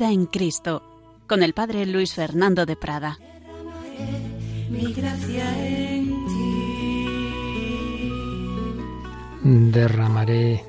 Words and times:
En 0.00 0.26
Cristo, 0.26 0.82
con 1.26 1.42
el 1.42 1.54
Padre 1.54 1.84
Luis 1.84 2.14
Fernando 2.14 2.66
de 2.66 2.76
Prada. 2.76 3.18
Mi 4.70 4.92
gracia 4.92 5.66
en 5.66 6.06
ti. 6.26 6.48
derramaré 9.72 10.62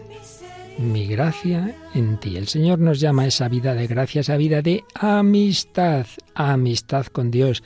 mi 0.80 1.06
gracia 1.06 1.76
en 1.94 2.18
ti. 2.18 2.38
El 2.38 2.48
Señor 2.48 2.80
nos 2.80 3.00
llama 3.00 3.24
a 3.24 3.28
esa 3.28 3.48
vida 3.50 3.76
de 3.76 3.86
gracia, 3.86 4.22
esa 4.22 4.36
vida 4.36 4.64
de 4.64 4.84
amistad, 4.96 6.08
amistad 6.34 7.06
con 7.06 7.30
Dios. 7.30 7.62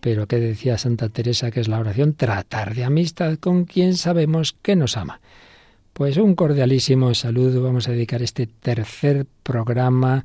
Pero 0.00 0.26
¿qué 0.26 0.40
decía 0.40 0.78
Santa 0.78 1.10
Teresa 1.10 1.50
que 1.50 1.60
es 1.60 1.68
la 1.68 1.80
oración? 1.80 2.14
Tratar 2.14 2.74
de 2.74 2.84
amistad 2.84 3.36
con 3.36 3.66
quien 3.66 3.94
sabemos 3.96 4.56
que 4.62 4.74
nos 4.74 4.96
ama. 4.96 5.20
Pues 5.92 6.16
un 6.16 6.34
cordialísimo 6.34 7.12
saludo. 7.14 7.62
Vamos 7.62 7.88
a 7.88 7.92
dedicar 7.92 8.22
este 8.22 8.46
tercer 8.46 9.26
programa 9.42 10.24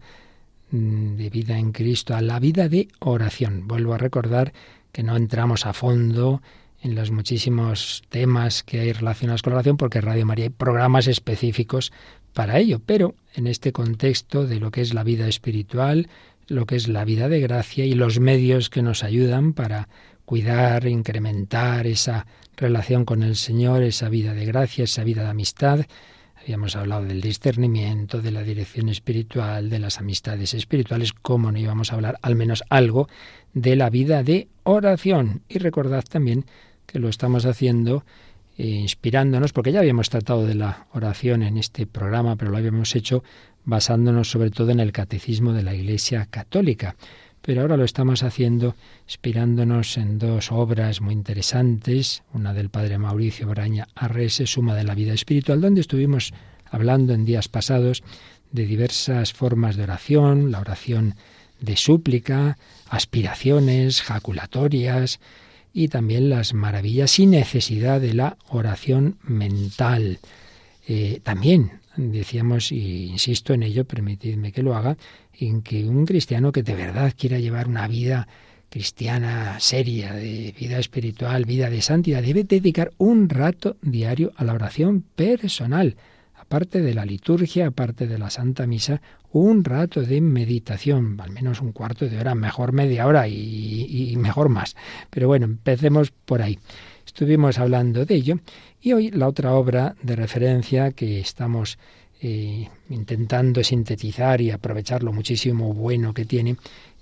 de 0.72 1.30
vida 1.30 1.58
en 1.58 1.72
Cristo 1.72 2.16
a 2.16 2.22
la 2.22 2.40
vida 2.40 2.70
de 2.70 2.88
oración. 3.00 3.68
Vuelvo 3.68 3.94
a 3.94 3.98
recordar 3.98 4.54
que 4.92 5.04
no 5.04 5.16
entramos 5.16 5.66
a 5.66 5.74
fondo 5.74 6.42
en 6.82 6.96
los 6.96 7.12
muchísimos 7.12 8.04
temas 8.10 8.64
que 8.64 8.80
hay 8.80 8.94
relacionados 8.94 9.42
con 9.42 9.52
la 9.52 9.58
oración, 9.58 9.78
porque 9.78 10.02
Radio 10.02 10.26
María 10.26 10.46
hay 10.46 10.50
programas 10.50 11.08
específicos 11.08 11.92
para 12.34 12.58
ello, 12.60 12.80
pero 12.86 13.16
en 13.36 13.48
este 13.48 13.72
contexto 13.72 14.46
de 14.48 14.60
lo 14.60 14.72
que 14.72 14.82
es 14.82 14.94
la 14.94 15.04
vida 15.04 15.28
espiritual, 15.28 16.08
lo 16.48 16.66
que 16.66 16.76
es 16.76 16.88
la 16.88 17.06
vida 17.06 17.30
de 17.30 17.40
gracia 17.40 17.86
y 17.86 17.94
los 17.94 18.20
medios 18.20 18.70
que 18.70 18.82
nos 18.82 19.04
ayudan 19.04 19.54
para 19.54 19.90
cuidar, 20.26 20.88
incrementar 20.88 21.88
esa 21.88 22.28
relación 22.56 23.06
con 23.06 23.24
el 23.24 23.36
Señor, 23.36 23.84
esa 23.84 24.10
vida 24.10 24.34
de 24.34 24.46
gracia, 24.46 24.84
esa 24.84 25.04
vida 25.04 25.24
de 25.24 25.30
amistad. 25.30 25.86
Habíamos 26.50 26.76
hablado 26.76 27.06
del 27.06 27.22
discernimiento, 27.22 28.24
de 28.24 28.32
la 28.32 28.42
dirección 28.42 28.90
espiritual, 28.90 29.70
de 29.70 29.78
las 29.78 30.00
amistades 30.00 30.56
espirituales, 30.56 31.14
cómo 31.14 31.52
no 31.52 31.60
íbamos 31.60 31.92
a 31.92 31.96
hablar 31.96 32.18
al 32.24 32.36
menos 32.36 32.64
algo 32.70 33.08
de 33.54 33.76
la 33.76 33.92
vida 33.92 34.24
de 34.24 34.48
oración. 34.64 35.44
Y 35.48 35.60
recordad 35.60 36.04
también 36.04 36.46
que 36.88 36.98
lo 36.98 37.08
estamos 37.08 37.46
haciendo 37.46 38.04
eh, 38.58 38.66
inspirándonos, 38.66 39.54
porque 39.54 39.72
ya 39.72 39.82
habíamos 39.82 40.10
tratado 40.10 40.48
de 40.48 40.56
la 40.56 40.88
oración 40.92 41.44
en 41.44 41.60
este 41.60 41.86
programa, 41.86 42.36
pero 42.36 42.50
lo 42.50 42.58
habíamos 42.58 42.96
hecho 42.96 43.24
basándonos 43.64 44.32
sobre 44.32 44.50
todo 44.50 44.72
en 44.72 44.80
el 44.80 44.92
catecismo 44.92 45.54
de 45.54 45.62
la 45.62 45.76
Iglesia 45.76 46.26
Católica. 46.32 46.96
Pero 47.42 47.62
ahora 47.62 47.78
lo 47.78 47.86
estamos 47.86 48.24
haciendo 48.24 48.76
inspirándonos 49.08 49.98
en 49.98 50.20
dos 50.20 50.52
obras 50.52 51.02
muy 51.02 51.14
interesantes, 51.14 52.24
una 52.34 52.54
del 52.54 52.70
padre 52.70 52.98
Mauricio 52.98 53.48
Braña 53.48 53.88
Arrese, 53.96 54.46
Suma 54.46 54.76
de 54.76 54.84
la 54.84 54.96
Vida 54.96 55.14
Espiritual, 55.14 55.62
donde 55.62 55.82
estuvimos 55.82 56.34
hablando 56.70 57.14
en 57.14 57.26
días 57.26 57.48
pasados 57.48 58.04
de 58.52 58.66
diversas 58.66 59.34
formas 59.34 59.76
de 59.76 59.84
oración, 59.84 60.52
la 60.52 60.60
oración 60.60 61.16
de 61.62 61.78
súplica, 61.78 62.58
aspiraciones, 62.90 64.02
jaculatorias, 64.02 65.20
y 65.74 65.88
también 65.88 66.30
las 66.30 66.54
maravillas 66.54 67.20
y 67.20 67.26
necesidad 67.26 68.02
de 68.02 68.14
la 68.14 68.38
oración 68.50 69.18
mental. 69.24 70.20
Eh, 70.88 71.22
también 71.24 71.80
decíamos, 72.00 72.72
y 72.72 73.06
insisto 73.06 73.54
en 73.54 73.64
ello, 73.64 73.86
permitidme 73.86 74.52
que 74.52 74.64
lo 74.64 74.76
haga, 74.76 74.98
en 75.34 75.62
que 75.62 75.86
un 75.86 76.06
cristiano 76.06 76.52
que 76.52 76.64
de 76.64 76.76
verdad 76.76 77.14
quiera 77.18 77.40
llevar 77.40 77.68
una 77.68 77.88
vida 77.88 78.28
cristiana 78.70 79.60
seria, 79.60 80.14
de 80.14 80.54
vida 80.58 80.80
espiritual, 80.80 81.46
vida 81.46 81.70
de 81.70 81.82
santidad, 81.82 82.22
debe 82.22 82.44
dedicar 82.44 82.92
un 82.98 83.30
rato 83.30 83.78
diario 83.82 84.32
a 84.36 84.44
la 84.44 84.54
oración 84.54 85.04
personal, 85.16 85.96
aparte 86.36 86.82
de 86.82 86.94
la 86.94 87.06
liturgia, 87.06 87.68
aparte 87.68 88.08
de 88.08 88.18
la 88.18 88.30
Santa 88.30 88.68
Misa, 88.68 89.02
un 89.32 89.64
rato 89.64 90.02
de 90.02 90.22
meditación, 90.22 91.20
al 91.20 91.32
menos 91.32 91.62
un 91.62 91.72
cuarto 91.72 92.08
de 92.08 92.18
hora, 92.20 92.34
mejor 92.36 92.72
media 92.72 93.06
hora 93.06 93.28
y, 93.28 94.12
y 94.12 94.18
mejor 94.18 94.50
más. 94.50 94.76
Pero 95.10 95.28
bueno, 95.28 95.46
empecemos 95.46 96.12
por 96.12 96.42
ahí. 96.42 96.58
Estuvimos 97.10 97.58
hablando 97.58 98.06
de 98.06 98.14
ello 98.14 98.40
y 98.80 98.94
hoy 98.94 99.10
la 99.10 99.28
otra 99.28 99.54
obra 99.56 99.96
de 100.04 100.16
referencia 100.16 100.92
que 100.92 101.20
estamos 101.20 101.80
eh, 102.22 102.70
intentando 102.92 103.64
sintetizar 103.64 104.40
y 104.42 104.52
aprovechar 104.52 105.02
lo 105.02 105.12
muchísimo 105.12 105.74
bueno 105.74 106.14
que 106.14 106.26
tiene 106.26 106.56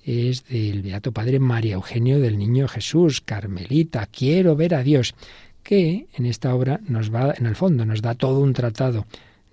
es 0.05 0.47
del 0.47 0.81
Beato 0.81 1.11
Padre 1.11 1.39
María 1.39 1.73
Eugenio 1.73 2.21
del 2.21 2.37
Niño 2.37 2.69
Jesús, 2.69 3.19
Carmelita, 3.19 4.07
quiero 4.07 4.55
ver 4.55 4.75
a 4.75 4.81
Dios, 4.81 5.13
que 5.61 6.07
en 6.13 6.25
esta 6.25 6.55
obra 6.55 6.79
nos 6.87 7.13
va, 7.13 7.33
en 7.37 7.45
el 7.45 7.57
fondo, 7.57 7.85
nos 7.85 8.01
da 8.01 8.15
todo 8.15 8.39
un 8.39 8.53
tratado 8.53 9.05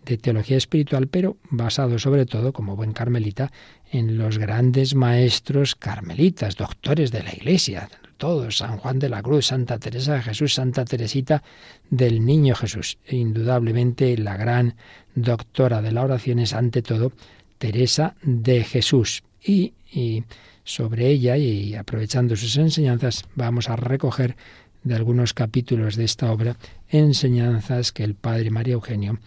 de 0.05 0.19
teología 0.19 0.57
espiritual, 0.57 1.09
pero 1.09 1.37
basado 1.51 1.99
sobre 1.99 2.27
todo, 2.27 2.53
como 2.53 2.77
buen 2.77 2.93
carmelita, 2.93 3.51
en 3.91 4.19
los 4.19 4.39
grandes 4.39 4.95
maestros 4.95 5.75
carmelitas, 5.75 6.55
doctores 6.55 7.11
de 7.11 7.25
la 7.25 7.35
Iglesia, 7.35 7.89
todos, 8.25 8.57
San 8.57 8.79
Juan 8.79 8.99
de 8.99 9.11
la 9.11 9.23
Cruz, 9.23 9.49
Santa 9.49 9.79
Teresa 9.79 10.15
de 10.15 10.23
Jesús, 10.23 10.55
Santa 10.55 10.87
Teresita 10.87 11.43
del 11.91 12.25
Niño 12.25 12.55
Jesús. 12.55 12.97
E 13.05 13.17
indudablemente 13.17 14.17
la 14.17 14.39
gran 14.39 14.77
doctora 15.15 15.83
de 15.83 15.93
la 15.93 16.05
oración 16.05 16.39
es 16.39 16.55
ante 16.55 16.81
todo 16.81 17.13
Teresa 17.59 18.15
de 18.23 18.65
Jesús. 18.65 19.25
Y, 19.45 19.75
y 19.93 20.25
sobre 20.65 21.09
ella, 21.09 21.37
y 21.37 21.75
aprovechando 21.75 22.35
sus 22.35 22.57
enseñanzas, 22.57 23.27
vamos 23.35 23.69
a 23.69 23.77
recoger 23.77 24.37
de 24.85 24.95
algunos 24.95 25.35
capítulos 25.35 25.97
de 25.97 26.05
esta 26.05 26.33
obra 26.33 26.57
enseñanzas 26.89 27.93
que 27.93 28.05
el 28.05 28.15
Padre 28.15 28.49
María 28.49 28.73
Eugenio 28.73 29.19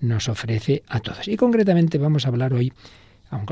nos 0.00 0.28
ofrece 0.28 0.84
a 0.86 1.00
todos. 1.00 1.26
Y 1.26 1.36
concretamente 1.36 1.98
vamos 1.98 2.24
a 2.24 2.28
hablar 2.28 2.54
hoy, 2.54 2.72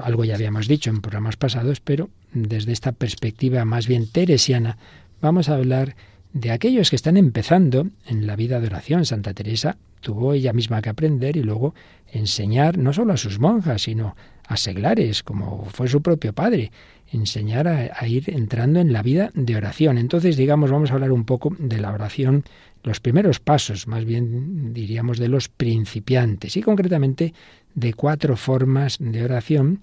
algo 0.03 0.25
ya 0.25 0.35
habíamos 0.35 0.69
dicho 0.69 0.91
en 0.91 1.01
programas 1.01 1.37
pasados, 1.37 1.81
pero 1.81 2.11
desde 2.33 2.73
esta 2.73 2.93
perspectiva 2.93 3.65
más 3.65 3.87
bien 3.87 4.09
teresiana, 4.11 4.79
vamos 5.21 5.49
a 5.49 5.55
hablar 5.55 5.97
de 6.33 6.51
aquellos 6.51 6.91
que 6.91 6.97
están 6.97 7.17
empezando 7.17 7.89
en 8.07 8.27
la 8.27 8.37
vida 8.37 8.61
de 8.61 8.69
oración. 8.69 9.05
Santa 9.05 9.35
Teresa 9.35 9.77
tuvo 10.01 10.33
ella 10.33 10.53
misma 10.53 10.83
que 10.83 10.91
aprender 10.91 11.37
y 11.37 11.43
luego 11.43 11.75
enseñar 12.11 12.79
no 12.79 12.93
solo 12.93 13.13
a 13.13 13.17
sus 13.17 13.39
monjas, 13.39 13.83
sino 13.83 14.17
a 14.47 14.57
seglares, 14.57 15.23
como 15.23 15.65
fue 15.67 15.89
su 15.89 16.03
propio 16.03 16.33
padre, 16.33 16.73
enseñar 17.11 17.69
a, 17.69 17.91
a, 17.97 18.07
ir 18.09 18.31
entrando 18.31 18.81
en 18.81 18.93
la 18.93 19.03
vida 19.03 19.31
de 19.35 19.57
oración. 19.57 19.99
Entonces, 19.99 20.37
digamos, 20.37 20.71
vamos 20.71 20.91
a 20.91 20.95
hablar 20.95 21.13
un 21.13 21.25
poco 21.25 21.55
de 21.59 21.79
la 21.79 21.93
oración, 21.93 22.45
los 22.83 23.01
primeros 23.01 23.41
pasos, 23.41 23.87
más 23.87 24.05
bien 24.05 24.73
diríamos 24.73 25.19
de 25.19 25.29
los 25.29 25.49
principiantes, 25.49 26.57
y 26.57 26.63
concretamente 26.63 27.35
de 27.75 27.95
cuatro 27.95 28.37
formas 28.37 28.97
de 29.01 29.25
oración 29.25 29.81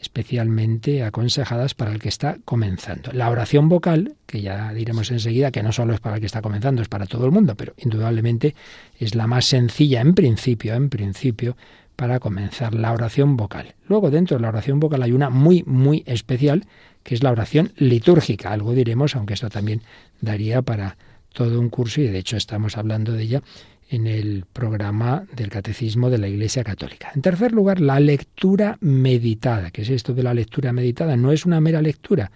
especialmente 0.00 1.02
aconsejadas 1.02 1.74
para 1.74 1.92
el 1.92 1.98
que 1.98 2.08
está 2.08 2.38
comenzando. 2.44 3.10
La 3.12 3.30
oración 3.30 3.68
vocal, 3.68 4.14
que 4.26 4.42
ya 4.42 4.72
diremos 4.72 5.10
enseguida 5.10 5.50
que 5.50 5.62
no 5.62 5.72
solo 5.72 5.94
es 5.94 6.00
para 6.00 6.16
el 6.16 6.20
que 6.20 6.26
está 6.26 6.40
comenzando, 6.40 6.82
es 6.82 6.88
para 6.88 7.06
todo 7.06 7.26
el 7.26 7.32
mundo, 7.32 7.56
pero 7.56 7.74
indudablemente 7.78 8.54
es 8.98 9.14
la 9.14 9.26
más 9.26 9.46
sencilla 9.46 10.00
en 10.00 10.14
principio, 10.14 10.74
en 10.74 10.88
principio, 10.88 11.56
para 11.96 12.20
comenzar 12.20 12.74
la 12.74 12.92
oración 12.92 13.36
vocal. 13.36 13.74
Luego 13.88 14.10
dentro 14.10 14.36
de 14.36 14.42
la 14.42 14.50
oración 14.50 14.78
vocal 14.78 15.02
hay 15.02 15.10
una 15.10 15.30
muy, 15.30 15.64
muy 15.64 16.04
especial, 16.06 16.64
que 17.02 17.16
es 17.16 17.24
la 17.24 17.32
oración 17.32 17.72
litúrgica. 17.76 18.52
Algo 18.52 18.74
diremos, 18.74 19.16
aunque 19.16 19.34
esto 19.34 19.50
también 19.50 19.82
daría 20.20 20.62
para 20.62 20.96
todo 21.38 21.60
un 21.60 21.68
curso 21.68 22.00
y 22.00 22.08
de 22.08 22.18
hecho 22.18 22.36
estamos 22.36 22.76
hablando 22.76 23.12
de 23.12 23.22
ella 23.22 23.42
en 23.90 24.08
el 24.08 24.44
programa 24.52 25.22
del 25.36 25.50
Catecismo 25.50 26.10
de 26.10 26.18
la 26.18 26.26
Iglesia 26.26 26.64
Católica. 26.64 27.12
En 27.14 27.22
tercer 27.22 27.52
lugar, 27.52 27.80
la 27.80 28.00
lectura 28.00 28.76
meditada. 28.80 29.70
¿Qué 29.70 29.82
es 29.82 29.90
esto 29.90 30.14
de 30.14 30.24
la 30.24 30.34
lectura 30.34 30.72
meditada? 30.72 31.16
No 31.16 31.30
es 31.30 31.46
una 31.46 31.60
mera 31.60 31.80
lectura, 31.80 32.32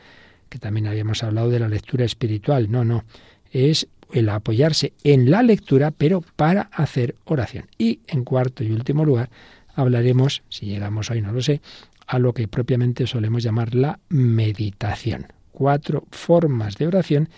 que 0.49 0.60
también 0.60 0.87
habíamos 0.87 1.25
hablado 1.25 1.50
de 1.50 1.58
la 1.58 1.69
lectura 1.69 2.04
espiritual. 2.04 2.70
No, 2.70 2.84
no. 2.84 3.02
Es 3.50 3.88
el 4.12 4.28
apoyarse 4.28 4.93
en 5.02 5.32
la 5.32 5.43
lectura, 5.43 5.90
pero 5.90 6.20
para 6.37 6.70
hacer 6.72 7.16
oración. 7.25 7.64
Y 7.78 7.99
en 8.06 8.22
cuarto 8.22 8.62
y 8.62 8.70
último 8.70 9.04
lugar, 9.04 9.31
hablaremos, 9.75 10.44
si 10.49 10.66
llegamos 10.66 11.10
hoy 11.10 11.22
no 11.22 11.32
lo 11.32 11.43
sé, 11.43 11.60
a 12.06 12.20
lo 12.20 12.34
que 12.34 12.46
propiamente 12.46 13.08
solemos 13.08 13.43
llamar 13.43 13.75
la 13.75 13.99
meditación. 14.10 15.26
Cuatro 15.50 16.04
formas 16.12 16.76
de 16.76 16.87
oración 16.87 17.28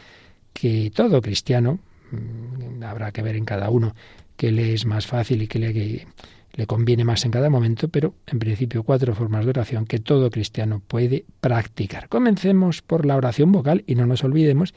que 0.54 0.90
todo 0.94 1.20
cristiano, 1.20 1.80
Mm, 2.14 2.82
habrá 2.82 3.12
que 3.12 3.22
ver 3.22 3.36
en 3.36 3.44
cada 3.44 3.70
uno 3.70 3.94
qué 4.36 4.52
le 4.52 4.74
es 4.74 4.86
más 4.86 5.06
fácil 5.06 5.42
y 5.42 5.48
qué 5.48 5.58
le, 5.58 6.06
le 6.52 6.66
conviene 6.66 7.04
más 7.04 7.24
en 7.24 7.30
cada 7.30 7.50
momento, 7.50 7.88
pero 7.88 8.14
en 8.26 8.38
principio 8.38 8.82
cuatro 8.82 9.14
formas 9.14 9.44
de 9.44 9.50
oración 9.50 9.86
que 9.86 9.98
todo 9.98 10.30
cristiano 10.30 10.82
puede 10.86 11.24
practicar. 11.40 12.08
Comencemos 12.08 12.82
por 12.82 13.06
la 13.06 13.16
oración 13.16 13.52
vocal 13.52 13.84
y 13.86 13.94
no 13.94 14.06
nos 14.06 14.24
olvidemos 14.24 14.74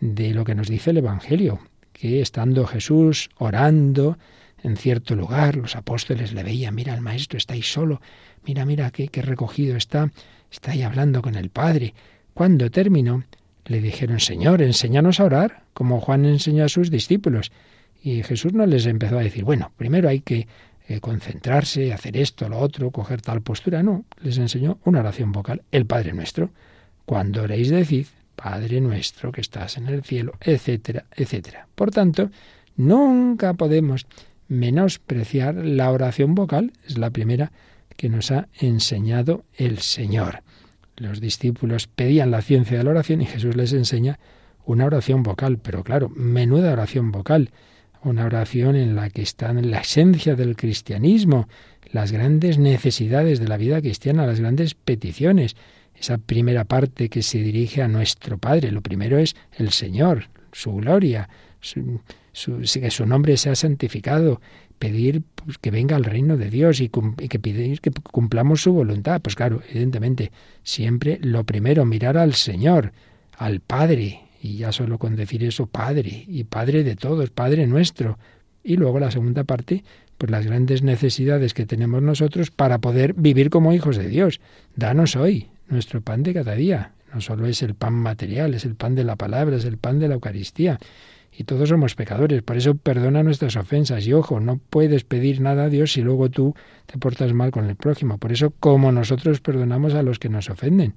de 0.00 0.34
lo 0.34 0.44
que 0.44 0.54
nos 0.54 0.68
dice 0.68 0.90
el 0.90 0.98
Evangelio, 0.98 1.60
que 1.92 2.20
estando 2.20 2.66
Jesús 2.66 3.30
orando 3.36 4.18
en 4.62 4.76
cierto 4.76 5.16
lugar, 5.16 5.56
los 5.56 5.74
apóstoles 5.74 6.32
le 6.32 6.44
veían, 6.44 6.74
mira, 6.74 6.94
el 6.94 7.00
maestro 7.00 7.36
está 7.36 7.54
ahí 7.54 7.62
solo, 7.62 8.00
mira, 8.44 8.64
mira 8.64 8.92
qué, 8.92 9.08
qué 9.08 9.20
recogido 9.20 9.76
está, 9.76 10.12
está 10.50 10.70
ahí 10.70 10.82
hablando 10.82 11.20
con 11.20 11.34
el 11.34 11.50
Padre. 11.50 11.94
Cuando 12.32 12.70
terminó, 12.70 13.24
le 13.66 13.80
dijeron, 13.80 14.20
Señor, 14.20 14.62
enséñanos 14.62 15.20
a 15.20 15.24
orar, 15.24 15.62
como 15.72 16.00
Juan 16.00 16.24
enseñó 16.24 16.64
a 16.64 16.68
sus 16.68 16.90
discípulos. 16.90 17.52
Y 18.02 18.22
Jesús 18.22 18.52
no 18.52 18.66
les 18.66 18.86
empezó 18.86 19.18
a 19.18 19.22
decir, 19.22 19.44
bueno, 19.44 19.70
primero 19.76 20.08
hay 20.08 20.20
que 20.20 20.48
eh, 20.88 21.00
concentrarse, 21.00 21.92
hacer 21.92 22.16
esto, 22.16 22.48
lo 22.48 22.58
otro, 22.58 22.90
coger 22.90 23.22
tal 23.22 23.42
postura. 23.42 23.82
No, 23.82 24.04
les 24.20 24.38
enseñó 24.38 24.78
una 24.84 25.00
oración 25.00 25.30
vocal, 25.30 25.62
el 25.70 25.86
Padre 25.86 26.12
Nuestro. 26.12 26.50
Cuando 27.04 27.42
oréis, 27.42 27.70
decid, 27.70 28.06
Padre 28.34 28.80
Nuestro 28.80 29.30
que 29.30 29.40
estás 29.40 29.76
en 29.76 29.86
el 29.86 30.02
cielo, 30.02 30.32
etcétera, 30.40 31.04
etcétera. 31.14 31.68
Por 31.74 31.92
tanto, 31.92 32.30
nunca 32.76 33.54
podemos 33.54 34.06
menospreciar 34.48 35.54
la 35.54 35.90
oración 35.90 36.34
vocal, 36.34 36.72
es 36.86 36.98
la 36.98 37.10
primera 37.10 37.52
que 37.96 38.08
nos 38.08 38.30
ha 38.30 38.48
enseñado 38.58 39.44
el 39.54 39.78
Señor. 39.78 40.42
Los 41.02 41.20
discípulos 41.20 41.88
pedían 41.88 42.30
la 42.30 42.42
ciencia 42.42 42.78
de 42.78 42.84
la 42.84 42.90
oración 42.90 43.22
y 43.22 43.26
Jesús 43.26 43.56
les 43.56 43.72
enseña 43.72 44.20
una 44.64 44.84
oración 44.84 45.24
vocal, 45.24 45.58
pero 45.58 45.82
claro, 45.82 46.08
menuda 46.10 46.72
oración 46.72 47.10
vocal, 47.10 47.50
una 48.04 48.24
oración 48.24 48.76
en 48.76 48.94
la 48.94 49.10
que 49.10 49.22
están 49.22 49.68
la 49.68 49.80
esencia 49.80 50.36
del 50.36 50.54
cristianismo, 50.54 51.48
las 51.90 52.12
grandes 52.12 52.58
necesidades 52.58 53.40
de 53.40 53.48
la 53.48 53.56
vida 53.56 53.80
cristiana, 53.80 54.26
las 54.26 54.38
grandes 54.38 54.74
peticiones. 54.74 55.56
Esa 55.96 56.18
primera 56.18 56.64
parte 56.64 57.08
que 57.08 57.22
se 57.22 57.38
dirige 57.38 57.82
a 57.82 57.88
nuestro 57.88 58.38
Padre, 58.38 58.70
lo 58.70 58.80
primero 58.80 59.18
es 59.18 59.34
el 59.58 59.70
Señor, 59.70 60.28
su 60.52 60.72
gloria, 60.76 61.28
que 61.60 62.90
su 62.90 63.06
nombre 63.06 63.36
sea 63.36 63.56
santificado, 63.56 64.40
pedir 64.82 65.22
pues, 65.36 65.58
que 65.58 65.70
venga 65.70 65.94
al 65.94 66.02
reino 66.02 66.36
de 66.36 66.50
Dios 66.50 66.80
y, 66.80 66.88
que 66.88 67.38
pedir 67.38 67.80
que 67.80 67.92
cumplamos 67.92 68.62
su 68.62 68.72
voluntad. 68.72 69.20
Pues 69.22 69.36
claro, 69.36 69.62
evidentemente, 69.70 70.32
siempre 70.64 71.20
lo 71.22 71.44
primero, 71.44 71.84
mirar 71.84 72.18
al 72.18 72.34
Señor, 72.34 72.92
al 73.38 73.60
Padre, 73.60 74.22
y 74.42 74.56
ya 74.56 74.72
solo 74.72 74.98
con 74.98 75.14
decir 75.14 75.44
eso, 75.44 75.66
Padre, 75.68 76.24
y 76.26 76.42
Padre 76.42 76.82
de 76.82 76.96
todos, 76.96 77.30
Padre 77.30 77.68
nuestro. 77.68 78.18
Y 78.64 78.74
luego 78.74 78.98
la 78.98 79.12
segunda 79.12 79.44
parte, 79.44 79.84
pues 80.18 80.32
las 80.32 80.46
grandes 80.46 80.82
necesidades 80.82 81.54
que 81.54 81.64
tenemos 81.64 82.02
nosotros 82.02 82.50
para 82.50 82.78
poder 82.78 83.14
vivir 83.14 83.50
como 83.50 83.72
hijos 83.72 83.96
de 83.96 84.08
Dios. 84.08 84.40
Danos 84.74 85.14
hoy 85.14 85.46
nuestro 85.68 86.00
pan 86.00 86.24
de 86.24 86.34
cada 86.34 86.56
día. 86.56 86.90
No 87.14 87.20
solo 87.20 87.46
es 87.46 87.62
el 87.62 87.76
pan 87.76 87.94
material, 87.94 88.52
es 88.54 88.64
el 88.64 88.74
pan 88.74 88.96
de 88.96 89.04
la 89.04 89.14
palabra, 89.14 89.58
es 89.58 89.64
el 89.64 89.78
pan 89.78 90.00
de 90.00 90.08
la 90.08 90.14
Eucaristía 90.14 90.80
y 91.34 91.44
todos 91.44 91.70
somos 91.70 91.94
pecadores. 91.94 92.42
Por 92.42 92.56
eso 92.56 92.74
perdona 92.74 93.22
nuestras 93.22 93.56
ofensas. 93.56 94.06
Y 94.06 94.12
ojo, 94.12 94.38
no 94.38 94.58
puedes 94.58 95.04
pedir 95.04 95.40
nada 95.40 95.64
a 95.64 95.68
Dios 95.68 95.92
si 95.92 96.02
luego 96.02 96.28
tú 96.30 96.54
te 96.86 96.98
portas 96.98 97.32
mal 97.32 97.50
con 97.50 97.68
el 97.68 97.76
prójimo. 97.76 98.18
Por 98.18 98.32
eso, 98.32 98.52
como 98.60 98.92
nosotros 98.92 99.40
perdonamos 99.40 99.94
a 99.94 100.02
los 100.02 100.18
que 100.18 100.28
nos 100.28 100.50
ofenden. 100.50 100.94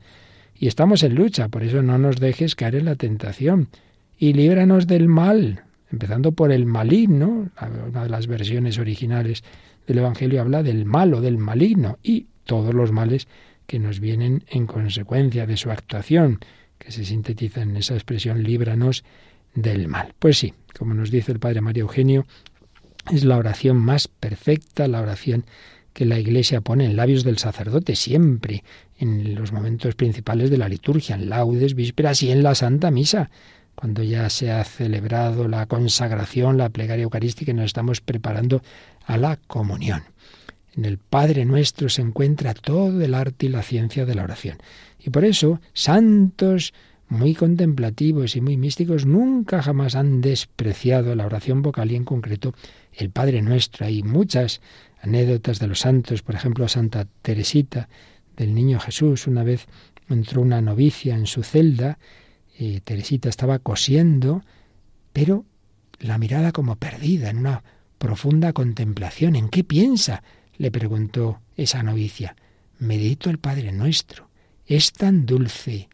Y 0.58 0.68
estamos 0.68 1.04
en 1.04 1.16
lucha, 1.16 1.48
por 1.50 1.64
eso 1.64 1.82
no 1.82 1.98
nos 1.98 2.18
dejes 2.18 2.56
caer 2.56 2.76
en 2.76 2.86
la 2.86 2.96
tentación. 2.96 3.70
Y 4.18 4.34
líbranos 4.34 4.88
del 4.88 5.08
mal, 5.08 5.64
empezando 5.92 6.34
por 6.34 6.52
el 6.52 6.66
maligno. 6.66 7.50
Una 7.88 8.04
de 8.04 8.10
las 8.10 8.28
versiones 8.28 8.78
originales 8.78 9.44
del 9.88 10.00
Evangelio 10.00 10.42
habla 10.42 10.64
del 10.64 10.86
malo, 10.86 11.22
del 11.22 11.38
maligno, 11.38 11.98
y 12.04 12.28
todos 12.44 12.74
los 12.74 12.92
males 12.92 13.28
que 13.68 13.80
nos 13.80 14.00
vienen 14.00 14.44
en 14.50 14.68
consecuencia 14.68 15.46
de 15.46 15.58
su 15.58 15.72
actuación, 15.72 16.40
que 16.78 16.92
se 16.92 17.06
sintetiza 17.06 17.62
en 17.62 17.76
esa 17.78 17.94
expresión 17.94 18.44
líbranos 18.44 19.04
del 19.56 19.88
mal. 19.88 20.13
Pues 20.19 20.38
sí, 20.38 20.54
como 20.78 20.94
nos 20.94 21.10
dice 21.10 21.31
el 21.31 21.40
Padre 21.40 21.62
María 21.62 21.81
Eugenio, 21.81 22.25
es 23.12 23.24
la 23.24 23.38
oración 23.38 23.78
más 23.78 24.07
perfecta, 24.07 24.88
la 24.88 25.02
oración 25.02 25.46
que 25.94 26.06
la 26.06 26.19
Iglesia 26.19 26.62
pone 26.62 26.86
en 26.86 26.98
labios 26.98 27.24
del 27.24 27.38
sacerdote 27.38 27.96
siempre, 27.96 28.63
en 28.98 29.34
los 29.36 29.54
momentos 29.54 29.96
principales 29.96 30.50
de 30.50 30.57
la 30.57 30.68
liturgia, 30.68 31.16
en 31.16 31.30
laudes, 31.30 31.74
vísperas 31.74 32.22
y 32.22 32.31
en 32.31 32.44
la 32.44 32.54
Santa 32.54 32.92
Misa, 32.92 33.30
cuando 33.75 34.04
ya 34.04 34.30
se 34.30 34.52
ha 34.52 34.63
celebrado 34.63 35.48
la 35.48 35.66
consagración, 35.68 36.58
la 36.58 36.69
plegaria 36.69 37.04
eucarística 37.04 37.51
y 37.51 37.54
nos 37.54 37.66
estamos 37.66 38.01
preparando 38.01 38.62
a 39.06 39.18
la 39.18 39.38
comunión. 39.48 40.04
En 40.75 40.84
el 40.86 40.98
Padre 40.98 41.46
nuestro 41.46 41.88
se 41.88 42.01
encuentra 42.01 42.54
todo 42.54 43.01
el 43.01 43.13
arte 43.13 43.46
y 43.46 43.50
la 43.50 43.63
ciencia 43.63 44.06
de 44.06 44.16
la 44.16 44.24
oración. 44.24 44.58
Y 45.00 45.10
por 45.10 45.24
eso, 45.24 45.62
santos, 45.74 46.74
muy 47.07 47.36
contemplativos 47.36 48.36
y 48.36 48.42
muy 48.42 48.57
místicos 48.57 49.06
nunca 49.06 49.62
jamás 49.62 49.96
han 49.96 50.22
despreciado 50.22 51.16
la 51.16 51.25
oración 51.25 51.62
vocal 51.62 51.92
y 51.92 51.96
en 51.96 52.06
concreto 52.06 52.54
el 52.94 53.10
Padre 53.10 53.42
Nuestro. 53.42 53.86
Hay 53.86 54.04
muchas 54.04 54.62
anécdotas 55.02 55.60
de 55.60 55.68
los 55.68 55.80
santos, 55.80 56.24
por 56.24 56.36
ejemplo, 56.36 56.68
Santa 56.68 57.07
Teresita 57.22 57.90
del 58.36 58.56
Niño 58.56 58.80
Jesús. 58.80 59.28
Una 59.28 59.44
vez 59.44 59.68
entró 60.10 60.42
una 60.42 60.62
novicia 60.62 61.16
en 61.16 61.28
su 61.28 61.44
celda, 61.44 62.00
y 62.57 62.80
Teresita 62.80 63.30
estaba 63.30 63.60
cosiendo, 63.60 64.44
pero 65.13 65.46
la 66.00 66.18
mirada 66.18 66.51
como 66.51 66.78
perdida, 66.78 67.30
en 67.30 67.40
una 67.40 67.63
profunda 67.98 68.54
contemplación. 68.54 69.36
¿En 69.36 69.50
qué 69.50 69.63
piensa? 69.63 70.24
le 70.58 70.72
preguntó 70.72 71.42
esa 71.58 71.84
novicia. 71.84 72.36
Medito 72.80 73.30
el 73.30 73.40
Padre 73.40 73.74
Nuestro. 73.74 74.30
Es 74.66 74.94
tan 74.94 75.25
dulce, 75.25 75.90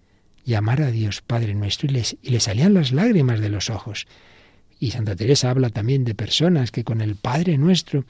llamar 0.52 0.82
a 0.82 0.92
Dios 0.92 1.22
Padre 1.22 1.56
nuestro 1.56 1.90
y, 1.90 1.94
les, 1.94 2.18
le 2.22 2.40
salían 2.40 2.74
las 2.74 2.92
lágrimas 2.92 3.40
de 3.40 3.50
los 3.50 3.70
ojos. 3.70 4.06
Y 4.80 4.92
Santa 4.92 5.16
Teresa 5.16 5.50
habla 5.50 5.70
también 5.70 6.04
de 6.04 6.14
personas 6.14 6.72
que 6.72 6.84
con 6.84 7.02
el 7.02 7.16
Padre 7.16 7.58
nuestro 7.58 8.06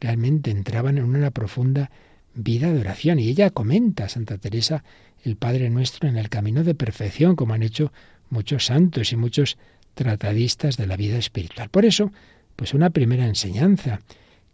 realmente 0.00 0.50
entraban 0.50 0.98
en 0.98 1.04
una 1.04 1.30
profunda 1.30 1.90
vida 2.34 2.72
de 2.72 2.80
oración. 2.80 3.18
Y 3.18 3.28
ella 3.28 3.50
comenta, 3.50 4.08
Santa 4.08 4.38
Teresa, 4.38 4.82
el 5.22 5.36
Padre 5.36 5.70
nuestro 5.70 6.08
en 6.08 6.16
el 6.16 6.28
camino 6.28 6.64
de 6.64 6.74
perfección, 6.74 7.36
como 7.36 7.54
han 7.54 7.62
hecho 7.62 7.92
muchos 8.28 8.66
santos 8.66 9.12
y 9.12 9.16
muchos 9.16 9.56
tratadistas 9.94 10.76
de 10.76 10.86
la 10.86 10.96
vida 10.96 11.16
espiritual. 11.16 11.68
Por 11.70 11.84
eso, 11.84 12.10
pues 12.56 12.74
una 12.74 12.90
primera 12.90 13.26
enseñanza, 13.26 14.00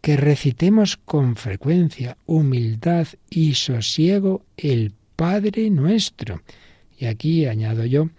que 0.01 0.17
recitemos 0.17 0.97
con 0.97 1.37
frecuencia, 1.37 2.17
humildad 2.27 3.07
y 3.29 3.55
sosiego 3.55 4.43
el 4.57 4.93
Padre 5.17 5.71
nuestro. 5.71 6.43
Y 7.00 7.06
aquí 7.06 7.47
añado 7.47 7.87
yo, 7.87 8.11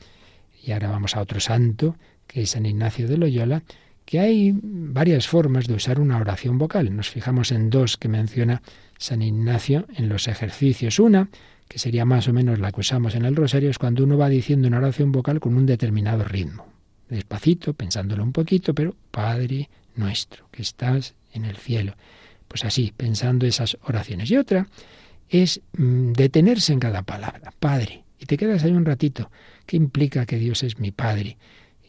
y 0.66 0.72
ahora 0.72 0.90
vamos 0.90 1.16
a 1.16 1.22
otro 1.22 1.40
santo, 1.40 1.96
que 2.26 2.42
es 2.42 2.50
San 2.50 2.66
Ignacio 2.66 3.08
de 3.08 3.16
Loyola, 3.16 3.62
que 4.06 4.20
hay 4.20 4.54
varias 4.60 5.28
formas 5.28 5.68
de 5.68 5.76
usar 5.76 6.00
una 6.00 6.18
oración 6.18 6.58
vocal. 6.58 6.94
Nos 6.96 7.10
fijamos 7.10 7.52
en 7.52 7.70
dos 7.70 7.96
que 7.96 8.08
menciona 8.08 8.64
San 8.98 9.22
Ignacio 9.22 9.86
en 9.96 10.10
los 10.10 10.28
ejercicios. 10.28 10.98
Una, 10.98 11.30
que 11.68 11.78
sería 11.78 12.06
más 12.06 12.28
o 12.28 12.34
menos 12.34 12.58
la 12.58 12.72
que 12.72 12.80
usamos 12.80 13.14
en 13.14 13.24
el 13.24 13.36
rosario, 13.36 13.70
es 13.70 13.78
cuando 13.78 14.04
uno 14.04 14.18
va 14.18 14.30
diciendo 14.30 14.68
una 14.68 14.80
oración 14.80 15.12
vocal 15.12 15.40
con 15.40 15.56
un 15.56 15.68
determinado 15.68 16.24
ritmo. 16.24 16.66
Despacito, 17.08 17.76
pensándolo 17.76 18.24
un 18.24 18.32
poquito, 18.32 18.74
pero 18.74 18.96
Padre 19.12 19.70
nuestro, 19.96 20.48
que 20.50 20.64
estás 20.64 21.14
en 21.34 21.46
el 21.46 21.58
cielo. 21.58 21.94
Pues 22.48 22.66
así, 22.66 22.94
pensando 22.98 23.46
esas 23.46 23.78
oraciones. 23.84 24.32
Y 24.32 24.38
otra 24.38 24.68
es 25.30 25.62
mm, 25.78 26.14
detenerse 26.14 26.74
en 26.74 26.80
cada 26.80 27.04
palabra. 27.04 27.54
Padre, 27.60 28.04
y 28.22 28.28
te 28.28 28.38
quedas 28.38 28.64
ahí 28.64 28.72
un 28.72 28.86
ratito. 28.86 29.32
¿Qué 29.66 29.76
implica 29.78 30.28
que 30.28 30.38
Dios 30.38 30.62
es 30.62 30.78
mi 30.80 30.92
Padre? 30.92 31.38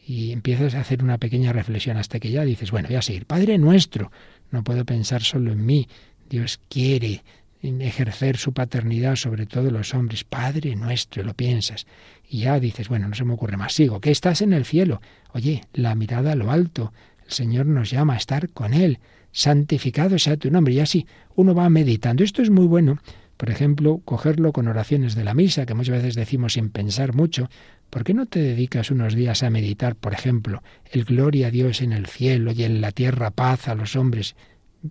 Y 0.05 0.31
empiezas 0.31 0.73
a 0.73 0.79
hacer 0.79 1.03
una 1.03 1.19
pequeña 1.19 1.53
reflexión 1.53 1.95
hasta 1.95 2.19
que 2.19 2.31
ya 2.31 2.43
dices, 2.43 2.71
bueno, 2.71 2.87
voy 2.89 2.97
a 2.97 3.03
seguir. 3.03 3.27
Padre 3.27 3.59
nuestro, 3.59 4.11
no 4.49 4.63
puedo 4.63 4.83
pensar 4.83 5.21
solo 5.21 5.51
en 5.51 5.63
mí. 5.63 5.87
Dios 6.27 6.59
quiere 6.69 7.23
ejercer 7.61 8.37
su 8.37 8.51
paternidad 8.51 9.15
sobre 9.15 9.45
todos 9.45 9.71
los 9.71 9.93
hombres. 9.93 10.23
Padre 10.23 10.75
nuestro, 10.75 11.23
lo 11.23 11.35
piensas. 11.35 11.85
Y 12.27 12.39
ya 12.39 12.59
dices, 12.59 12.89
bueno, 12.89 13.07
no 13.07 13.13
se 13.13 13.25
me 13.25 13.33
ocurre 13.33 13.55
más. 13.55 13.73
Sigo, 13.73 14.01
que 14.01 14.09
estás 14.09 14.41
en 14.41 14.53
el 14.53 14.65
cielo. 14.65 15.01
Oye, 15.33 15.61
la 15.73 15.93
mirada 15.93 16.31
a 16.31 16.35
lo 16.35 16.49
alto. 16.49 16.93
El 17.25 17.31
Señor 17.31 17.67
nos 17.67 17.91
llama 17.91 18.15
a 18.15 18.17
estar 18.17 18.49
con 18.49 18.73
Él. 18.73 18.97
Santificado 19.31 20.17
sea 20.17 20.35
tu 20.37 20.49
nombre. 20.49 20.73
Y 20.73 20.79
así 20.79 21.05
uno 21.35 21.53
va 21.53 21.69
meditando. 21.69 22.23
Esto 22.23 22.41
es 22.41 22.49
muy 22.49 22.65
bueno 22.65 22.97
por 23.43 23.49
ejemplo, 23.49 23.99
cogerlo 24.05 24.53
con 24.53 24.69
oraciones 24.69 25.15
de 25.15 25.25
la 25.25 25.33
misa, 25.33 25.65
que 25.65 25.73
muchas 25.73 25.97
veces 25.97 26.15
decimos 26.15 26.53
sin 26.53 26.69
pensar 26.69 27.13
mucho. 27.13 27.49
¿Por 27.89 28.05
qué 28.05 28.13
no 28.13 28.25
te 28.25 28.39
dedicas 28.39 28.89
unos 28.89 29.15
días 29.15 29.43
a 29.43 29.49
meditar, 29.49 29.97
por 29.97 30.13
ejemplo, 30.13 30.63
el 30.93 31.03
gloria 31.03 31.47
a 31.47 31.51
Dios 31.51 31.81
en 31.81 31.91
el 31.91 32.05
cielo 32.05 32.53
y 32.53 32.63
en 32.63 32.79
la 32.79 32.93
tierra 32.93 33.31
paz 33.31 33.67
a 33.67 33.75
los 33.75 33.97
hombres? 33.97 34.37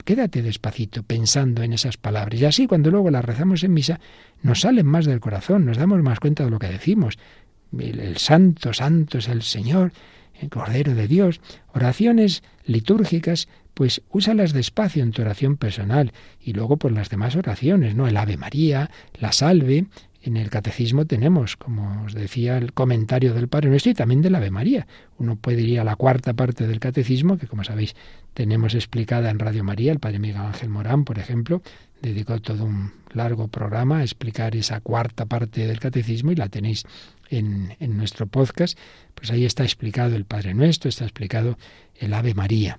Quédate 0.04 0.42
despacito 0.42 1.02
pensando 1.02 1.62
en 1.62 1.72
esas 1.72 1.96
palabras. 1.96 2.38
Y 2.38 2.44
así 2.44 2.66
cuando 2.66 2.90
luego 2.90 3.10
las 3.10 3.24
rezamos 3.24 3.64
en 3.64 3.72
misa, 3.72 4.00
nos 4.42 4.60
salen 4.60 4.84
más 4.84 5.06
del 5.06 5.20
corazón, 5.20 5.64
nos 5.64 5.78
damos 5.78 6.02
más 6.02 6.20
cuenta 6.20 6.44
de 6.44 6.50
lo 6.50 6.58
que 6.58 6.68
decimos. 6.68 7.18
El, 7.78 8.00
el 8.00 8.18
santo, 8.18 8.74
santo 8.74 9.16
es 9.16 9.28
el 9.28 9.40
Señor, 9.40 9.94
el 10.38 10.50
Cordero 10.50 10.94
de 10.94 11.08
Dios. 11.08 11.40
Oraciones 11.72 12.42
litúrgicas 12.66 13.48
pues 13.74 14.02
úsalas 14.10 14.52
despacio 14.52 15.02
en 15.02 15.12
tu 15.12 15.22
oración 15.22 15.56
personal 15.56 16.12
y 16.40 16.52
luego 16.52 16.76
por 16.76 16.92
las 16.92 17.10
demás 17.10 17.36
oraciones, 17.36 17.94
¿no? 17.94 18.06
El 18.06 18.16
Ave 18.16 18.36
María, 18.36 18.90
la 19.18 19.32
Salve, 19.32 19.86
en 20.24 20.36
el 20.36 20.50
catecismo 20.50 21.04
tenemos, 21.04 21.56
como 21.56 22.04
os 22.04 22.14
decía, 22.14 22.56
el 22.56 22.72
comentario 22.72 23.34
del 23.34 23.48
Padre 23.48 23.70
Nuestro 23.70 23.90
y 23.90 23.94
también 23.94 24.22
del 24.22 24.36
Ave 24.36 24.52
María. 24.52 24.86
Uno 25.18 25.34
puede 25.34 25.62
ir 25.62 25.80
a 25.80 25.84
la 25.84 25.96
cuarta 25.96 26.32
parte 26.32 26.68
del 26.68 26.78
catecismo, 26.78 27.38
que 27.38 27.48
como 27.48 27.64
sabéis 27.64 27.96
tenemos 28.32 28.74
explicada 28.74 29.30
en 29.30 29.40
Radio 29.40 29.64
María. 29.64 29.90
El 29.90 29.98
Padre 29.98 30.20
Miguel 30.20 30.36
Ángel 30.36 30.68
Morán, 30.68 31.04
por 31.04 31.18
ejemplo, 31.18 31.60
dedicó 32.00 32.40
todo 32.40 32.64
un 32.64 32.92
largo 33.12 33.48
programa 33.48 33.98
a 33.98 34.02
explicar 34.02 34.54
esa 34.54 34.80
cuarta 34.80 35.26
parte 35.26 35.66
del 35.66 35.80
catecismo 35.80 36.30
y 36.30 36.36
la 36.36 36.48
tenéis 36.48 36.84
en, 37.28 37.74
en 37.80 37.96
nuestro 37.96 38.28
podcast. 38.28 38.78
Pues 39.16 39.32
ahí 39.32 39.44
está 39.44 39.64
explicado 39.64 40.14
el 40.14 40.24
Padre 40.24 40.54
Nuestro, 40.54 40.88
está 40.88 41.04
explicado 41.04 41.58
el 41.96 42.14
Ave 42.14 42.34
María. 42.34 42.78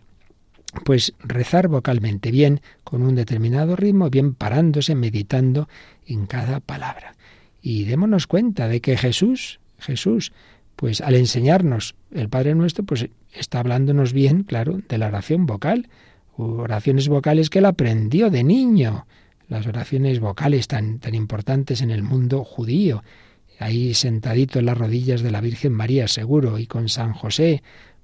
Pues 0.86 1.14
rezar 1.20 1.68
vocalmente, 1.68 2.32
bien 2.32 2.62
con 2.84 3.04
un 3.04 3.16
determinado 3.16 3.76
ritmo, 3.76 4.10
bien 4.10 4.34
parándose, 4.34 4.96
meditando 4.96 5.70
en 6.06 6.26
cada 6.26 6.60
palabra. 6.60 7.16
Y 7.62 7.86
démonos 7.86 8.28
cuenta 8.28 8.68
de 8.68 8.82
que 8.82 8.98
Jesús, 8.98 9.60
Jesús, 9.80 10.34
pues 10.76 11.02
al 11.02 11.16
enseñarnos 11.16 11.96
el 12.12 12.30
Padre 12.30 12.56
Nuestro, 12.56 12.84
pues 12.84 13.08
está 13.34 13.60
hablándonos 13.60 14.14
bien, 14.14 14.44
claro, 14.44 14.82
de 14.88 14.98
la 14.98 15.08
oración 15.08 15.46
vocal, 15.46 15.88
oraciones 16.36 17.08
vocales 17.08 17.50
que 17.50 17.60
él 17.60 17.66
aprendió 17.66 18.30
de 18.30 18.44
niño, 18.44 19.06
las 19.48 19.68
oraciones 19.68 20.20
vocales 20.20 20.68
tan, 20.68 21.00
tan 21.00 21.16
importantes 21.16 21.82
en 21.82 21.92
el 21.92 22.04
mundo 22.04 22.44
judío, 22.44 23.04
ahí 23.60 23.94
sentadito 23.94 24.60
en 24.60 24.66
las 24.66 24.78
rodillas 24.78 25.22
de 25.22 25.32
la 25.32 25.42
Virgen 25.42 25.74
María, 25.74 26.08
seguro, 26.08 26.60
y 26.60 26.66
con 26.66 26.90
San 26.90 27.14
José, 27.14 27.62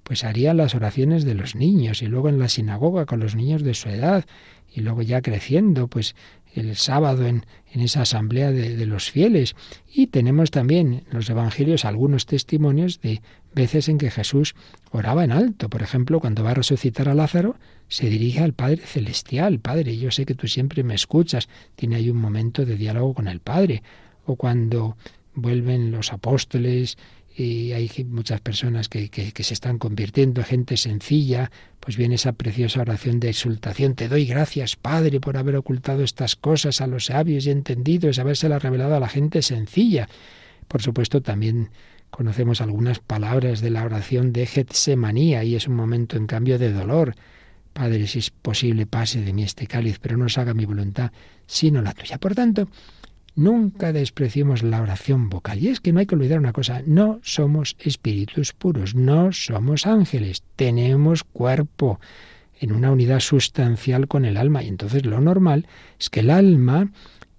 pues 0.09 0.23
haría 0.23 0.55
las 0.55 0.73
oraciones 0.73 1.23
de 1.23 1.35
los 1.35 1.53
niños 1.53 2.01
y 2.01 2.07
luego 2.07 2.29
en 2.29 2.39
la 2.39 2.49
sinagoga 2.49 3.05
con 3.05 3.19
los 3.19 3.35
niños 3.35 3.61
de 3.61 3.75
su 3.75 3.89
edad 3.89 4.25
y 4.73 4.81
luego 4.81 5.03
ya 5.03 5.21
creciendo, 5.21 5.87
pues 5.87 6.15
el 6.55 6.75
sábado 6.77 7.27
en, 7.27 7.45
en 7.71 7.81
esa 7.81 8.01
asamblea 8.01 8.51
de, 8.51 8.75
de, 8.75 8.85
los 8.87 9.11
fieles. 9.11 9.55
Y 9.87 10.07
tenemos 10.07 10.49
también 10.49 11.03
en 11.07 11.15
los 11.15 11.29
evangelios 11.29 11.85
algunos 11.85 12.25
testimonios 12.25 13.01
de 13.01 13.21
veces 13.53 13.87
en 13.87 13.99
que 13.99 14.09
Jesús 14.09 14.55
oraba 14.89 15.23
en 15.23 15.31
alto. 15.31 15.69
Por 15.69 15.83
ejemplo, 15.83 16.19
cuando 16.19 16.43
va 16.43 16.51
a 16.51 16.55
resucitar 16.55 17.07
a 17.07 17.13
Lázaro, 17.13 17.57
se 17.87 18.09
dirige 18.09 18.39
al 18.39 18.53
Padre 18.53 18.77
Celestial. 18.77 19.59
Padre, 19.59 19.95
yo 19.95 20.09
sé 20.09 20.25
que 20.25 20.33
tú 20.33 20.47
siempre 20.47 20.81
me 20.81 20.95
escuchas. 20.95 21.49
Tiene 21.75 21.97
ahí 21.97 22.09
un 22.09 22.17
momento 22.17 22.65
de 22.65 22.77
diálogo 22.77 23.13
con 23.13 23.27
el 23.27 23.41
Padre. 23.41 23.83
O 24.25 24.37
cuando 24.37 24.97
vuelven 25.35 25.91
los 25.91 26.11
apóstoles 26.11 26.97
y 27.39 27.73
hay 27.73 27.89
muchas 28.09 28.41
personas 28.41 28.89
que, 28.89 29.09
que, 29.09 29.43
se 29.43 29.53
están 29.53 29.77
convirtiendo, 29.77 30.43
gente 30.43 30.77
sencilla, 30.77 31.51
pues 31.79 31.97
viene 31.97 32.15
esa 32.15 32.33
preciosa 32.33 32.81
oración 32.81 33.19
de 33.19 33.29
exultación. 33.29 33.95
Te 33.95 34.07
doy 34.07 34.25
gracias, 34.25 34.75
Padre, 34.75 35.19
por 35.19 35.37
haber 35.37 35.55
ocultado 35.55 36.03
estas 36.03 36.35
cosas 36.35 36.81
a 36.81 36.87
los 36.87 37.05
sabios 37.05 37.45
y 37.45 37.51
entendidos, 37.51 38.19
habérselas 38.19 38.61
revelado 38.61 38.95
a 38.95 38.99
la 38.99 39.09
gente 39.09 39.41
sencilla. 39.41 40.09
Por 40.67 40.81
supuesto, 40.81 41.21
también 41.21 41.69
conocemos 42.09 42.61
algunas 42.61 42.99
palabras 42.99 43.61
de 43.61 43.69
la 43.69 43.83
oración 43.83 44.33
de 44.33 44.45
Getsemanía, 44.45 45.43
y 45.43 45.55
es 45.55 45.67
un 45.67 45.75
momento, 45.75 46.17
en 46.17 46.27
cambio, 46.27 46.59
de 46.59 46.71
dolor. 46.71 47.15
Padre, 47.73 48.07
si 48.07 48.19
es 48.19 48.29
posible, 48.31 48.85
pase 48.85 49.21
de 49.21 49.31
mí 49.31 49.43
este 49.43 49.67
cáliz, 49.67 49.99
pero 49.99 50.17
no 50.17 50.27
se 50.27 50.41
haga 50.41 50.53
mi 50.53 50.65
voluntad, 50.65 51.11
sino 51.45 51.81
la 51.81 51.93
tuya. 51.93 52.17
Por 52.17 52.35
tanto, 52.35 52.67
Nunca 53.35 53.93
despreciemos 53.93 54.63
la 54.63 54.81
oración 54.81 55.29
vocal. 55.29 55.59
Y 55.59 55.69
es 55.69 55.79
que 55.79 55.93
no 55.93 55.99
hay 55.99 56.05
que 56.05 56.15
olvidar 56.15 56.39
una 56.39 56.53
cosa, 56.53 56.81
no 56.85 57.19
somos 57.23 57.75
espíritus 57.79 58.53
puros, 58.53 58.95
no 58.95 59.31
somos 59.31 59.85
ángeles, 59.85 60.43
tenemos 60.55 61.23
cuerpo 61.23 61.99
en 62.59 62.73
una 62.73 62.91
unidad 62.91 63.19
sustancial 63.19 64.07
con 64.07 64.25
el 64.25 64.37
alma. 64.37 64.63
Y 64.63 64.67
entonces 64.67 65.05
lo 65.05 65.21
normal 65.21 65.67
es 65.99 66.09
que 66.09 66.19
el 66.21 66.29
alma 66.29 66.91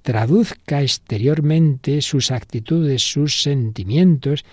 traduzca 0.02 0.82
exteriormente 0.82 2.00
sus 2.00 2.30
actitudes, 2.30 3.02
sus 3.02 3.42
sentimientos, 3.42 4.44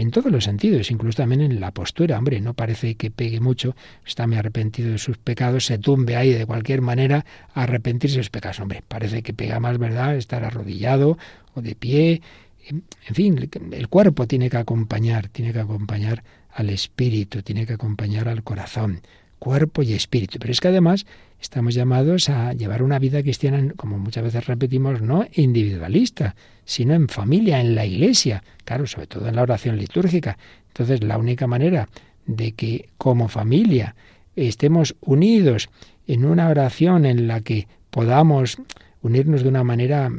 en 0.00 0.10
todos 0.10 0.30
los 0.30 0.44
sentidos, 0.44 0.90
incluso 0.90 1.18
también 1.18 1.40
en 1.40 1.60
la 1.60 1.70
postura. 1.70 2.18
Hombre, 2.18 2.40
no 2.40 2.54
parece 2.54 2.96
que 2.96 3.10
pegue 3.10 3.40
mucho, 3.40 3.76
está 4.06 4.26
muy 4.26 4.36
arrepentido 4.36 4.90
de 4.90 4.98
sus 4.98 5.18
pecados, 5.18 5.66
se 5.66 5.78
tumbe 5.78 6.16
ahí 6.16 6.32
de 6.32 6.46
cualquier 6.46 6.80
manera 6.80 7.24
a 7.54 7.62
arrepentirse 7.62 8.16
de 8.16 8.22
sus 8.24 8.30
pecados. 8.30 8.60
Hombre, 8.60 8.82
parece 8.86 9.22
que 9.22 9.32
pega 9.32 9.60
más, 9.60 9.78
¿verdad?, 9.78 10.16
estar 10.16 10.44
arrodillado 10.44 11.18
o 11.54 11.62
de 11.62 11.74
pie. 11.74 12.22
En 12.68 13.14
fin, 13.14 13.50
el 13.72 13.88
cuerpo 13.88 14.26
tiene 14.26 14.50
que 14.50 14.56
acompañar, 14.56 15.28
tiene 15.28 15.52
que 15.52 15.60
acompañar 15.60 16.24
al 16.50 16.70
espíritu, 16.70 17.42
tiene 17.42 17.66
que 17.66 17.74
acompañar 17.74 18.28
al 18.28 18.42
corazón, 18.42 19.02
cuerpo 19.44 19.82
y 19.82 19.92
espíritu. 19.92 20.38
Pero 20.38 20.52
es 20.52 20.60
que 20.60 20.68
además 20.68 21.04
estamos 21.38 21.74
llamados 21.74 22.30
a 22.30 22.54
llevar 22.54 22.82
una 22.82 22.98
vida 22.98 23.22
cristiana, 23.22 23.74
como 23.76 23.98
muchas 23.98 24.24
veces 24.24 24.46
repetimos, 24.46 25.02
no 25.02 25.26
individualista, 25.34 26.34
sino 26.64 26.94
en 26.94 27.08
familia, 27.08 27.60
en 27.60 27.74
la 27.74 27.84
iglesia, 27.84 28.42
claro, 28.64 28.86
sobre 28.86 29.06
todo 29.06 29.28
en 29.28 29.36
la 29.36 29.42
oración 29.42 29.76
litúrgica. 29.76 30.38
Entonces, 30.68 31.04
la 31.04 31.18
única 31.18 31.46
manera 31.46 31.90
de 32.24 32.52
que 32.52 32.88
como 32.96 33.28
familia 33.28 33.94
estemos 34.34 34.96
unidos 35.02 35.68
en 36.06 36.24
una 36.24 36.48
oración 36.48 37.04
en 37.04 37.28
la 37.28 37.40
que 37.40 37.68
podamos 37.90 38.56
unirnos 39.02 39.42
de 39.42 39.50
una 39.50 39.62
manera 39.62 40.10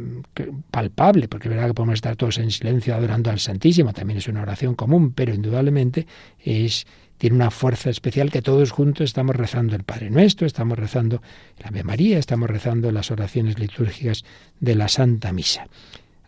palpable, 0.69 1.27
porque 1.27 1.47
es 1.47 1.55
verdad 1.55 1.69
que 1.69 1.73
podemos 1.73 1.95
estar 1.95 2.15
todos 2.15 2.37
en 2.37 2.51
silencio 2.51 2.93
adorando 2.93 3.31
al 3.31 3.39
Santísimo, 3.39 3.91
también 3.91 4.19
es 4.19 4.27
una 4.27 4.43
oración 4.43 4.75
común, 4.75 5.11
pero 5.13 5.33
indudablemente 5.33 6.05
es 6.39 6.85
tiene 7.17 7.35
una 7.35 7.51
fuerza 7.51 7.89
especial 7.89 8.31
que 8.31 8.41
todos 8.41 8.71
juntos 8.71 9.05
estamos 9.05 9.35
rezando 9.35 9.75
el 9.75 9.83
Padre 9.83 10.09
Nuestro, 10.09 10.45
estamos 10.45 10.77
rezando 10.77 11.21
la 11.59 11.69
Ave 11.69 11.83
María, 11.83 12.19
estamos 12.19 12.49
rezando 12.49 12.91
las 12.91 13.11
oraciones 13.11 13.57
litúrgicas 13.59 14.23
de 14.59 14.75
la 14.75 14.87
Santa 14.87 15.31
Misa. 15.31 15.67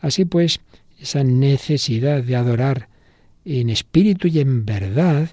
Así 0.02 0.26
pues, 0.26 0.60
esa 1.00 1.24
necesidad 1.24 2.24
de 2.24 2.36
adorar 2.36 2.88
en 3.46 3.70
espíritu 3.70 4.28
y 4.28 4.40
en 4.40 4.66
verdad 4.66 5.30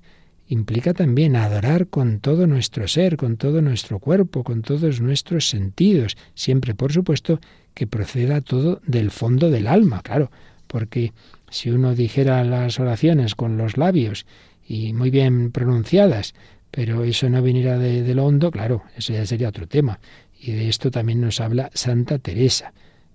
implica 0.48 0.92
también 0.92 1.36
adorar 1.36 1.86
con 1.86 2.20
todo 2.20 2.46
nuestro 2.46 2.86
ser, 2.86 3.16
con 3.16 3.36
todo 3.36 3.62
nuestro 3.62 3.98
cuerpo, 3.98 4.44
con 4.44 4.62
todos 4.62 5.00
nuestros 5.00 5.48
sentidos, 5.48 6.16
siempre 6.34 6.74
por 6.74 6.92
supuesto 6.92 7.40
que 7.72 7.86
proceda 7.86 8.40
todo 8.40 8.80
del 8.86 9.10
fondo 9.10 9.50
del 9.50 9.66
alma, 9.66 10.02
claro, 10.02 10.30
porque 10.66 11.12
si 11.50 11.70
uno 11.70 11.94
dijera 11.94 12.44
las 12.44 12.78
oraciones 12.78 13.34
con 13.34 13.56
los 13.56 13.76
labios 13.76 14.26
y 14.66 14.92
muy 14.92 15.10
bien 15.10 15.50
pronunciadas, 15.52 16.34
pero 16.70 17.04
eso 17.04 17.28
no 17.28 17.42
viniera 17.42 17.78
de, 17.78 18.02
de, 18.02 18.14
lo 18.14 18.26
hondo, 18.26 18.50
claro, 18.50 18.82
eso 18.96 19.12
ya 19.12 19.24
sería 19.26 19.48
otro 19.48 19.68
tema. 19.68 20.00
Y 20.40 20.52
de 20.52 20.68
esto 20.68 20.90
también 20.90 21.20
nos 21.20 21.40
habla 21.40 21.70
Santa 21.74 22.18
Teresa. 22.18 22.72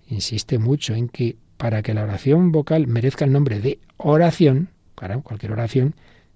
Insiste 0.07 0.57
mucho 0.57 0.93
en 0.95 1.09
que 1.09 1.37
para 1.57 1.81
que 1.81 1.93
la 1.93 2.03
oración 2.03 2.51
vocal 2.51 2.87
merezca 2.87 3.25
el 3.25 3.33
nombre 3.33 3.59
de 3.59 3.79
oración, 3.97 4.69
claro, 4.95 5.21
cualquier 5.21 5.51
oración 5.51 5.93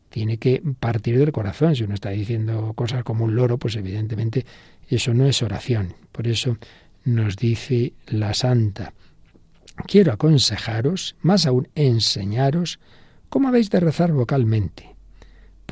tiene 0.10 0.38
que 0.38 0.62
partir 0.79 1.17
del 1.17 1.32
corazón. 1.32 1.75
Si 1.75 1.84
uno 1.84 1.96
está 1.96 2.10
diciendo 2.10 2.74
cosas 2.75 3.03
como 3.03 3.24
un 3.24 3.36
loro, 3.36 3.58
pues 3.58 3.75
evidentemente 3.75 4.46
eso 4.88 5.13
no 5.13 5.25
es 5.25 5.41
oración. 5.41 5.96
Por 6.12 6.27
eso 6.27 6.58
nos 7.05 7.38
dice 7.38 7.93
la 8.08 8.34
Santa, 8.34 8.93
quiero 9.88 10.12
aconsejaros, 10.13 11.15
más 11.22 11.46
aún 11.46 11.67
enseñaros, 11.74 12.79
cómo 13.29 13.48
habéis 13.48 13.70
de 13.70 13.79
rezar 13.79 14.12
vocalmente 14.12 14.93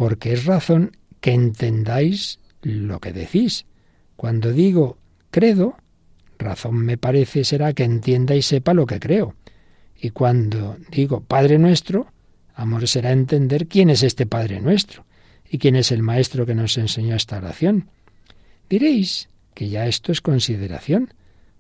porque 0.02 0.34
es 0.34 0.46
razón 0.46 0.98
que 1.20 1.32
entendáis 1.32 2.40
lo 2.64 3.00
que 3.00 3.14
decís. 3.14 3.68
Cuando 4.16 4.52
digo 4.52 4.98
credo, 5.30 5.78
razón 6.40 6.78
me 6.78 6.98
parece 6.98 7.44
será 7.44 7.74
que 7.74 7.84
entienda 7.84 8.34
y 8.34 8.42
sepa 8.42 8.74
lo 8.74 8.88
que 8.88 9.00
creo. 9.00 9.36
Y 9.96 10.10
cuando 10.10 10.76
digo 10.90 11.22
Padre 11.22 11.60
nuestro, 11.60 12.08
amor 12.56 12.88
será 12.88 13.12
entender 13.12 13.68
quién 13.68 13.92
es 13.92 14.02
este 14.02 14.26
Padre 14.26 14.60
nuestro 14.60 15.06
y 15.48 15.60
quién 15.60 15.76
es 15.76 15.92
el 15.92 16.02
Maestro 16.02 16.48
que 16.48 16.56
nos 16.56 16.80
enseñó 16.80 17.16
esta 17.16 17.38
oración. 17.38 17.92
Diréis 18.72 19.30
que 19.54 19.70
ya 19.70 19.86
esto 19.86 20.12
es 20.12 20.22
consideración, 20.22 21.14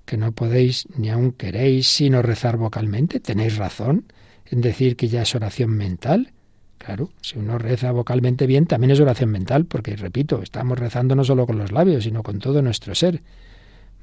que 0.03 0.17
no 0.17 0.31
podéis 0.31 0.87
ni 0.97 1.11
aun 1.11 1.31
queréis 1.31 1.89
sino 1.89 2.23
rezar 2.23 2.57
vocalmente. 2.57 3.19
Tenéis 3.19 3.57
razón 3.57 4.11
en 4.47 4.61
decir 4.61 4.95
que 4.95 5.09
ya 5.09 5.21
es 5.21 5.35
oración 5.35 5.69
mental. 5.69 6.33
Claro, 6.83 7.11
si 7.21 7.37
uno 7.37 7.59
reza 7.59 7.91
vocalmente 7.91 8.47
bien, 8.47 8.65
también 8.65 8.89
es 8.89 8.99
oración 8.99 9.29
mental, 9.29 9.65
porque, 9.65 9.95
repito, 9.95 10.41
estamos 10.41 10.79
rezando 10.79 11.15
no 11.15 11.23
solo 11.23 11.45
con 11.45 11.59
los 11.59 11.71
labios, 11.71 12.05
sino 12.05 12.23
con 12.23 12.39
todo 12.39 12.63
nuestro 12.63 12.95
ser. 12.95 13.21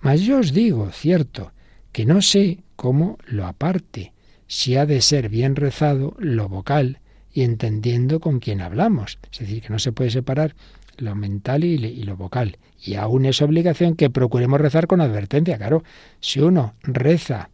Mas 0.01 0.21
yo 0.21 0.39
os 0.39 0.53
digo, 0.53 0.91
cierto, 0.93 1.51
que 1.91 2.07
no 2.07 2.23
sé 2.23 2.59
cómo 2.77 3.19
lo 3.27 3.47
aparte, 3.47 4.13
si 4.47 4.77
ha 4.77 4.87
de 4.87 5.03
ser 5.03 5.29
bien 5.29 5.57
rezado 5.57 6.15
lo 6.21 6.49
vocal 6.49 7.01
y 7.33 7.43
entendiendo 7.43 8.21
con 8.21 8.39
quién 8.39 8.61
hablamos. 8.61 9.19
Es 9.33 9.41
decir, 9.41 9.61
que 9.61 9.71
no 9.71 9.81
se 9.81 9.91
puede 9.91 10.11
separar 10.11 10.55
lo 10.99 11.17
mental 11.17 11.65
y, 11.65 11.79
lo 12.05 12.17
vocal. 12.17 12.59
Y 12.81 12.95
aún 12.95 13.27
es 13.27 13.43
obligación 13.43 13.97
que 13.97 14.09
procuremos 14.09 14.61
rezar 14.61 14.87
con 14.87 15.01
advertencia. 15.01 15.59
Claro, 15.59 15.83
si 16.21 16.39
uno 16.41 16.75
reza 16.85 17.51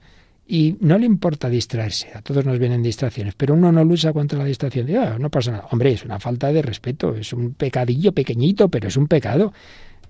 y 0.46 0.76
no 0.80 0.98
le 0.98 1.06
importa 1.06 1.48
distraerse, 1.48 2.10
a 2.14 2.20
todos 2.20 2.44
nos 2.44 2.58
vienen 2.58 2.82
distracciones, 2.82 3.34
pero 3.34 3.54
uno 3.54 3.72
no 3.72 3.82
lucha 3.82 4.12
contra 4.12 4.38
la 4.38 4.44
distracción. 4.44 4.86
De, 4.86 5.18
no 5.18 5.30
pasa 5.30 5.52
nada. 5.52 5.66
Hombre, 5.70 5.92
es 5.92 6.04
una 6.04 6.20
falta 6.20 6.52
de 6.52 6.60
respeto, 6.60 7.14
es 7.14 7.32
un 7.32 7.54
pecadillo 7.54 8.12
pequeñito, 8.12 8.68
pero 8.68 8.88
es 8.88 8.96
un 8.96 9.06
pecado 9.06 9.54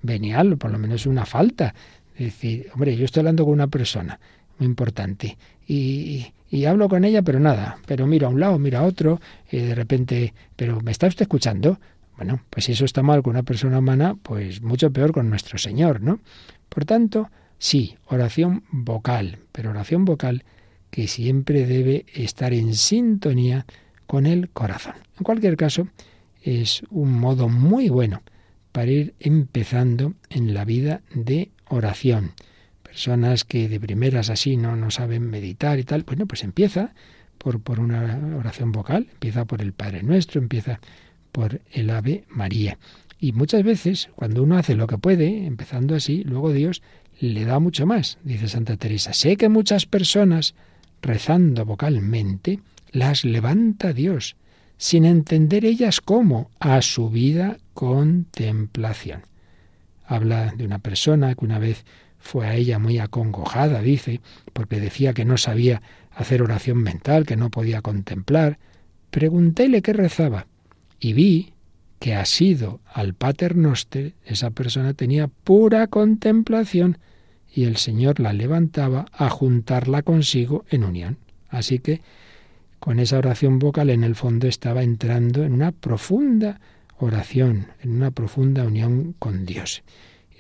venial, 0.03 0.57
por 0.59 0.73
lo 0.73 0.79
menos 0.79 1.07
una 1.07 1.25
falta. 1.25 1.75
Es 2.15 2.27
decir, 2.27 2.69
hombre, 2.75 2.97
yo 2.97 3.05
estoy 3.05 3.21
hablando 3.21 3.45
con 3.45 3.53
una 3.55 3.69
persona 3.69 4.19
muy 4.59 4.67
importante 4.67 5.37
y, 5.67 6.27
y 6.51 6.65
hablo 6.65 6.89
con 6.89 7.05
ella, 7.05 7.23
pero 7.23 7.39
nada, 7.39 7.79
pero 7.87 8.07
miro 8.07 8.27
a 8.27 8.31
un 8.31 8.41
lado, 8.41 8.59
miro 8.59 8.79
a 8.79 8.83
otro, 8.83 9.21
y 9.51 9.59
de 9.59 9.75
repente, 9.75 10.35
pero 10.57 10.81
¿me 10.81 10.91
está 10.91 11.07
usted 11.07 11.23
escuchando? 11.23 11.79
Bueno, 12.17 12.43
pues 12.51 12.67
si 12.67 12.73
eso 12.73 12.85
está 12.85 13.03
mal 13.03 13.23
con 13.23 13.31
una 13.33 13.43
persona 13.43 13.79
humana, 13.79 14.17
pues 14.21 14.63
mucho 14.63 14.93
peor 14.93 15.13
con 15.13 15.29
nuestro 15.29 15.59
Señor, 15.59 16.01
¿no? 16.01 16.21
Por 16.69 16.85
tanto, 16.85 17.31
Sí, 17.65 17.97
oración 18.05 18.63
vocal, 18.71 19.39
pero 19.51 19.71
oración 19.71 20.05
vocal 20.05 20.45
que 20.91 21.09
siempre 21.09 21.65
debe 21.65 22.05
estar 22.13 22.53
en 22.53 22.75
sintonía 22.75 23.65
con 24.07 24.27
el 24.27 24.51
corazón. 24.51 24.97
En 25.17 25.25
cualquier 25.25 25.57
caso, 25.57 25.89
es 26.43 26.83
un 26.91 27.19
modo 27.19 27.49
muy 27.49 27.89
bueno 27.89 28.21
para 28.71 28.91
ir 28.91 29.15
empezando 29.19 30.13
en 30.29 30.53
la 30.53 30.67
vida 30.67 31.01
de 31.15 31.53
oración. 31.67 32.33
Personas 32.83 33.45
que 33.45 33.67
de 33.71 33.81
primeras 33.81 34.29
así 34.29 34.59
no, 34.59 34.77
no 34.77 34.91
saben 34.91 35.31
meditar 35.31 35.79
y 35.79 35.85
tal, 35.85 36.03
bueno, 36.03 36.27
pues 36.27 36.45
empieza 36.45 36.93
por, 37.39 37.63
por 37.63 37.81
una 37.81 38.37
oración 38.37 38.73
vocal, 38.73 39.09
empieza 39.11 39.47
por 39.47 39.63
el 39.63 39.73
Padre 39.73 40.03
Nuestro, 40.03 40.39
empieza 40.39 40.81
por 41.33 41.63
el 41.73 41.89
Ave 41.89 42.25
María. 42.29 42.77
Y 43.19 43.33
muchas 43.33 43.63
veces, 43.63 44.11
cuando 44.17 44.43
uno 44.43 44.59
hace 44.59 44.75
lo 44.75 44.87
que 44.87 44.99
puede, 44.99 45.47
empezando 45.47 45.95
así, 45.95 46.25
luego 46.25 46.53
Dios 46.53 46.83
le 47.33 47.45
da 47.45 47.59
mucho 47.59 47.87
más, 47.87 48.19
dice 48.23 48.49
Santa 48.49 48.77
Teresa. 48.77 49.13
Sé 49.13 49.37
que 49.37 49.49
muchas 49.49 49.87
personas, 49.87 50.55
rezando 51.01 51.65
vocalmente, 51.65 52.61
las 52.91 53.25
levanta 53.25 53.93
Dios, 53.93 54.37
sin 54.77 55.05
entender 55.05 55.65
ellas 55.65 56.01
cómo, 56.01 56.51
a 56.61 56.83
su 56.83 57.09
vida 57.09 57.59
contemplación. 57.73 59.23
Habla 60.07 60.53
de 60.57 60.67
una 60.67 60.81
persona 60.81 61.35
que 61.35 61.45
una 61.45 61.59
vez 61.59 61.85
fue 62.19 62.47
a 62.47 62.55
ella 62.55 62.79
muy 62.79 62.99
acongojada, 62.99 63.81
dice, 63.81 64.21
porque 64.53 64.81
decía 64.81 65.15
que 65.15 65.25
no 65.25 65.39
sabía 65.39 65.83
hacer 66.11 66.43
oración 66.43 66.79
mental, 66.79 67.27
que 67.27 67.37
no 67.37 67.51
podía 67.51 67.81
contemplar. 67.81 68.59
Preguntéle 69.11 69.83
qué 69.83 69.93
rezaba 69.93 70.47
y 71.01 71.13
vi 71.13 71.55
que 71.99 72.15
ha 72.15 72.27
sido 72.27 72.81
al 72.93 73.15
Pater 73.15 73.57
Noster, 73.57 74.13
esa 74.27 74.51
persona 74.51 74.93
tenía 74.93 75.29
pura 75.29 75.87
contemplación 75.87 76.99
y 77.55 77.65
el 77.65 77.77
Señor 77.77 78.19
la 78.19 78.33
levantaba 78.33 79.07
a 79.13 79.31
juntarla 79.31 80.03
consigo 80.03 80.65
en 80.71 80.85
unión. 80.85 81.19
Así 81.49 81.79
que 81.79 82.01
con 82.81 82.99
esa 82.99 83.19
oración 83.19 83.59
vocal 83.59 83.91
en 83.91 84.03
el 84.03 84.17
fondo 84.17 84.49
estaba 84.49 84.83
entrando 84.83 85.45
en 85.45 85.53
una 85.53 85.71
profunda 85.71 86.61
oración, 86.99 87.69
en 87.81 87.93
una 87.93 88.11
profunda 88.11 88.65
unión 88.65 89.15
con 89.19 89.47
Dios. 89.47 89.85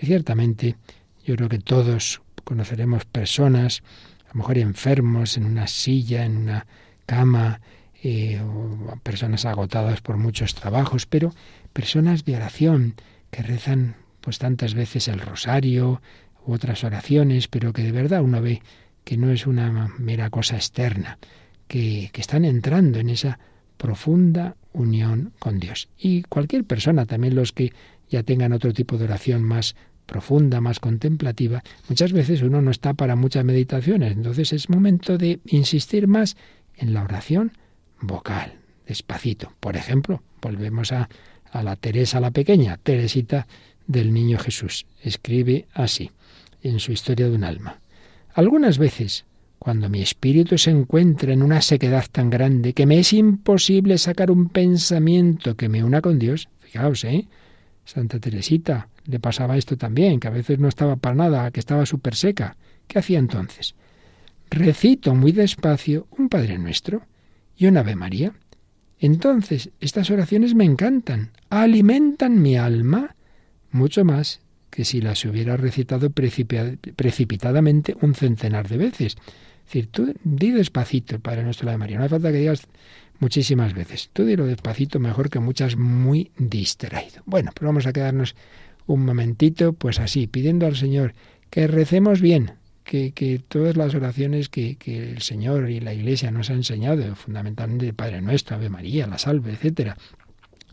Y 0.00 0.06
ciertamente 0.06 0.76
yo 1.24 1.36
creo 1.36 1.48
que 1.48 1.60
todos 1.60 2.20
conoceremos 2.42 3.04
personas, 3.04 3.82
a 4.26 4.34
lo 4.34 4.38
mejor 4.38 4.58
enfermos, 4.58 5.36
en 5.36 5.46
una 5.46 5.68
silla, 5.68 6.24
en 6.24 6.36
una 6.36 6.66
cama, 7.06 7.60
eh, 8.02 8.40
o 8.42 8.98
personas 9.02 9.44
agotadas 9.46 10.00
por 10.00 10.16
muchos 10.16 10.54
trabajos, 10.54 11.06
pero 11.06 11.32
personas 11.72 12.24
de 12.24 12.36
oración 12.36 12.94
que 13.30 13.42
rezan 13.42 13.96
pues 14.20 14.38
tantas 14.38 14.74
veces 14.74 15.08
el 15.08 15.20
rosario 15.20 16.02
otras 16.46 16.84
oraciones, 16.84 17.48
pero 17.48 17.72
que 17.72 17.82
de 17.82 17.92
verdad 17.92 18.22
uno 18.22 18.40
ve 18.40 18.62
que 19.04 19.16
no 19.16 19.30
es 19.30 19.46
una 19.46 19.92
mera 19.98 20.30
cosa 20.30 20.56
externa, 20.56 21.18
que, 21.68 22.10
están 22.14 22.44
entrando 22.44 22.98
en 22.98 23.10
esa 23.10 23.38
profunda 23.76 24.56
unión 24.72 25.32
con 25.38 25.60
Dios. 25.60 25.88
Y 25.98 26.22
cualquier 26.22 26.64
persona, 26.64 27.06
también 27.06 27.34
los 27.34 27.52
que 27.52 27.72
ya 28.08 28.22
tengan 28.22 28.52
otro 28.52 28.72
tipo 28.72 28.96
de 28.96 29.04
oración 29.04 29.42
más 29.42 29.76
profunda, 30.06 30.60
más 30.60 30.80
contemplativa, 30.80 31.62
muchas 31.88 32.12
veces 32.12 32.42
uno 32.42 32.60
no 32.60 32.70
está 32.70 32.94
para 32.94 33.16
muchas 33.16 33.44
meditaciones, 33.44 34.12
entonces 34.12 34.52
es 34.52 34.68
momento 34.68 35.18
de 35.18 35.40
insistir 35.46 36.08
más 36.08 36.36
en 36.76 36.94
la 36.94 37.02
oración 37.02 37.52
vocal, 38.00 38.54
despacito. 38.86 39.52
Por 39.60 39.76
ejemplo, 39.76 40.22
volvemos 40.42 40.92
a, 40.92 41.08
a 41.50 41.62
la 41.62 41.76
Teresa 41.76 42.20
la 42.20 42.30
pequeña, 42.30 42.76
Teresita 42.76 43.46
del 43.86 44.12
Niño 44.12 44.38
Jesús. 44.38 44.86
Escribe 45.02 45.66
así 45.72 46.10
en 46.64 46.80
su 46.80 46.92
historia 46.92 47.28
de 47.28 47.36
un 47.36 47.44
alma. 47.44 47.80
Algunas 48.34 48.78
veces 48.78 49.24
cuando 49.64 49.88
mi 49.88 50.02
espíritu 50.02 50.58
se 50.58 50.70
encuentra 50.70 51.32
en 51.32 51.42
una 51.42 51.62
sequedad 51.62 52.04
tan 52.12 52.28
grande 52.28 52.74
que 52.74 52.84
me 52.84 52.98
es 52.98 53.14
imposible 53.14 53.96
sacar 53.96 54.30
un 54.30 54.50
pensamiento 54.50 55.56
que 55.56 55.70
me 55.70 55.82
una 55.82 56.02
con 56.02 56.18
Dios, 56.18 56.48
fijaos, 56.60 57.04
¿eh? 57.04 57.26
Santa 57.84 58.18
Teresita 58.18 58.88
le 59.06 59.20
pasaba 59.20 59.56
esto 59.56 59.76
también, 59.78 60.20
que 60.20 60.28
a 60.28 60.32
veces 60.32 60.58
no 60.58 60.68
estaba 60.68 60.96
para 60.96 61.14
nada, 61.14 61.50
que 61.50 61.60
estaba 61.60 61.86
súper 61.86 62.14
seca. 62.14 62.56
¿Qué 62.86 62.98
hacía 62.98 63.18
entonces? 63.18 63.74
Recito 64.50 65.14
muy 65.14 65.32
despacio 65.32 66.06
un 66.18 66.28
Padre 66.28 66.58
Nuestro 66.58 67.02
y 67.56 67.66
un 67.66 67.78
Ave 67.78 67.96
María. 67.96 68.34
Entonces, 68.98 69.70
estas 69.80 70.10
oraciones 70.10 70.54
me 70.54 70.64
encantan, 70.64 71.30
alimentan 71.48 72.40
mi 72.40 72.56
alma 72.56 73.16
mucho 73.70 74.04
más 74.04 74.40
que 74.74 74.84
si 74.84 75.00
las 75.00 75.24
hubiera 75.24 75.56
recitado 75.56 76.10
precipitadamente 76.10 77.96
un 78.00 78.14
centenar 78.16 78.68
de 78.68 78.76
veces. 78.76 79.16
Es 79.16 79.64
decir, 79.66 79.86
tú 79.86 80.12
di 80.24 80.50
despacito, 80.50 81.20
Padre 81.20 81.44
nuestro 81.44 81.70
de 81.70 81.78
María. 81.78 81.96
No 81.96 82.04
hace 82.04 82.16
falta 82.16 82.32
que 82.32 82.38
digas 82.38 82.66
muchísimas 83.20 83.72
veces. 83.72 84.10
Tú 84.12 84.24
dilo 84.24 84.46
despacito 84.46 84.98
mejor 84.98 85.30
que 85.30 85.38
muchas 85.38 85.76
muy 85.76 86.32
distraído. 86.36 87.22
Bueno, 87.24 87.52
pues 87.54 87.64
vamos 87.64 87.86
a 87.86 87.92
quedarnos 87.92 88.34
un 88.86 89.04
momentito, 89.04 89.74
pues 89.74 90.00
así, 90.00 90.26
pidiendo 90.26 90.66
al 90.66 90.74
Señor 90.74 91.14
que 91.50 91.68
recemos 91.68 92.20
bien, 92.20 92.54
que, 92.82 93.12
que 93.12 93.38
todas 93.38 93.76
las 93.76 93.94
oraciones 93.94 94.48
que, 94.48 94.74
que, 94.74 95.12
el 95.12 95.22
Señor 95.22 95.70
y 95.70 95.78
la 95.78 95.94
Iglesia 95.94 96.32
nos 96.32 96.50
ha 96.50 96.54
enseñado, 96.54 97.14
fundamentalmente 97.14 97.86
el 97.86 97.94
Padre 97.94 98.20
Nuestro, 98.22 98.56
Ave 98.56 98.70
María, 98.70 99.06
la 99.06 99.18
Salve, 99.18 99.52
etcétera, 99.52 99.96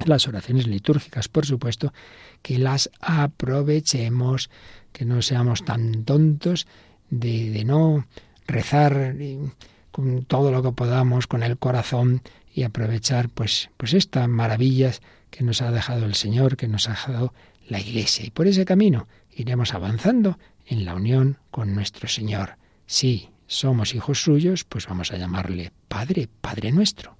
las 0.08 0.28
oraciones 0.28 0.68
litúrgicas, 0.68 1.28
por 1.28 1.46
supuesto, 1.46 1.94
que 2.42 2.58
las 2.58 2.90
aprovechemos, 3.00 4.50
que 4.92 5.06
no 5.06 5.22
seamos 5.22 5.64
tan 5.64 6.04
tontos 6.04 6.68
de, 7.10 7.50
de 7.50 7.66
no 7.66 8.06
rezar 8.48 9.16
con 9.92 10.24
todo 10.26 10.52
lo 10.52 10.64
que 10.64 10.72
podamos, 10.72 11.28
con 11.28 11.44
el 11.44 11.58
corazón 11.58 12.22
y 12.54 12.64
aprovechar 12.64 13.30
pues, 13.30 13.70
pues 13.78 13.94
estas 13.94 14.28
maravillas 14.28 15.02
que 15.30 15.44
nos 15.44 15.62
ha 15.62 15.72
dejado 15.72 16.06
el 16.06 16.16
Señor, 16.16 16.58
que 16.58 16.68
nos 16.68 16.88
ha 16.88 16.92
dejado 16.92 17.34
la 17.68 17.80
Iglesia. 17.80 18.26
Y 18.26 18.32
por 18.32 18.48
ese 18.48 18.66
camino 18.66 19.08
iremos 19.32 19.74
avanzando 19.74 20.38
en 20.66 20.86
la 20.86 20.96
unión 20.96 21.38
con 21.50 21.74
nuestro 21.74 22.08
Señor. 22.08 22.58
Si 22.86 23.30
somos 23.48 23.96
hijos 23.96 24.22
suyos, 24.22 24.64
pues 24.64 24.88
vamos 24.88 25.12
a 25.12 25.18
llamarle 25.18 25.72
Padre, 25.88 26.28
Padre 26.42 26.72
nuestro. 26.72 27.18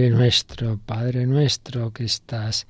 Padre 0.00 0.16
nuestro, 0.16 0.78
Padre 0.78 1.26
nuestro 1.26 1.92
que 1.92 2.04
estás 2.04 2.66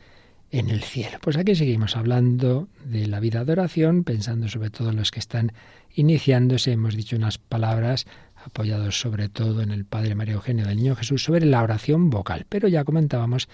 en 0.51 0.69
el 0.69 0.83
cielo. 0.83 1.19
Pues 1.21 1.37
aquí 1.37 1.55
seguimos 1.55 1.97
hablando 1.97 2.66
de 2.85 3.07
la 3.07 3.21
vida 3.21 3.45
de 3.45 3.53
oración, 3.53 4.03
pensando 4.03 4.49
sobre 4.49 4.71
todo 4.71 4.90
en 4.90 4.97
los 4.97 5.12
que 5.12 5.21
están 5.21 5.53
iniciándose. 5.95 6.73
Hemos 6.73 6.97
dicho 6.97 7.14
unas 7.14 7.38
palabras 7.38 8.09
apoyados 8.45 8.99
sobre 8.99 9.29
todo 9.29 9.62
en 9.62 9.71
el 9.71 9.85
Padre 9.85 10.16
María 10.16 10.35
Eugenio 10.35 10.66
del 10.66 10.79
Niño 10.79 10.97
Jesús 10.97 11.23
sobre 11.23 11.47
la 11.47 11.62
oración 11.62 12.11
vocal. 12.11 12.47
Pero 12.49 12.66
ya 12.66 12.83
comentábamos 12.83 13.49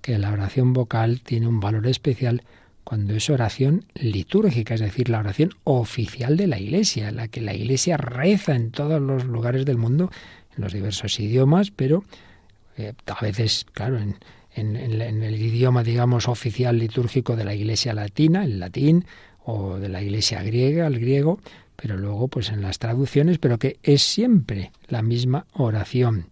que 0.00 0.18
la 0.18 0.32
oración 0.32 0.72
vocal 0.72 1.20
tiene 1.20 1.46
un 1.46 1.60
valor 1.60 1.86
especial 1.86 2.42
cuando 2.82 3.14
es 3.14 3.30
oración 3.30 3.84
litúrgica, 3.94 4.74
es 4.74 4.80
decir, 4.80 5.08
la 5.08 5.20
oración 5.20 5.50
oficial 5.62 6.36
de 6.36 6.48
la 6.48 6.58
Iglesia, 6.58 7.12
la 7.12 7.28
que 7.28 7.42
la 7.42 7.54
Iglesia 7.54 7.96
reza 7.96 8.56
en 8.56 8.72
todos 8.72 9.00
los 9.00 9.24
lugares 9.24 9.64
del 9.66 9.76
mundo, 9.76 10.10
en 10.56 10.64
los 10.64 10.72
diversos 10.72 11.20
idiomas, 11.20 11.70
pero 11.70 12.02
eh, 12.80 12.94
a 13.06 13.20
veces, 13.20 13.66
claro, 13.72 13.98
en, 13.98 14.16
el 14.56 15.40
idioma, 15.40 15.82
digamos, 15.82 16.28
oficial 16.28 16.78
litúrgico 16.78 17.36
de 17.36 17.44
la 17.44 17.54
Iglesia 17.54 17.94
latina, 17.94 18.44
el 18.44 18.58
latín, 18.58 19.04
o 19.44 19.78
de 19.78 19.88
la 19.88 20.02
Iglesia 20.02 20.42
griega, 20.42 20.86
el 20.86 20.98
griego, 20.98 21.40
pero 21.76 21.96
luego 21.96 22.28
pues 22.28 22.50
en 22.50 22.60
las 22.60 22.78
traducciones, 22.78 23.38
pero 23.38 23.58
que 23.58 23.78
es 23.82 24.02
siempre 24.02 24.70
la 24.88 25.02
misma 25.02 25.46
oración. 25.52 26.26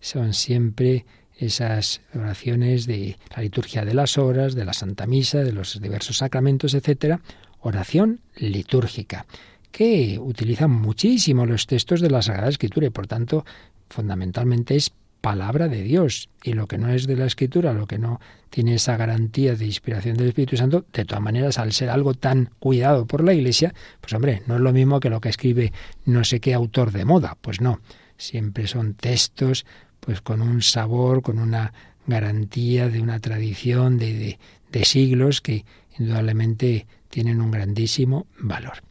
Son 0.00 0.34
siempre 0.34 1.06
esas 1.38 2.02
oraciones 2.14 2.86
de 2.86 3.16
la 3.34 3.42
liturgia 3.42 3.84
de 3.84 3.94
las 3.94 4.18
horas, 4.18 4.54
de 4.54 4.64
la 4.64 4.74
Santa 4.74 5.06
Misa, 5.06 5.38
de 5.38 5.52
los 5.52 5.80
diversos 5.80 6.18
sacramentos, 6.18 6.74
etcétera, 6.74 7.20
oración 7.60 8.20
litúrgica, 8.36 9.26
que 9.72 10.18
utilizan 10.20 10.70
muchísimo 10.70 11.46
los 11.46 11.66
textos 11.66 12.00
de 12.00 12.10
la 12.10 12.20
Sagrada 12.20 12.50
Escritura 12.50 12.86
y 12.86 12.90
por 12.90 13.06
tanto 13.06 13.44
fundamentalmente 13.88 14.76
es 14.76 14.92
palabra 15.20 15.68
de 15.68 15.82
Dios. 15.82 16.28
Y 16.42 16.52
lo 16.52 16.66
que 16.66 16.78
no 16.78 16.88
es 16.88 17.06
de 17.06 17.16
la 17.16 17.26
Escritura, 17.26 17.72
lo 17.72 17.86
que 17.86 17.98
no 17.98 18.20
tiene 18.50 18.74
esa 18.74 18.96
garantía 18.96 19.54
de 19.54 19.66
inspiración 19.66 20.16
del 20.16 20.28
Espíritu 20.28 20.56
Santo, 20.56 20.84
de 20.92 21.04
todas 21.04 21.22
maneras, 21.22 21.58
al 21.58 21.72
ser 21.72 21.90
algo 21.90 22.14
tan 22.14 22.50
cuidado 22.58 23.06
por 23.06 23.22
la 23.22 23.32
Iglesia, 23.32 23.74
pues 24.00 24.12
hombre, 24.12 24.42
no 24.46 24.56
es 24.56 24.60
lo 24.60 24.72
mismo 24.72 25.00
que 25.00 25.10
lo 25.10 25.20
que 25.20 25.28
escribe 25.28 25.72
no 26.04 26.24
sé 26.24 26.40
qué 26.40 26.54
autor 26.54 26.92
de 26.92 27.04
moda. 27.04 27.36
Pues 27.40 27.60
no, 27.60 27.80
siempre 28.16 28.66
son 28.66 28.94
textos 28.94 29.66
pues 30.00 30.20
con 30.20 30.40
un 30.40 30.62
sabor, 30.62 31.22
con 31.22 31.38
una 31.38 31.72
garantía 32.06 32.88
de 32.88 33.00
una 33.00 33.20
tradición 33.20 33.98
de, 33.98 34.14
de, 34.14 34.38
de 34.72 34.84
siglos 34.84 35.40
que 35.40 35.64
indudablemente 35.98 36.86
tienen 37.10 37.40
un 37.40 37.50
grandísimo 37.50 38.26
valor. 38.38 38.82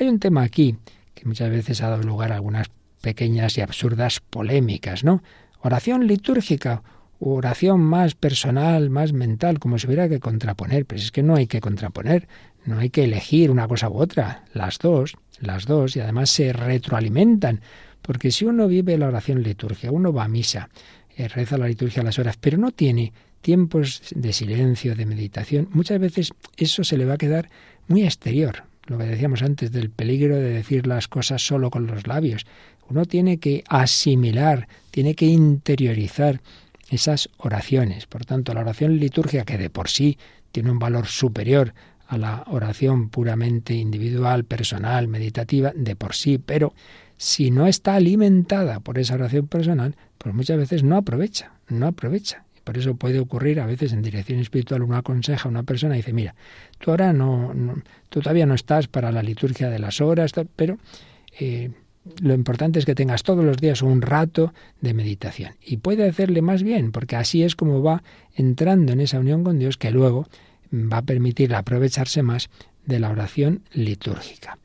Hay 0.00 0.08
un 0.08 0.18
tema 0.18 0.42
aquí 0.42 0.76
que 1.14 1.26
muchas 1.26 1.50
veces 1.50 1.82
ha 1.82 1.90
dado 1.90 2.02
lugar 2.02 2.32
a 2.32 2.36
algunas 2.36 2.68
pequeñas 3.00 3.58
y 3.58 3.60
absurdas 3.60 4.20
polémicas, 4.20 5.04
¿no? 5.04 5.22
Oración 5.64 6.06
litúrgica, 6.06 6.82
oración 7.20 7.80
más 7.80 8.14
personal, 8.14 8.90
más 8.90 9.14
mental, 9.14 9.58
como 9.58 9.78
si 9.78 9.86
hubiera 9.86 10.10
que 10.10 10.20
contraponer. 10.20 10.84
Pero 10.84 11.00
es 11.00 11.10
que 11.10 11.22
no 11.22 11.36
hay 11.36 11.46
que 11.46 11.62
contraponer, 11.62 12.28
no 12.66 12.80
hay 12.80 12.90
que 12.90 13.04
elegir 13.04 13.50
una 13.50 13.66
cosa 13.66 13.88
u 13.88 13.96
otra, 13.96 14.44
las 14.52 14.76
dos, 14.78 15.16
las 15.40 15.64
dos, 15.64 15.96
y 15.96 16.00
además 16.00 16.28
se 16.28 16.52
retroalimentan. 16.52 17.62
Porque 18.02 18.30
si 18.30 18.44
uno 18.44 18.68
vive 18.68 18.98
la 18.98 19.08
oración 19.08 19.42
litúrgica, 19.42 19.90
uno 19.90 20.12
va 20.12 20.24
a 20.24 20.28
misa, 20.28 20.68
eh, 21.16 21.28
reza 21.28 21.56
la 21.56 21.66
liturgia 21.66 22.02
a 22.02 22.04
las 22.04 22.18
horas, 22.18 22.36
pero 22.38 22.58
no 22.58 22.70
tiene 22.70 23.14
tiempos 23.40 24.02
de 24.14 24.34
silencio, 24.34 24.94
de 24.94 25.06
meditación, 25.06 25.68
muchas 25.72 25.98
veces 25.98 26.34
eso 26.58 26.84
se 26.84 26.98
le 26.98 27.06
va 27.06 27.14
a 27.14 27.18
quedar 27.18 27.48
muy 27.88 28.04
exterior. 28.04 28.64
Lo 28.86 28.98
que 28.98 29.04
decíamos 29.04 29.42
antes 29.42 29.72
del 29.72 29.88
peligro 29.88 30.36
de 30.36 30.50
decir 30.50 30.86
las 30.86 31.08
cosas 31.08 31.40
solo 31.40 31.70
con 31.70 31.86
los 31.86 32.06
labios. 32.06 32.44
Uno 32.88 33.04
tiene 33.04 33.38
que 33.38 33.64
asimilar, 33.68 34.68
tiene 34.90 35.14
que 35.14 35.26
interiorizar 35.26 36.40
esas 36.90 37.28
oraciones. 37.38 38.06
Por 38.06 38.24
tanto, 38.24 38.54
la 38.54 38.60
oración 38.60 38.98
litúrgica, 38.98 39.44
que 39.44 39.58
de 39.58 39.70
por 39.70 39.88
sí 39.88 40.18
tiene 40.52 40.70
un 40.70 40.78
valor 40.78 41.06
superior 41.06 41.74
a 42.06 42.18
la 42.18 42.44
oración 42.46 43.08
puramente 43.08 43.74
individual, 43.74 44.44
personal, 44.44 45.08
meditativa, 45.08 45.72
de 45.74 45.96
por 45.96 46.14
sí, 46.14 46.38
pero 46.38 46.74
si 47.16 47.50
no 47.50 47.66
está 47.66 47.94
alimentada 47.94 48.80
por 48.80 48.98
esa 48.98 49.14
oración 49.14 49.46
personal, 49.46 49.96
pues 50.18 50.34
muchas 50.34 50.58
veces 50.58 50.82
no 50.82 50.96
aprovecha, 50.96 51.52
no 51.68 51.86
aprovecha. 51.86 52.44
Por 52.64 52.78
eso 52.78 52.94
puede 52.96 53.18
ocurrir 53.18 53.60
a 53.60 53.66
veces 53.66 53.92
en 53.92 54.02
dirección 54.02 54.40
espiritual 54.40 54.82
uno 54.82 54.96
aconseja 54.96 55.48
a 55.48 55.50
una 55.50 55.64
persona 55.64 55.94
y 55.94 55.98
dice, 55.98 56.12
mira, 56.12 56.34
tú 56.78 56.90
ahora 56.90 57.12
no, 57.12 57.54
tú 58.08 58.20
todavía 58.20 58.46
no 58.46 58.54
estás 58.54 58.88
para 58.88 59.12
la 59.12 59.22
liturgia 59.22 59.68
de 59.68 59.78
las 59.78 60.00
horas, 60.00 60.32
pero 60.56 60.78
eh, 61.38 61.70
lo 62.20 62.34
importante 62.34 62.78
es 62.78 62.84
que 62.84 62.94
tengas 62.94 63.22
todos 63.22 63.44
los 63.44 63.56
días 63.56 63.82
un 63.82 64.02
rato 64.02 64.52
de 64.80 64.94
meditación. 64.94 65.54
Y 65.64 65.78
puede 65.78 66.08
hacerle 66.08 66.42
más 66.42 66.62
bien, 66.62 66.92
porque 66.92 67.16
así 67.16 67.42
es 67.42 67.56
como 67.56 67.82
va 67.82 68.02
entrando 68.34 68.92
en 68.92 69.00
esa 69.00 69.18
unión 69.18 69.42
con 69.42 69.58
Dios 69.58 69.76
que 69.78 69.90
luego 69.90 70.26
va 70.72 70.98
a 70.98 71.02
permitir 71.02 71.54
aprovecharse 71.54 72.22
más 72.22 72.50
de 72.84 73.00
la 73.00 73.10
oración 73.10 73.62
litúrgica. 73.72 74.58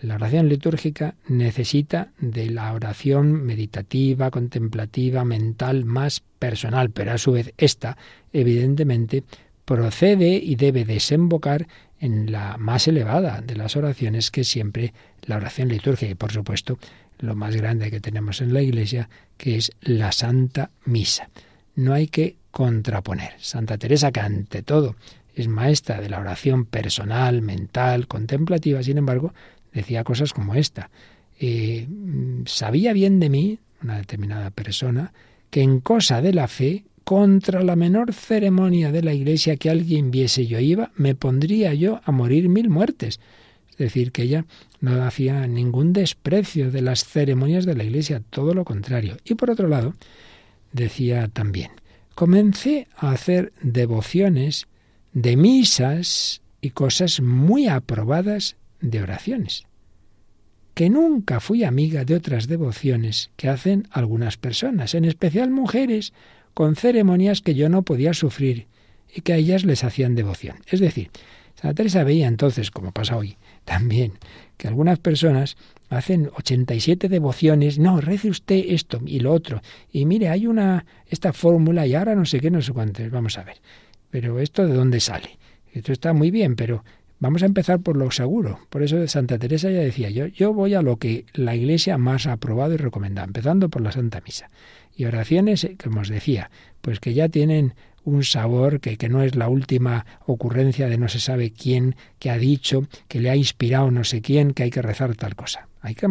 La 0.00 0.14
oración 0.14 0.48
litúrgica 0.48 1.16
necesita 1.28 2.12
de 2.18 2.48
la 2.48 2.72
oración 2.72 3.44
meditativa, 3.44 4.30
contemplativa, 4.30 5.26
mental, 5.26 5.84
más 5.84 6.22
personal, 6.38 6.90
pero 6.90 7.12
a 7.12 7.18
su 7.18 7.32
vez 7.32 7.52
esta, 7.58 7.98
evidentemente, 8.32 9.24
procede 9.66 10.36
y 10.36 10.56
debe 10.56 10.86
desembocar 10.86 11.68
en 12.00 12.32
la 12.32 12.56
más 12.56 12.88
elevada 12.88 13.40
de 13.40 13.56
las 13.56 13.76
oraciones, 13.76 14.30
que 14.30 14.44
siempre 14.44 14.92
la 15.22 15.36
oración 15.36 15.68
litúrgica 15.68 16.10
y, 16.10 16.14
por 16.14 16.32
supuesto, 16.32 16.78
lo 17.18 17.34
más 17.34 17.54
grande 17.54 17.90
que 17.90 18.00
tenemos 18.00 18.40
en 18.40 18.54
la 18.54 18.62
Iglesia, 18.62 19.08
que 19.36 19.56
es 19.56 19.72
la 19.82 20.10
Santa 20.10 20.70
Misa. 20.84 21.28
No 21.74 21.92
hay 21.92 22.08
que 22.08 22.36
contraponer. 22.50 23.34
Santa 23.38 23.78
Teresa, 23.78 24.10
que 24.10 24.20
ante 24.20 24.62
todo 24.62 24.96
es 25.34 25.48
maestra 25.48 26.00
de 26.00 26.08
la 26.08 26.20
oración 26.20 26.64
personal, 26.64 27.42
mental, 27.42 28.06
contemplativa, 28.06 28.82
sin 28.82 28.98
embargo, 28.98 29.32
decía 29.72 30.04
cosas 30.04 30.32
como 30.32 30.54
esta. 30.54 30.90
Eh, 31.38 31.86
sabía 32.46 32.92
bien 32.92 33.20
de 33.20 33.30
mí, 33.30 33.58
una 33.82 33.98
determinada 33.98 34.50
persona, 34.50 35.12
que 35.50 35.62
en 35.62 35.80
cosa 35.80 36.20
de 36.20 36.32
la 36.32 36.48
fe, 36.48 36.84
contra 37.10 37.64
la 37.64 37.74
menor 37.74 38.12
ceremonia 38.12 38.92
de 38.92 39.02
la 39.02 39.12
iglesia 39.12 39.56
que 39.56 39.68
alguien 39.68 40.12
viese 40.12 40.46
yo 40.46 40.60
iba, 40.60 40.92
me 40.94 41.16
pondría 41.16 41.74
yo 41.74 42.00
a 42.04 42.12
morir 42.12 42.48
mil 42.48 42.70
muertes. 42.70 43.18
Es 43.72 43.78
decir, 43.78 44.12
que 44.12 44.22
ella 44.22 44.44
no 44.80 45.02
hacía 45.02 45.44
ningún 45.48 45.92
desprecio 45.92 46.70
de 46.70 46.82
las 46.82 47.04
ceremonias 47.04 47.64
de 47.64 47.74
la 47.74 47.82
iglesia, 47.82 48.22
todo 48.30 48.54
lo 48.54 48.64
contrario. 48.64 49.16
Y 49.24 49.34
por 49.34 49.50
otro 49.50 49.66
lado, 49.66 49.94
decía 50.72 51.26
también, 51.26 51.72
comencé 52.14 52.86
a 52.96 53.10
hacer 53.10 53.52
devociones 53.60 54.68
de 55.12 55.36
misas 55.36 56.42
y 56.60 56.70
cosas 56.70 57.20
muy 57.20 57.66
aprobadas 57.66 58.54
de 58.80 59.02
oraciones, 59.02 59.64
que 60.74 60.88
nunca 60.88 61.40
fui 61.40 61.64
amiga 61.64 62.04
de 62.04 62.14
otras 62.14 62.46
devociones 62.46 63.32
que 63.36 63.48
hacen 63.48 63.88
algunas 63.90 64.36
personas, 64.36 64.94
en 64.94 65.04
especial 65.06 65.50
mujeres, 65.50 66.12
con 66.54 66.76
ceremonias 66.76 67.40
que 67.40 67.54
yo 67.54 67.68
no 67.68 67.82
podía 67.82 68.14
sufrir 68.14 68.66
y 69.14 69.22
que 69.22 69.32
a 69.32 69.36
ellas 69.36 69.64
les 69.64 69.84
hacían 69.84 70.14
devoción. 70.14 70.56
Es 70.66 70.80
decir, 70.80 71.10
Santa 71.54 71.74
Teresa 71.74 72.04
veía 72.04 72.28
entonces, 72.28 72.70
como 72.70 72.92
pasa 72.92 73.16
hoy, 73.16 73.36
también, 73.64 74.12
que 74.56 74.68
algunas 74.68 74.98
personas 74.98 75.56
hacen 75.88 76.30
87 76.36 77.08
devociones, 77.08 77.78
no, 77.78 78.00
rece 78.00 78.30
usted 78.30 78.64
esto 78.68 79.00
y 79.04 79.20
lo 79.20 79.32
otro, 79.32 79.60
y 79.92 80.06
mire, 80.06 80.28
hay 80.28 80.46
una, 80.46 80.86
esta 81.06 81.32
fórmula 81.32 81.86
y 81.86 81.94
ahora 81.94 82.14
no 82.14 82.24
sé 82.24 82.40
qué, 82.40 82.50
no 82.50 82.62
sé 82.62 82.72
cuántos, 82.72 83.10
vamos 83.10 83.36
a 83.38 83.44
ver. 83.44 83.56
Pero 84.10 84.40
esto 84.40 84.66
de 84.66 84.74
dónde 84.74 85.00
sale? 85.00 85.38
Esto 85.72 85.92
está 85.92 86.12
muy 86.12 86.30
bien, 86.30 86.56
pero 86.56 86.82
Vamos 87.22 87.42
a 87.42 87.46
empezar 87.46 87.80
por 87.80 87.98
lo 87.98 88.10
seguro. 88.10 88.60
Por 88.70 88.82
eso 88.82 89.06
Santa 89.06 89.38
Teresa 89.38 89.70
ya 89.70 89.80
decía, 89.80 90.08
yo, 90.08 90.26
yo 90.26 90.54
voy 90.54 90.72
a 90.72 90.80
lo 90.80 90.96
que 90.96 91.26
la 91.34 91.54
Iglesia 91.54 91.98
más 91.98 92.26
ha 92.26 92.32
aprobado 92.32 92.72
y 92.72 92.78
recomendado, 92.78 93.26
empezando 93.26 93.68
por 93.68 93.82
la 93.82 93.92
Santa 93.92 94.22
Misa. 94.24 94.48
Y 94.96 95.04
oraciones, 95.04 95.64
eh, 95.64 95.76
como 95.82 96.00
os 96.00 96.08
decía, 96.08 96.50
pues 96.80 97.00
que 97.00 97.14
ya 97.14 97.28
tienen 97.28 97.74
un 98.04 98.24
sabor 98.24 98.80
que, 98.80 98.96
que 98.96 99.08
no 99.08 99.22
es 99.22 99.34
la 99.36 99.48
última 99.48 100.06
ocurrencia 100.26 100.88
de 100.88 100.98
no 100.98 101.08
se 101.08 101.20
sabe 101.20 101.50
quién 101.50 101.96
que 102.18 102.30
ha 102.30 102.38
dicho, 102.38 102.86
que 103.08 103.20
le 103.20 103.30
ha 103.30 103.36
inspirado 103.36 103.90
no 103.90 104.04
sé 104.04 104.22
quién, 104.22 104.52
que 104.52 104.64
hay 104.64 104.70
que 104.70 104.82
rezar 104.82 105.14
tal 105.16 105.36
cosa. 105.36 105.68
Hay 105.82 105.94
que 105.94 106.06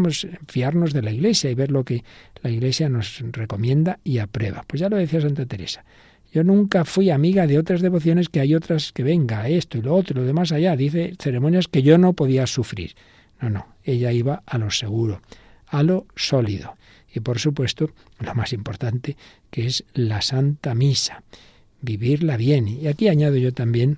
fiarnos 0.47 0.93
de 0.93 1.01
la 1.01 1.11
Iglesia 1.11 1.49
y 1.49 1.55
ver 1.55 1.71
lo 1.71 1.83
que 1.83 2.03
la 2.41 2.49
Iglesia 2.49 2.89
nos 2.89 3.19
recomienda 3.31 3.99
y 4.03 4.17
aprueba. 4.17 4.63
Pues 4.65 4.79
ya 4.79 4.89
lo 4.89 4.97
decía 4.97 5.21
Santa 5.21 5.45
Teresa. 5.45 5.83
Yo 6.31 6.43
nunca 6.43 6.85
fui 6.85 7.09
amiga 7.09 7.47
de 7.47 7.57
otras 7.57 7.81
devociones 7.81 8.29
que 8.29 8.39
hay 8.39 8.53
otras 8.53 8.91
que 8.91 9.03
venga, 9.03 9.47
esto 9.47 9.77
y 9.77 9.81
lo 9.81 9.95
otro, 9.95 10.21
lo 10.21 10.27
demás 10.27 10.51
allá. 10.51 10.75
Dice 10.75 11.13
ceremonias 11.19 11.67
que 11.67 11.81
yo 11.81 11.97
no 11.97 12.13
podía 12.13 12.45
sufrir. 12.45 12.95
No, 13.41 13.49
no, 13.49 13.67
ella 13.83 14.11
iba 14.11 14.43
a 14.45 14.57
lo 14.57 14.69
seguro, 14.69 15.21
a 15.67 15.81
lo 15.81 16.05
sólido. 16.15 16.75
Y 17.13 17.21
por 17.21 17.39
supuesto, 17.39 17.91
lo 18.19 18.35
más 18.35 18.53
importante, 18.53 19.17
que 19.49 19.65
es 19.65 19.83
la 19.93 20.21
Santa 20.21 20.75
Misa, 20.75 21.23
vivirla 21.81 22.37
bien. 22.37 22.67
Y 22.67 22.87
aquí 22.87 23.07
añado 23.07 23.37
yo 23.37 23.53
también 23.53 23.97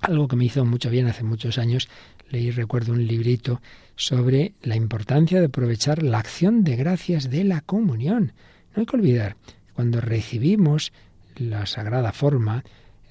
algo 0.00 0.28
que 0.28 0.36
me 0.36 0.44
hizo 0.44 0.64
mucho 0.64 0.90
bien 0.90 1.06
hace 1.06 1.24
muchos 1.24 1.58
años. 1.58 1.88
Leí, 2.30 2.50
recuerdo, 2.50 2.92
un 2.92 3.06
librito 3.06 3.60
sobre 3.96 4.52
la 4.62 4.76
importancia 4.76 5.40
de 5.40 5.46
aprovechar 5.46 6.02
la 6.02 6.18
acción 6.18 6.64
de 6.64 6.76
gracias 6.76 7.30
de 7.30 7.44
la 7.44 7.60
comunión. 7.60 8.32
No 8.74 8.80
hay 8.80 8.86
que 8.86 8.96
olvidar 8.96 9.36
Cuando 9.74 10.00
recibimos 10.00 10.92
la 11.36 11.66
sagrada 11.66 12.12
forma, 12.12 12.64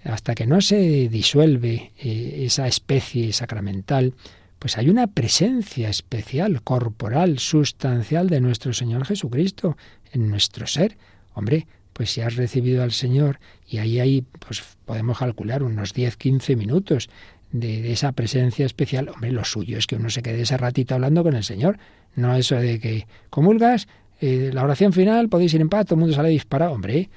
hasta 0.04 0.36
que 0.36 0.46
no 0.48 0.62
se 0.62 1.10
disuelve 1.10 1.92
eh, 1.98 2.44
esa 2.46 2.68
especie 2.68 3.34
sacramental, 3.34 4.14
pues 4.62 4.78
hay 4.78 4.92
una 4.92 5.08
presencia 5.08 5.90
especial, 5.90 6.62
corporal, 6.62 7.40
sustancial 7.40 8.30
de 8.30 8.42
nuestro 8.42 8.74
Señor 8.74 9.06
Jesucristo 9.06 9.76
en 10.12 10.30
nuestro 10.30 10.68
ser. 10.68 11.00
Hombre, 11.34 11.66
pues 11.94 12.12
si 12.12 12.22
has 12.22 12.36
recibido 12.36 12.84
al 12.84 12.92
Señor 12.92 13.40
y 13.68 13.80
ahí 13.80 14.00
ahí 14.00 14.24
pues 14.38 14.62
podemos 14.86 15.18
calcular 15.18 15.64
unos 15.64 15.96
10, 15.96 16.16
15 16.16 16.56
minutos 16.58 17.10
de, 17.52 17.92
esa 17.92 18.12
presencia 18.12 18.64
especial, 18.64 19.10
hombre, 19.10 19.32
lo 19.32 19.46
suyo 19.46 19.80
es 19.80 19.88
que 19.88 19.96
uno 19.96 20.12
se 20.12 20.22
quede 20.22 20.44
ese 20.44 20.58
ratito 20.58 20.94
hablando 20.94 21.24
con 21.24 21.36
el 21.36 21.44
Señor, 21.44 21.80
no 22.16 22.36
eso 22.36 22.54
de 22.58 22.80
que 22.80 23.08
comulgas, 23.32 23.88
eh, 24.20 24.52
la 24.54 24.64
oración 24.64 24.94
final, 24.94 25.28
podéis 25.28 25.56
ir 25.56 25.62
en 25.62 25.70
paz, 25.70 25.88
todo 25.88 25.96
el 25.96 26.02
mundo 26.02 26.16
sale 26.16 26.30
disparado, 26.30 26.74
hombre, 26.74 27.10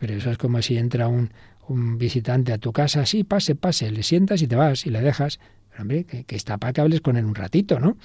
pero 0.00 0.14
eso 0.14 0.32
es 0.32 0.38
como 0.38 0.60
si 0.62 0.76
entra 0.76 1.06
un, 1.06 1.30
un 1.68 1.96
visitante 1.96 2.52
a 2.52 2.58
tu 2.58 2.72
casa, 2.72 3.06
sí, 3.06 3.22
pase, 3.22 3.54
pase, 3.54 3.88
le 3.92 4.02
sientas 4.02 4.42
y 4.42 4.48
te 4.48 4.56
vas 4.56 4.84
y 4.84 4.90
le 4.90 5.00
dejas, 5.00 5.38
hombre, 5.80 6.04
que, 6.04 6.24
está 6.36 6.58
para 6.58 6.72
que 6.72 6.80
hables 6.80 7.00
con 7.00 7.16
él 7.16 7.24
un 7.24 7.34
ratito, 7.34 7.78
¿no? 7.80 7.96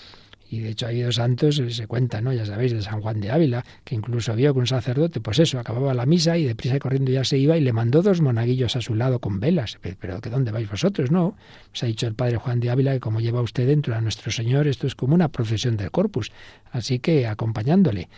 Y 0.50 0.60
de 0.60 0.70
hecho 0.70 0.86
hay 0.86 1.02
dos 1.02 1.16
santos, 1.16 1.60
se 1.68 1.88
cuenta, 1.88 2.22
¿no? 2.22 2.32
Ya 2.32 2.46
sabéis, 2.46 2.74
de 2.74 2.82
San 2.84 3.02
Juan 3.02 3.20
de 3.20 3.32
Ávila, 3.32 3.66
que 3.84 3.96
incluso 3.96 4.36
vio 4.36 4.54
que 4.54 4.60
un 4.60 4.68
sacerdote, 4.68 5.20
pues 5.20 5.40
eso, 5.40 5.58
acababa 5.58 5.96
la 5.96 6.06
misa 6.06 6.38
y 6.38 6.46
deprisa 6.46 6.76
y 6.76 6.80
corriendo 6.80 7.12
ya 7.12 7.24
se 7.24 7.40
iba 7.40 7.58
y 7.58 7.62
le 7.62 7.74
mandó 7.74 8.04
dos 8.04 8.22
monaguillos 8.22 8.76
a 8.76 8.82
su 8.82 8.94
lado 8.94 9.18
con 9.18 9.40
velas. 9.40 9.80
Pero 9.82 10.22
¿que 10.22 10.30
dónde 10.30 10.52
vais 10.52 10.70
vosotros? 10.70 11.10
No. 11.10 11.36
Os 11.74 11.82
ha 11.82 11.88
dicho 11.88 12.06
el 12.06 12.14
padre 12.14 12.38
Juan 12.38 12.60
de 12.60 12.70
Ávila 12.70 12.94
que 12.94 13.00
como 13.00 13.20
lleva 13.20 13.42
usted 13.42 13.66
dentro 13.66 13.96
a 13.96 14.02
nuestro 14.02 14.32
Señor, 14.32 14.68
esto 14.68 14.86
es 14.86 14.94
como 14.94 15.16
una 15.16 15.30
procesión 15.30 15.76
del 15.76 15.90
corpus. 15.90 16.32
Así 16.72 17.00
que 17.00 17.26
acompañándole. 17.26 18.10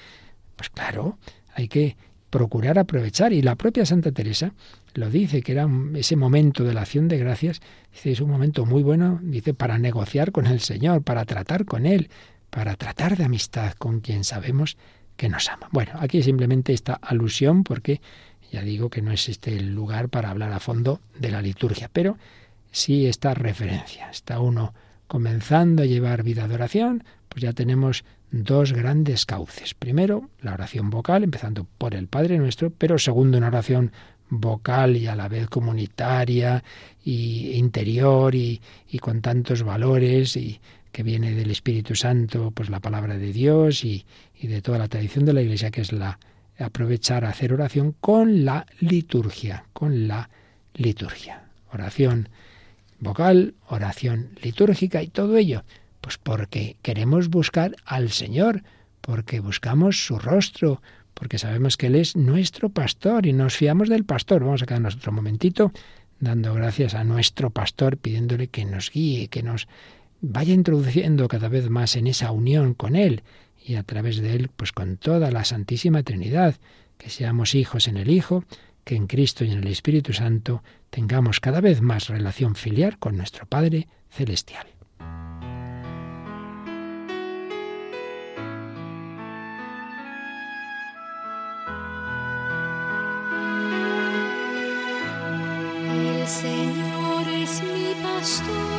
Pues 0.58 0.70
claro, 0.70 1.18
hay 1.54 1.70
que 1.70 1.96
procurar 2.30 2.78
aprovechar. 2.78 3.32
Y 3.32 3.44
la 3.44 3.56
propia 3.56 3.86
Santa 3.86 4.12
Teresa 4.12 4.52
lo 4.96 5.10
dice, 5.10 5.42
que 5.42 5.52
era 5.52 5.68
ese 5.94 6.16
momento 6.16 6.64
de 6.64 6.74
la 6.74 6.82
acción 6.82 7.08
de 7.08 7.18
gracias, 7.18 7.62
es 8.04 8.22
un 8.22 8.30
momento 8.30 8.66
muy 8.66 8.82
bueno, 8.82 9.20
dice, 9.22 9.54
para 9.54 9.78
negociar 9.78 10.32
con 10.32 10.48
el 10.48 10.62
Señor, 10.62 11.04
para 11.04 11.26
tratar 11.26 11.66
con 11.66 11.86
Él, 11.86 12.10
para 12.50 12.76
tratar 12.76 13.18
de 13.18 13.26
amistad 13.26 13.74
con 13.74 14.00
quien 14.00 14.24
sabemos 14.24 14.78
que 15.18 15.30
nos 15.30 15.50
ama. 15.50 15.68
Bueno, 15.72 15.92
aquí 16.00 16.24
simplemente 16.24 16.74
esta 16.74 16.94
alusión, 16.94 17.64
porque 17.64 18.02
ya 18.52 18.62
digo 18.62 18.90
que 18.90 19.02
no 19.02 19.12
existe 19.12 19.56
el 19.56 19.76
lugar 19.76 20.10
para 20.10 20.30
hablar 20.30 20.54
a 20.54 20.60
fondo 20.60 21.02
de 21.20 21.32
la 21.32 21.42
liturgia, 21.42 21.90
pero 21.92 22.18
sí 22.72 23.06
esta 23.06 23.34
referencia. 23.34 24.10
Está 24.10 24.40
uno 24.40 24.74
comenzando 25.08 25.84
a 25.84 25.86
llevar 25.86 26.24
vida 26.24 26.48
de 26.48 26.56
oración, 26.56 27.04
pues 27.28 27.44
ya 27.44 27.54
tenemos 27.54 28.06
dos 28.32 28.74
grandes 28.74 29.26
cauces. 29.26 29.74
Primero, 29.74 30.30
la 30.42 30.54
oración 30.54 30.90
vocal, 30.90 31.24
empezando 31.24 31.68
por 31.78 31.96
el 31.96 32.08
Padre 32.08 32.38
Nuestro, 32.38 32.70
pero 32.70 32.98
segundo, 32.98 33.38
una 33.38 33.48
oración 33.48 33.92
vocal 34.30 34.98
y 34.98 35.08
a 35.08 35.16
la 35.16 35.28
vez 35.28 35.48
comunitaria 35.48 36.64
y 37.04 37.52
interior 37.54 38.36
y, 38.36 38.62
y 38.90 39.00
con 39.00 39.22
tantos 39.22 39.64
valores 39.64 40.36
y 40.36 40.60
que 40.92 41.04
viene 41.04 41.34
del 41.34 41.52
Espíritu 41.52 41.96
Santo, 41.96 42.52
pues 42.52 42.70
la 42.70 42.80
palabra 42.80 43.18
de 43.18 43.32
Dios 43.32 43.84
y, 43.84 44.06
y 44.34 44.48
de 44.48 44.62
toda 44.62 44.78
la 44.78 44.88
tradición 44.88 45.26
de 45.26 45.34
la 45.34 45.42
Iglesia, 45.42 45.72
que 45.72 45.82
es 45.82 45.92
la 45.92 46.20
aprovechar 46.58 47.26
a 47.26 47.30
hacer 47.30 47.52
oración 47.52 47.96
con 48.00 48.46
la 48.46 48.66
liturgia, 48.80 49.66
con 49.74 50.08
la 50.08 50.30
liturgia. 50.74 51.44
Oración 51.72 52.30
vocal, 53.00 53.56
oración 53.68 54.30
litúrgica 54.42 55.04
y 55.04 55.10
todo 55.10 55.36
ello 55.36 55.64
pues 56.06 56.20
porque 56.20 56.78
queremos 56.84 57.30
buscar 57.30 57.76
al 57.84 58.12
Señor, 58.12 58.62
porque 59.02 59.40
buscamos 59.40 60.06
su 60.06 60.20
rostro, 60.20 60.80
porque 61.16 61.40
sabemos 61.40 61.78
que 61.78 61.88
Él 61.88 61.96
es 61.96 62.16
nuestro 62.16 62.70
pastor 62.70 63.26
y 63.26 63.34
nos 63.34 63.56
fiamos 63.56 63.90
del 63.90 64.06
pastor. 64.06 64.44
Vamos 64.44 64.62
a 64.62 64.66
quedarnos 64.68 64.96
otro 64.96 65.12
momentito 65.12 65.72
dando 66.20 66.54
gracias 66.54 66.94
a 66.94 67.04
nuestro 67.04 67.50
pastor, 67.50 67.98
pidiéndole 67.98 68.48
que 68.48 68.66
nos 68.66 68.92
guíe, 68.92 69.28
que 69.30 69.42
nos 69.42 69.68
vaya 70.22 70.54
introduciendo 70.54 71.28
cada 71.28 71.50
vez 71.50 71.70
más 71.70 71.96
en 71.96 72.08
esa 72.08 72.32
unión 72.32 72.74
con 72.74 72.96
Él 72.96 73.24
y 73.66 73.76
a 73.76 73.84
través 73.84 74.18
de 74.22 74.36
Él, 74.36 74.50
pues 74.56 74.72
con 74.72 74.98
toda 74.98 75.32
la 75.32 75.44
Santísima 75.44 76.04
Trinidad, 76.04 76.56
que 76.98 77.10
seamos 77.10 77.56
hijos 77.56 77.88
en 77.88 77.98
el 77.98 78.10
Hijo, 78.10 78.44
que 78.84 78.96
en 78.96 79.08
Cristo 79.08 79.44
y 79.44 79.52
en 79.52 79.60
el 79.60 79.68
Espíritu 79.68 80.14
Santo 80.14 80.64
tengamos 80.90 81.40
cada 81.40 81.62
vez 81.62 81.82
más 81.82 82.10
relación 82.10 82.56
filial 82.56 83.00
con 83.00 83.18
nuestro 83.18 83.46
Padre 83.48 83.88
Celestial. 84.10 84.75
Señor 96.28 97.28
es 97.28 97.62
mi 97.62 97.94
pastor. 98.02 98.75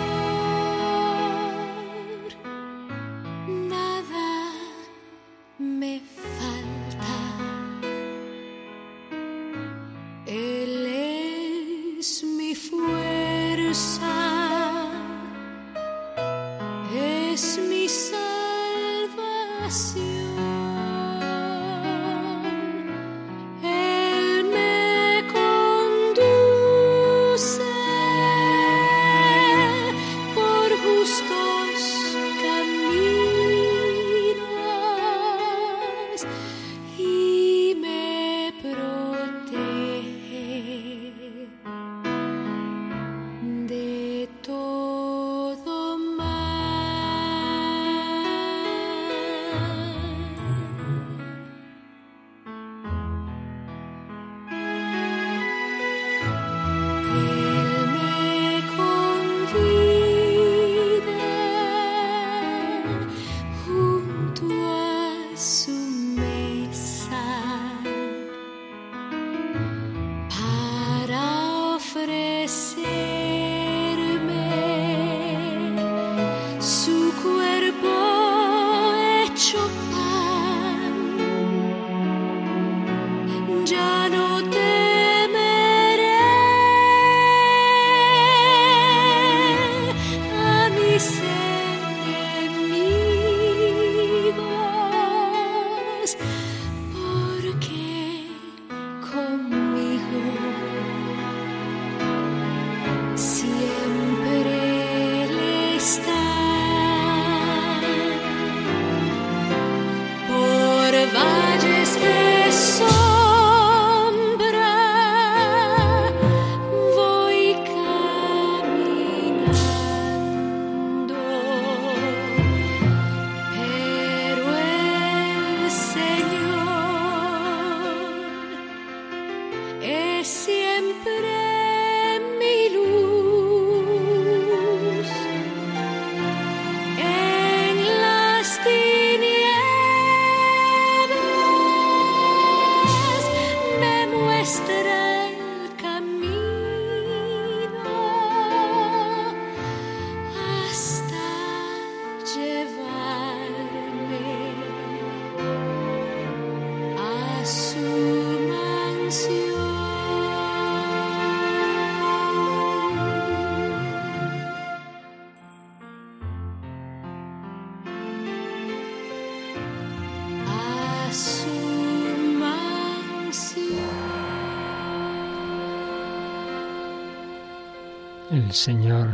Señor, 178.57 179.11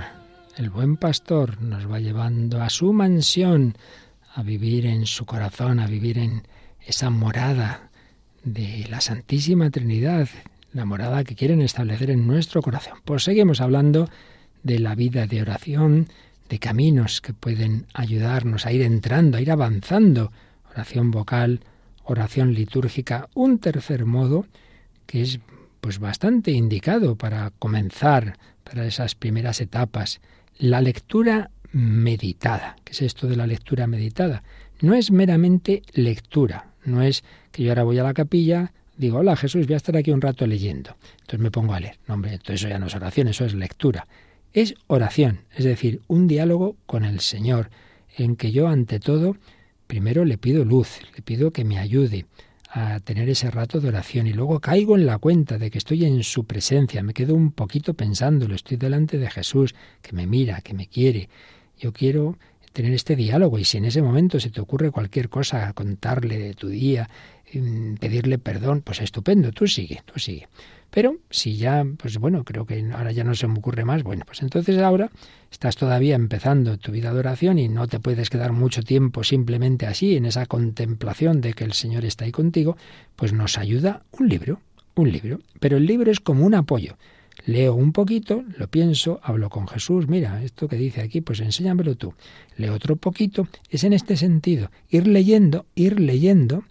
el 0.56 0.70
buen 0.70 0.96
pastor, 0.96 1.60
nos 1.60 1.90
va 1.90 1.98
llevando 1.98 2.62
a 2.62 2.70
su 2.70 2.92
mansión, 2.92 3.76
a 4.34 4.42
vivir 4.44 4.86
en 4.86 5.04
su 5.04 5.26
corazón, 5.26 5.80
a 5.80 5.88
vivir 5.88 6.16
en 6.16 6.44
esa 6.86 7.10
morada 7.10 7.90
de 8.44 8.86
la 8.88 9.00
Santísima 9.00 9.68
Trinidad, 9.70 10.28
la 10.72 10.84
morada 10.84 11.24
que 11.24 11.34
quieren 11.34 11.60
establecer 11.60 12.10
en 12.10 12.26
nuestro 12.26 12.62
corazón. 12.62 12.98
Pues 13.04 13.24
seguimos 13.24 13.60
hablando 13.60 14.08
de 14.62 14.78
la 14.78 14.94
vida 14.94 15.26
de 15.26 15.42
oración, 15.42 16.06
de 16.48 16.60
caminos 16.60 17.20
que 17.20 17.34
pueden 17.34 17.86
ayudarnos 17.94 18.64
a 18.64 18.72
ir 18.72 18.82
entrando, 18.82 19.38
a 19.38 19.40
ir 19.40 19.50
avanzando. 19.50 20.32
Oración 20.70 21.10
vocal, 21.10 21.60
oración 22.04 22.54
litúrgica, 22.54 23.28
un 23.34 23.58
tercer 23.58 24.06
modo 24.06 24.46
que 25.04 25.22
es 25.22 25.40
pues 25.82 25.98
bastante 25.98 26.52
indicado 26.52 27.16
para 27.16 27.50
comenzar 27.58 28.38
para 28.62 28.86
esas 28.86 29.16
primeras 29.16 29.60
etapas. 29.60 30.20
La 30.56 30.80
lectura 30.80 31.50
meditada. 31.72 32.76
¿Qué 32.84 32.92
es 32.92 33.02
esto 33.02 33.26
de 33.26 33.34
la 33.34 33.48
lectura 33.48 33.88
meditada? 33.88 34.44
No 34.80 34.94
es 34.94 35.10
meramente 35.10 35.82
lectura, 35.92 36.70
no 36.84 37.02
es 37.02 37.24
que 37.50 37.64
yo 37.64 37.72
ahora 37.72 37.82
voy 37.82 37.98
a 37.98 38.04
la 38.04 38.14
capilla, 38.14 38.72
digo, 38.96 39.18
hola 39.18 39.34
Jesús, 39.34 39.66
voy 39.66 39.74
a 39.74 39.78
estar 39.78 39.96
aquí 39.96 40.12
un 40.12 40.20
rato 40.20 40.46
leyendo. 40.46 40.96
Entonces 41.22 41.40
me 41.40 41.50
pongo 41.50 41.74
a 41.74 41.80
leer. 41.80 41.98
No, 42.06 42.14
hombre, 42.14 42.34
entonces 42.34 42.60
eso 42.60 42.68
ya 42.68 42.78
no 42.78 42.86
es 42.86 42.94
oración, 42.94 43.26
eso 43.26 43.44
es 43.44 43.52
lectura. 43.52 44.06
Es 44.52 44.76
oración, 44.86 45.40
es 45.56 45.64
decir, 45.64 46.00
un 46.06 46.28
diálogo 46.28 46.76
con 46.86 47.04
el 47.04 47.18
Señor, 47.18 47.70
en 48.16 48.36
que 48.36 48.52
yo 48.52 48.68
ante 48.68 49.00
todo, 49.00 49.36
primero 49.88 50.24
le 50.24 50.38
pido 50.38 50.64
luz, 50.64 51.00
le 51.16 51.22
pido 51.22 51.52
que 51.52 51.64
me 51.64 51.78
ayude, 51.78 52.26
a 52.74 53.00
tener 53.00 53.28
ese 53.28 53.50
rato 53.50 53.80
de 53.80 53.88
oración. 53.88 54.26
Y 54.26 54.32
luego 54.32 54.58
caigo 54.60 54.96
en 54.96 55.04
la 55.04 55.18
cuenta 55.18 55.58
de 55.58 55.70
que 55.70 55.78
estoy 55.78 56.06
en 56.06 56.22
su 56.22 56.44
presencia, 56.44 57.02
me 57.02 57.12
quedo 57.12 57.34
un 57.34 57.52
poquito 57.52 57.92
pensándolo, 57.94 58.54
estoy 58.54 58.78
delante 58.78 59.18
de 59.18 59.30
Jesús, 59.30 59.74
que 60.00 60.12
me 60.14 60.26
mira, 60.26 60.62
que 60.62 60.72
me 60.72 60.86
quiere. 60.86 61.28
Yo 61.78 61.92
quiero 61.92 62.38
tener 62.72 62.92
este 62.92 63.16
diálogo 63.16 63.58
y 63.58 63.64
si 63.64 63.78
en 63.78 63.84
ese 63.84 64.02
momento 64.02 64.40
se 64.40 64.50
te 64.50 64.60
ocurre 64.60 64.90
cualquier 64.90 65.28
cosa, 65.28 65.72
contarle 65.72 66.38
de 66.38 66.54
tu 66.54 66.68
día, 66.68 67.08
mm, 67.52 67.94
pedirle 67.94 68.38
perdón, 68.38 68.82
pues 68.82 69.00
estupendo, 69.00 69.52
tú 69.52 69.66
sigue, 69.66 70.02
tú 70.04 70.18
sigue. 70.18 70.48
Pero 70.90 71.16
si 71.30 71.56
ya, 71.56 71.86
pues 71.96 72.18
bueno, 72.18 72.44
creo 72.44 72.66
que 72.66 72.84
ahora 72.92 73.12
ya 73.12 73.24
no 73.24 73.34
se 73.34 73.48
me 73.48 73.58
ocurre 73.58 73.86
más, 73.86 74.02
bueno, 74.02 74.24
pues 74.26 74.42
entonces 74.42 74.78
ahora 74.78 75.10
estás 75.50 75.76
todavía 75.76 76.14
empezando 76.14 76.76
tu 76.76 76.92
vida 76.92 77.14
de 77.14 77.18
oración 77.18 77.58
y 77.58 77.68
no 77.68 77.88
te 77.88 77.98
puedes 77.98 78.28
quedar 78.28 78.52
mucho 78.52 78.82
tiempo 78.82 79.24
simplemente 79.24 79.86
así, 79.86 80.16
en 80.16 80.26
esa 80.26 80.44
contemplación 80.44 81.40
de 81.40 81.54
que 81.54 81.64
el 81.64 81.72
Señor 81.72 82.04
está 82.04 82.26
ahí 82.26 82.32
contigo, 82.32 82.76
pues 83.16 83.32
nos 83.32 83.56
ayuda 83.56 84.02
un 84.12 84.28
libro, 84.28 84.60
un 84.94 85.10
libro. 85.10 85.40
Pero 85.60 85.78
el 85.78 85.86
libro 85.86 86.10
es 86.10 86.20
como 86.20 86.44
un 86.44 86.54
apoyo. 86.54 86.98
Leo 87.44 87.74
un 87.74 87.92
poquito, 87.92 88.44
lo 88.56 88.68
pienso, 88.68 89.20
hablo 89.22 89.50
con 89.50 89.66
Jesús, 89.66 90.08
mira, 90.08 90.42
esto 90.42 90.68
que 90.68 90.76
dice 90.76 91.00
aquí, 91.00 91.20
pues 91.20 91.40
enséñamelo 91.40 91.96
tú. 91.96 92.14
Leo 92.56 92.74
otro 92.74 92.96
poquito, 92.96 93.48
es 93.70 93.84
en 93.84 93.92
este 93.92 94.16
sentido, 94.16 94.70
ir 94.88 95.06
leyendo, 95.06 95.66
ir 95.74 95.98
leyendo, 95.98 96.64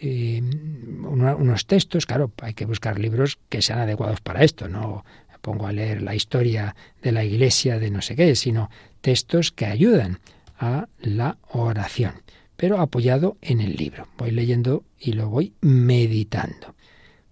eh, 0.00 0.42
unos 0.42 1.66
textos, 1.66 2.04
claro, 2.04 2.32
hay 2.42 2.54
que 2.54 2.66
buscar 2.66 2.98
libros 2.98 3.38
que 3.48 3.62
sean 3.62 3.78
adecuados 3.78 4.20
para 4.20 4.44
esto, 4.44 4.68
no 4.68 5.04
pongo 5.44 5.66
a 5.66 5.72
leer 5.72 6.02
la 6.02 6.14
historia 6.14 6.74
de 7.02 7.12
la 7.12 7.22
iglesia 7.22 7.78
de 7.78 7.90
no 7.90 8.00
sé 8.00 8.16
qué, 8.16 8.34
sino 8.34 8.70
textos 9.02 9.52
que 9.52 9.66
ayudan 9.66 10.18
a 10.58 10.88
la 11.00 11.36
oración, 11.50 12.14
pero 12.56 12.80
apoyado 12.80 13.36
en 13.42 13.60
el 13.60 13.76
libro. 13.76 14.08
Voy 14.16 14.30
leyendo 14.30 14.84
y 14.98 15.12
lo 15.12 15.28
voy 15.28 15.52
meditando. 15.60 16.74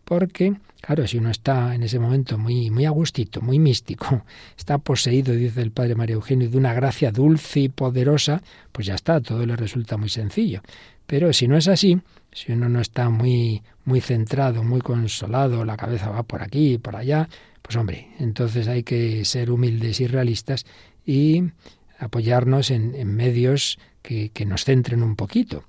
Porque, 0.05 0.55
claro, 0.83 1.07
si 1.07 1.17
uno 1.17 1.31
está 1.31 1.75
en 1.75 1.85
ese 1.85 1.99
momento 1.99 2.37
muy, 2.37 2.71
muy 2.71 2.85
agustito, 2.85 3.41
muy 3.41 3.59
místico, 3.59 4.25
está 4.59 4.79
poseído, 4.79 5.33
dice 5.33 5.63
el 5.63 5.71
padre 5.71 5.95
María 5.95 6.15
Eugenio, 6.15 6.51
de 6.51 6.59
una 6.59 6.75
gracia 6.75 7.11
dulce 7.13 7.61
y 7.61 7.69
poderosa, 7.71 8.43
pues 8.73 8.87
ya 8.89 8.95
está, 8.95 9.21
todo 9.21 9.47
le 9.47 9.57
resulta 9.57 9.97
muy 9.97 10.09
sencillo. 10.09 10.61
Pero 11.07 11.33
si 11.33 11.49
no 11.49 11.57
es 11.57 11.69
así, 11.69 12.01
si 12.33 12.53
uno 12.53 12.69
no 12.69 12.81
está 12.81 13.09
muy, 13.11 13.63
muy 13.85 14.01
centrado, 14.01 14.65
muy 14.65 14.81
consolado, 14.81 15.65
la 15.65 15.77
cabeza 15.77 16.11
va 16.11 16.25
por 16.25 16.43
aquí 16.43 16.75
y 16.75 16.79
por 16.79 16.97
allá, 16.97 17.29
pues 17.63 17.77
hombre, 17.77 18.09
entonces 18.19 18.67
hay 18.67 18.83
que 18.83 19.25
ser 19.25 19.51
humildes 19.51 20.01
y 20.01 20.07
realistas 20.09 20.67
y 21.07 21.45
apoyarnos 21.99 22.71
en, 22.71 23.15
medios 23.15 23.79
que 24.03 24.45
nos 24.47 24.65
centren 24.65 25.03
un 25.03 25.15
poquito. 25.15 25.65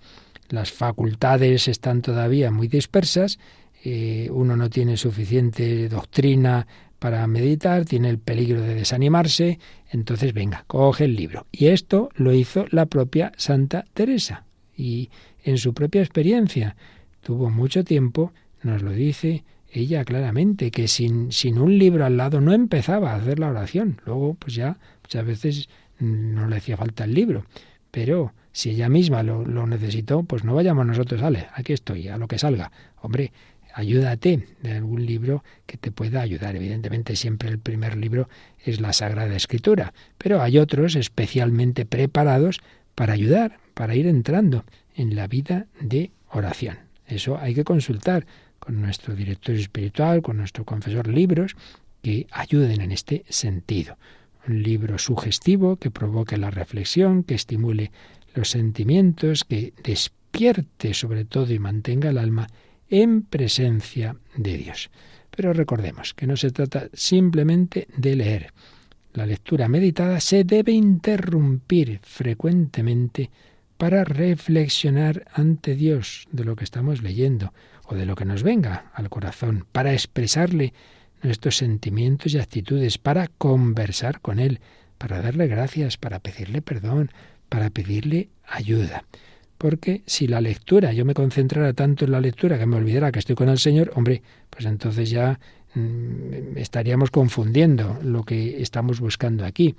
Las 0.50 0.72
facultades 0.72 1.68
están 1.68 2.02
todavía 2.02 2.52
muy 2.52 2.68
dispersas, 2.68 3.40
eh, 3.86 4.30
uno 4.32 4.56
no 4.56 4.70
tiene 4.70 4.96
suficiente 4.96 5.90
doctrina 5.90 6.66
para 7.00 7.28
meditar, 7.28 7.84
tiene 7.84 8.10
el 8.10 8.18
peligro 8.18 8.62
de 8.62 8.76
desanimarse, 8.76 9.60
entonces 9.92 10.34
venga, 10.34 10.64
coge 10.68 11.04
el 11.04 11.18
libro. 11.18 11.48
Y 11.52 11.68
esto 11.68 12.10
lo 12.16 12.34
hizo 12.34 12.66
la 12.70 12.86
propia 12.86 13.34
Santa 13.36 13.84
Teresa. 13.94 14.46
Y 14.78 15.10
en 15.44 15.58
su 15.58 15.74
propia 15.74 16.02
experiencia. 16.02 16.76
Tuvo 17.22 17.50
mucho 17.50 17.84
tiempo, 17.84 18.32
nos 18.62 18.82
lo 18.82 18.92
dice 18.92 19.44
ella 19.70 20.06
claramente, 20.06 20.72
que 20.72 20.88
sin, 20.88 21.32
sin 21.32 21.58
un 21.58 21.78
libro 21.78 22.06
al 22.06 22.16
lado 22.16 22.40
no 22.40 22.54
empezaba 22.54 23.12
a 23.12 23.16
hacer 23.16 23.40
la 23.40 23.50
oración. 23.50 24.02
Luego, 24.06 24.36
pues 24.36 24.56
ya 24.56 24.78
muchas 25.02 25.26
veces 25.26 25.70
no 26.00 26.48
le 26.48 26.56
hacía 26.56 26.78
falta 26.78 27.04
el 27.04 27.14
libro. 27.14 27.46
Pero 27.92 28.34
si 28.52 28.70
ella 28.70 28.88
misma 28.88 29.24
lo, 29.24 29.46
lo 29.46 29.68
necesitó, 29.68 30.24
pues 30.24 30.44
no 30.44 30.56
vayamos 30.56 30.86
nosotros, 30.86 31.22
vale, 31.22 31.48
aquí 31.54 31.74
estoy, 31.74 32.08
a 32.08 32.18
lo 32.18 32.28
que 32.28 32.40
salga. 32.40 32.72
Hombre, 33.02 33.34
ayúdate 33.74 34.48
de 34.62 34.74
algún 34.74 35.06
libro 35.06 35.44
que 35.66 35.78
te 35.78 35.92
pueda 35.92 36.22
ayudar. 36.22 36.56
Evidentemente 36.56 37.16
siempre 37.16 37.50
el 37.50 37.60
primer 37.60 37.98
libro 37.98 38.30
es 38.64 38.80
la 38.80 38.94
Sagrada 38.94 39.36
Escritura, 39.36 39.94
pero 40.18 40.42
hay 40.42 40.58
otros 40.58 40.96
especialmente 40.96 41.86
preparados 41.86 42.62
para 42.96 43.14
ayudar, 43.14 43.60
para 43.74 43.96
ir 43.96 44.08
entrando 44.08 44.66
en 44.96 45.16
la 45.16 45.28
vida 45.28 45.68
de 45.80 46.12
oración. 46.30 46.78
Eso 47.08 47.38
hay 47.38 47.54
que 47.54 47.64
consultar 47.64 48.26
con 48.60 48.82
nuestro 48.82 49.16
director 49.16 49.56
espiritual, 49.56 50.22
con 50.22 50.38
nuestro 50.38 50.64
confesor, 50.64 51.08
libros 51.08 51.56
que 52.02 52.28
ayuden 52.32 52.82
en 52.82 52.92
este 52.92 53.26
sentido. 53.30 53.98
Un 54.48 54.62
libro 54.62 54.98
sugestivo 54.98 55.78
que 55.78 55.92
provoque 55.92 56.38
la 56.38 56.52
reflexión, 56.52 57.24
que 57.24 57.36
estimule 57.36 57.92
los 58.36 58.50
sentimientos, 58.50 59.44
que 59.44 59.74
despierte 59.84 60.94
sobre 60.94 61.26
todo 61.26 61.54
y 61.54 61.60
mantenga 61.60 62.10
el 62.10 62.18
alma 62.18 62.48
en 62.90 63.24
presencia 63.24 64.16
de 64.36 64.58
Dios. 64.58 64.90
Pero 65.36 65.54
recordemos 65.54 66.14
que 66.14 66.28
no 66.28 66.38
se 66.38 66.52
trata 66.52 66.90
simplemente 66.94 67.88
de 67.98 68.16
leer. 68.16 68.54
La 69.14 69.26
lectura 69.26 69.68
meditada 69.68 70.20
se 70.20 70.44
debe 70.44 70.72
interrumpir 70.72 72.00
frecuentemente 72.04 73.30
para 73.78 74.04
reflexionar 74.04 75.26
ante 75.34 75.76
Dios 75.76 76.28
de 76.32 76.46
lo 76.46 76.56
que 76.56 76.64
estamos 76.64 77.02
leyendo 77.02 77.54
o 77.86 77.96
de 77.96 78.06
lo 78.06 78.16
que 78.16 78.26
nos 78.26 78.44
venga 78.44 78.92
al 78.94 79.10
corazón, 79.10 79.66
para 79.72 79.94
expresarle 79.94 80.74
nuestros 81.22 81.58
sentimientos 81.58 82.34
y 82.34 82.40
actitudes, 82.40 82.98
para 82.98 83.28
conversar 83.28 84.22
con 84.22 84.40
Él, 84.40 84.60
para 84.98 85.22
darle 85.22 85.48
gracias, 85.48 85.98
para 85.98 86.20
pedirle 86.20 86.62
perdón, 86.62 87.12
para 87.50 87.70
pedirle 87.70 88.30
ayuda. 88.46 89.06
Porque 89.64 90.02
si 90.06 90.28
la 90.28 90.42
lectura, 90.42 90.92
yo 90.92 91.06
me 91.06 91.14
concentrara 91.14 91.72
tanto 91.72 92.04
en 92.04 92.12
la 92.12 92.20
lectura 92.20 92.60
que 92.60 92.66
me 92.66 92.76
olvidara 92.76 93.14
que 93.14 93.20
estoy 93.20 93.38
con 93.38 93.48
el 93.48 93.60
Señor, 93.60 93.94
hombre, 93.96 94.22
pues 94.50 94.66
entonces 94.66 95.10
ya 95.10 95.40
mm, 95.74 96.58
estaríamos 96.58 97.12
confundiendo 97.12 97.98
lo 98.04 98.26
que 98.26 98.62
estamos 98.62 99.00
buscando 99.00 99.46
aquí. 99.46 99.74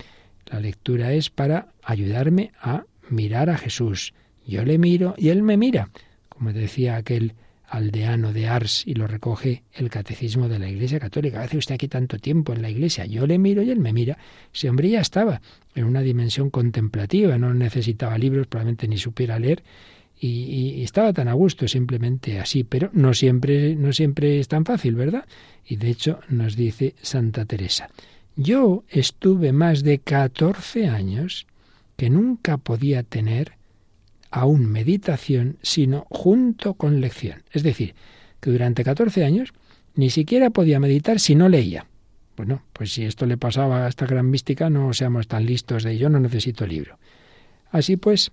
La 0.46 0.58
lectura 0.58 1.12
es 1.12 1.28
para 1.28 1.68
ayudarme 1.82 2.50
a 2.62 2.84
mirar 3.10 3.50
a 3.50 3.58
Jesús. 3.58 4.14
Yo 4.46 4.64
le 4.64 4.78
miro 4.78 5.16
y 5.18 5.28
él 5.28 5.42
me 5.42 5.58
mira, 5.58 5.90
como 6.30 6.54
decía 6.54 6.96
aquel 6.96 7.34
aldeano 7.76 8.32
de 8.32 8.48
Ars 8.48 8.86
y 8.86 8.94
lo 8.94 9.06
recoge 9.06 9.64
el 9.72 9.90
catecismo 9.90 10.48
de 10.48 10.58
la 10.58 10.68
Iglesia 10.68 11.00
Católica. 11.00 11.42
Hace 11.42 11.58
usted 11.58 11.74
aquí 11.74 11.88
tanto 11.88 12.18
tiempo 12.18 12.52
en 12.52 12.62
la 12.62 12.70
Iglesia. 12.70 13.06
Yo 13.06 13.26
le 13.26 13.38
miro 13.38 13.62
y 13.62 13.70
él 13.70 13.80
me 13.80 13.92
mira. 13.92 14.18
Ese 14.52 14.68
hombre 14.68 14.88
ya 14.88 15.00
estaba 15.00 15.40
en 15.74 15.84
una 15.84 16.00
dimensión 16.00 16.50
contemplativa, 16.50 17.36
no 17.38 17.52
necesitaba 17.52 18.16
libros, 18.18 18.46
probablemente 18.46 18.88
ni 18.88 18.98
supiera 18.98 19.38
leer 19.38 19.62
y, 20.20 20.28
y, 20.28 20.82
estaba 20.82 21.12
tan 21.12 21.28
a 21.28 21.32
gusto 21.32 21.66
simplemente 21.66 22.40
así. 22.40 22.64
Pero 22.64 22.90
no 22.92 23.12
siempre, 23.14 23.74
no 23.76 23.92
siempre 23.92 24.38
es 24.38 24.48
tan 24.48 24.64
fácil, 24.64 24.94
¿verdad? 24.94 25.26
Y 25.66 25.76
de 25.76 25.90
hecho 25.90 26.20
nos 26.28 26.56
dice 26.56 26.94
Santa 27.02 27.44
Teresa. 27.44 27.88
Yo 28.36 28.84
estuve 28.88 29.52
más 29.52 29.82
de 29.82 29.98
14 29.98 30.88
años 30.88 31.46
que 31.96 32.10
nunca 32.10 32.56
podía 32.56 33.02
tener 33.02 33.52
aún 34.34 34.66
meditación, 34.66 35.58
sino 35.62 36.06
junto 36.10 36.74
con 36.74 37.00
lección. 37.00 37.44
Es 37.52 37.62
decir, 37.62 37.94
que 38.40 38.50
durante 38.50 38.82
14 38.82 39.24
años 39.24 39.52
ni 39.94 40.10
siquiera 40.10 40.50
podía 40.50 40.80
meditar 40.80 41.20
si 41.20 41.36
no 41.36 41.48
leía. 41.48 41.86
Bueno, 42.36 42.64
pues 42.72 42.92
si 42.92 43.04
esto 43.04 43.26
le 43.26 43.36
pasaba 43.36 43.86
a 43.86 43.88
esta 43.88 44.06
gran 44.06 44.28
mística, 44.28 44.70
no 44.70 44.92
seamos 44.92 45.28
tan 45.28 45.46
listos 45.46 45.84
de 45.84 45.92
ello, 45.92 46.08
no 46.08 46.18
necesito 46.18 46.66
libro. 46.66 46.98
Así 47.70 47.96
pues, 47.96 48.32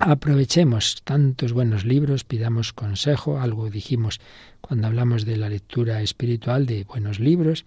aprovechemos 0.00 1.02
tantos 1.04 1.52
buenos 1.52 1.84
libros, 1.84 2.24
pidamos 2.24 2.72
consejo, 2.72 3.38
algo 3.38 3.70
dijimos 3.70 4.20
cuando 4.60 4.88
hablamos 4.88 5.24
de 5.24 5.36
la 5.36 5.48
lectura 5.48 6.02
espiritual 6.02 6.66
de 6.66 6.82
buenos 6.82 7.20
libros, 7.20 7.64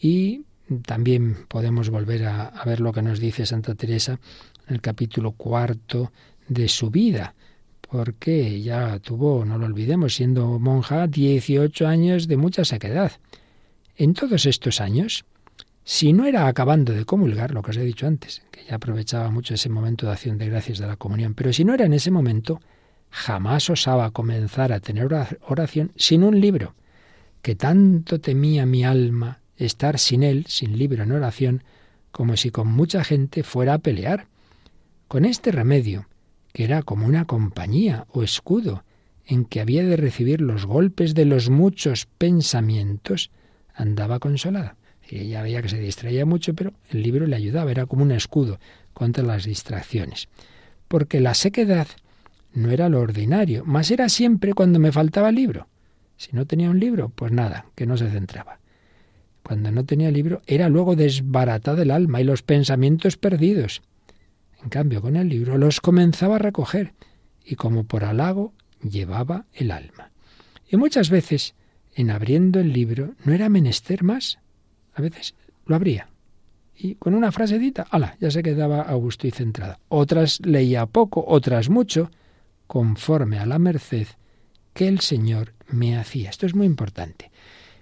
y 0.00 0.42
también 0.84 1.46
podemos 1.46 1.90
volver 1.90 2.24
a, 2.24 2.46
a 2.46 2.64
ver 2.64 2.80
lo 2.80 2.92
que 2.92 3.02
nos 3.02 3.20
dice 3.20 3.46
Santa 3.46 3.76
Teresa 3.76 4.18
en 4.66 4.74
el 4.74 4.80
capítulo 4.80 5.30
cuarto 5.30 6.10
de 6.48 6.68
su 6.68 6.90
vida, 6.90 7.34
porque 7.80 8.60
ya 8.62 8.98
tuvo, 8.98 9.44
no 9.44 9.58
lo 9.58 9.66
olvidemos, 9.66 10.14
siendo 10.14 10.58
monja, 10.58 11.06
18 11.06 11.86
años 11.86 12.28
de 12.28 12.36
mucha 12.36 12.64
sequedad. 12.64 13.12
En 13.96 14.14
todos 14.14 14.46
estos 14.46 14.80
años, 14.80 15.24
si 15.84 16.12
no 16.12 16.26
era 16.26 16.46
acabando 16.46 16.92
de 16.92 17.04
comulgar, 17.04 17.52
lo 17.52 17.62
que 17.62 17.72
os 17.72 17.76
he 17.76 17.84
dicho 17.84 18.06
antes, 18.06 18.42
que 18.50 18.64
ya 18.64 18.76
aprovechaba 18.76 19.30
mucho 19.30 19.54
ese 19.54 19.68
momento 19.68 20.06
de 20.06 20.12
acción 20.12 20.38
de 20.38 20.48
gracias 20.48 20.78
de 20.78 20.86
la 20.86 20.96
comunión, 20.96 21.34
pero 21.34 21.52
si 21.52 21.64
no 21.64 21.74
era 21.74 21.84
en 21.84 21.92
ese 21.92 22.10
momento, 22.10 22.60
jamás 23.10 23.68
osaba 23.68 24.10
comenzar 24.10 24.72
a 24.72 24.80
tener 24.80 25.08
oración 25.46 25.92
sin 25.96 26.22
un 26.22 26.40
libro, 26.40 26.74
que 27.42 27.54
tanto 27.56 28.20
temía 28.20 28.64
mi 28.64 28.84
alma 28.84 29.40
estar 29.56 29.98
sin 29.98 30.22
él, 30.22 30.46
sin 30.48 30.78
libro 30.78 31.02
en 31.02 31.12
oración, 31.12 31.64
como 32.10 32.36
si 32.36 32.50
con 32.50 32.68
mucha 32.68 33.04
gente 33.04 33.42
fuera 33.42 33.74
a 33.74 33.78
pelear. 33.78 34.26
Con 35.08 35.24
este 35.24 35.50
remedio, 35.50 36.06
que 36.52 36.64
era 36.64 36.82
como 36.82 37.06
una 37.06 37.24
compañía 37.24 38.06
o 38.10 38.22
escudo 38.22 38.84
en 39.26 39.44
que 39.44 39.60
había 39.60 39.84
de 39.84 39.96
recibir 39.96 40.40
los 40.40 40.66
golpes 40.66 41.14
de 41.14 41.24
los 41.24 41.48
muchos 41.48 42.06
pensamientos, 42.18 43.30
andaba 43.74 44.18
consolada. 44.18 44.76
Y 45.08 45.18
ella 45.18 45.42
veía 45.42 45.62
que 45.62 45.68
se 45.68 45.78
distraía 45.78 46.26
mucho, 46.26 46.54
pero 46.54 46.72
el 46.90 47.02
libro 47.02 47.26
le 47.26 47.36
ayudaba, 47.36 47.70
era 47.70 47.86
como 47.86 48.02
un 48.02 48.12
escudo 48.12 48.58
contra 48.92 49.24
las 49.24 49.44
distracciones. 49.44 50.28
Porque 50.88 51.20
la 51.20 51.34
sequedad 51.34 51.86
no 52.52 52.70
era 52.70 52.88
lo 52.88 53.00
ordinario, 53.00 53.64
mas 53.64 53.90
era 53.90 54.08
siempre 54.08 54.52
cuando 54.52 54.78
me 54.78 54.92
faltaba 54.92 55.30
el 55.30 55.36
libro. 55.36 55.68
Si 56.16 56.30
no 56.32 56.46
tenía 56.46 56.70
un 56.70 56.78
libro, 56.78 57.08
pues 57.08 57.32
nada, 57.32 57.66
que 57.74 57.86
no 57.86 57.96
se 57.96 58.10
centraba. 58.10 58.58
Cuando 59.42 59.72
no 59.72 59.84
tenía 59.84 60.10
libro, 60.10 60.42
era 60.46 60.68
luego 60.68 60.94
desbaratada 60.94 61.82
el 61.82 61.90
alma 61.90 62.20
y 62.20 62.24
los 62.24 62.42
pensamientos 62.42 63.16
perdidos. 63.16 63.82
En 64.62 64.68
cambio, 64.68 65.02
con 65.02 65.16
el 65.16 65.28
libro 65.28 65.58
los 65.58 65.80
comenzaba 65.80 66.36
a 66.36 66.38
recoger 66.38 66.92
y 67.44 67.56
como 67.56 67.84
por 67.84 68.04
halago 68.04 68.52
llevaba 68.82 69.46
el 69.52 69.70
alma. 69.70 70.10
Y 70.68 70.76
muchas 70.76 71.10
veces, 71.10 71.54
en 71.94 72.10
abriendo 72.10 72.60
el 72.60 72.72
libro, 72.72 73.14
no 73.24 73.32
era 73.32 73.48
menester 73.48 74.02
más. 74.04 74.38
A 74.94 75.02
veces 75.02 75.34
lo 75.66 75.76
abría. 75.76 76.08
Y 76.76 76.94
con 76.94 77.14
una 77.14 77.32
frasedita, 77.32 77.86
ala, 77.90 78.16
ya 78.20 78.30
se 78.30 78.42
quedaba 78.42 78.82
a 78.82 78.94
gusto 78.94 79.26
y 79.26 79.30
centrada. 79.30 79.78
Otras 79.88 80.40
leía 80.44 80.86
poco, 80.86 81.24
otras 81.26 81.68
mucho, 81.68 82.10
conforme 82.66 83.38
a 83.38 83.46
la 83.46 83.58
merced 83.58 84.06
que 84.72 84.88
el 84.88 85.00
Señor 85.00 85.52
me 85.68 85.96
hacía. 85.96 86.30
Esto 86.30 86.46
es 86.46 86.54
muy 86.54 86.66
importante. 86.66 87.30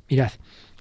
Mirad, 0.09 0.33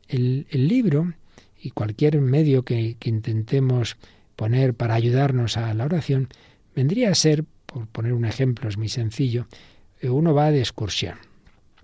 el, 0.07 0.47
libro 0.49 1.13
y 1.61 1.69
cualquier 1.69 2.19
medio 2.19 2.63
que, 2.63 2.97
que 2.99 3.09
intentemos 3.09 3.97
poner 4.39 4.73
para 4.73 4.95
ayudarnos 4.95 5.57
a 5.57 5.73
la 5.73 5.83
oración, 5.83 6.29
vendría 6.73 7.11
a 7.11 7.15
ser, 7.15 7.43
por 7.65 7.87
poner 7.87 8.13
un 8.13 8.23
ejemplo, 8.23 8.69
es 8.69 8.77
muy 8.77 8.87
sencillo, 8.87 9.47
eh, 9.99 10.07
uno 10.07 10.33
va 10.33 10.49
de 10.49 10.59
excursión. 10.59 11.17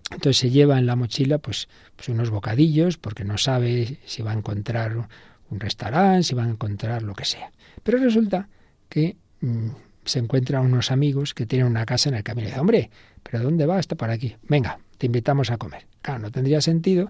Entonces 0.10 0.38
se 0.38 0.49
lleva 0.51 0.80
en 0.80 0.86
la 0.86 0.95
mochila 0.95 1.38
pues, 1.38 1.68
pues 1.97 2.08
unos 2.08 2.30
bocadillos 2.30 2.97
porque 2.97 3.26
no 3.26 3.38
sabe 3.38 3.99
si 4.06 4.22
va 4.24 4.32
a 4.32 4.36
encontrar 4.36 4.95
un 5.49 5.60
restaurante, 5.60 6.24
si 6.24 6.34
va 6.34 6.45
a 6.45 6.49
encontrar 6.49 7.03
lo 7.03 7.14
que 7.14 7.26
sea. 7.26 7.51
Pero 7.84 7.97
resulta 7.97 8.47
que 8.88 9.18
mm, 9.41 9.72
se 10.06 10.20
encuentra 10.20 10.62
unos 10.62 10.91
amigos 10.91 11.34
que 11.34 11.45
tienen 11.45 11.68
una 11.68 11.86
casa 11.86 12.08
en 12.08 12.16
el 12.16 12.24
camino. 12.24 12.47
Y 12.47 12.51
dice, 12.51 12.62
hombre, 12.62 12.89
¿pero 13.22 13.43
dónde 13.43 13.66
va? 13.66 13.82
Está 13.82 13.97
por 13.97 14.10
aquí. 14.10 14.38
Venga, 14.43 14.80
te 14.97 15.08
invitamos 15.08 15.51
a 15.51 15.58
comer. 15.58 15.88
Claro, 16.01 16.22
no 16.22 16.32
tendría 16.32 16.62
sentido 16.62 17.10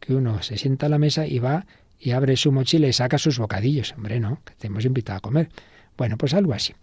que 0.00 0.14
uno 0.14 0.42
se 0.42 0.56
sienta 0.56 0.86
a 0.86 0.88
la 0.88 0.98
mesa 0.98 1.26
y 1.26 1.38
va 1.38 1.66
y 1.98 2.12
abre 2.12 2.36
su 2.36 2.52
mochila 2.52 2.88
y 2.88 2.92
saca 2.92 3.18
sus 3.18 3.38
bocadillos. 3.38 3.92
Hombre, 3.96 4.20
no, 4.20 4.40
que 4.44 4.54
te 4.54 4.66
hemos 4.66 4.84
invitado 4.84 5.18
a 5.18 5.20
comer. 5.20 5.48
Bueno, 5.96 6.16
pues 6.16 6.34
algo 6.34 6.52
así. 6.52 6.74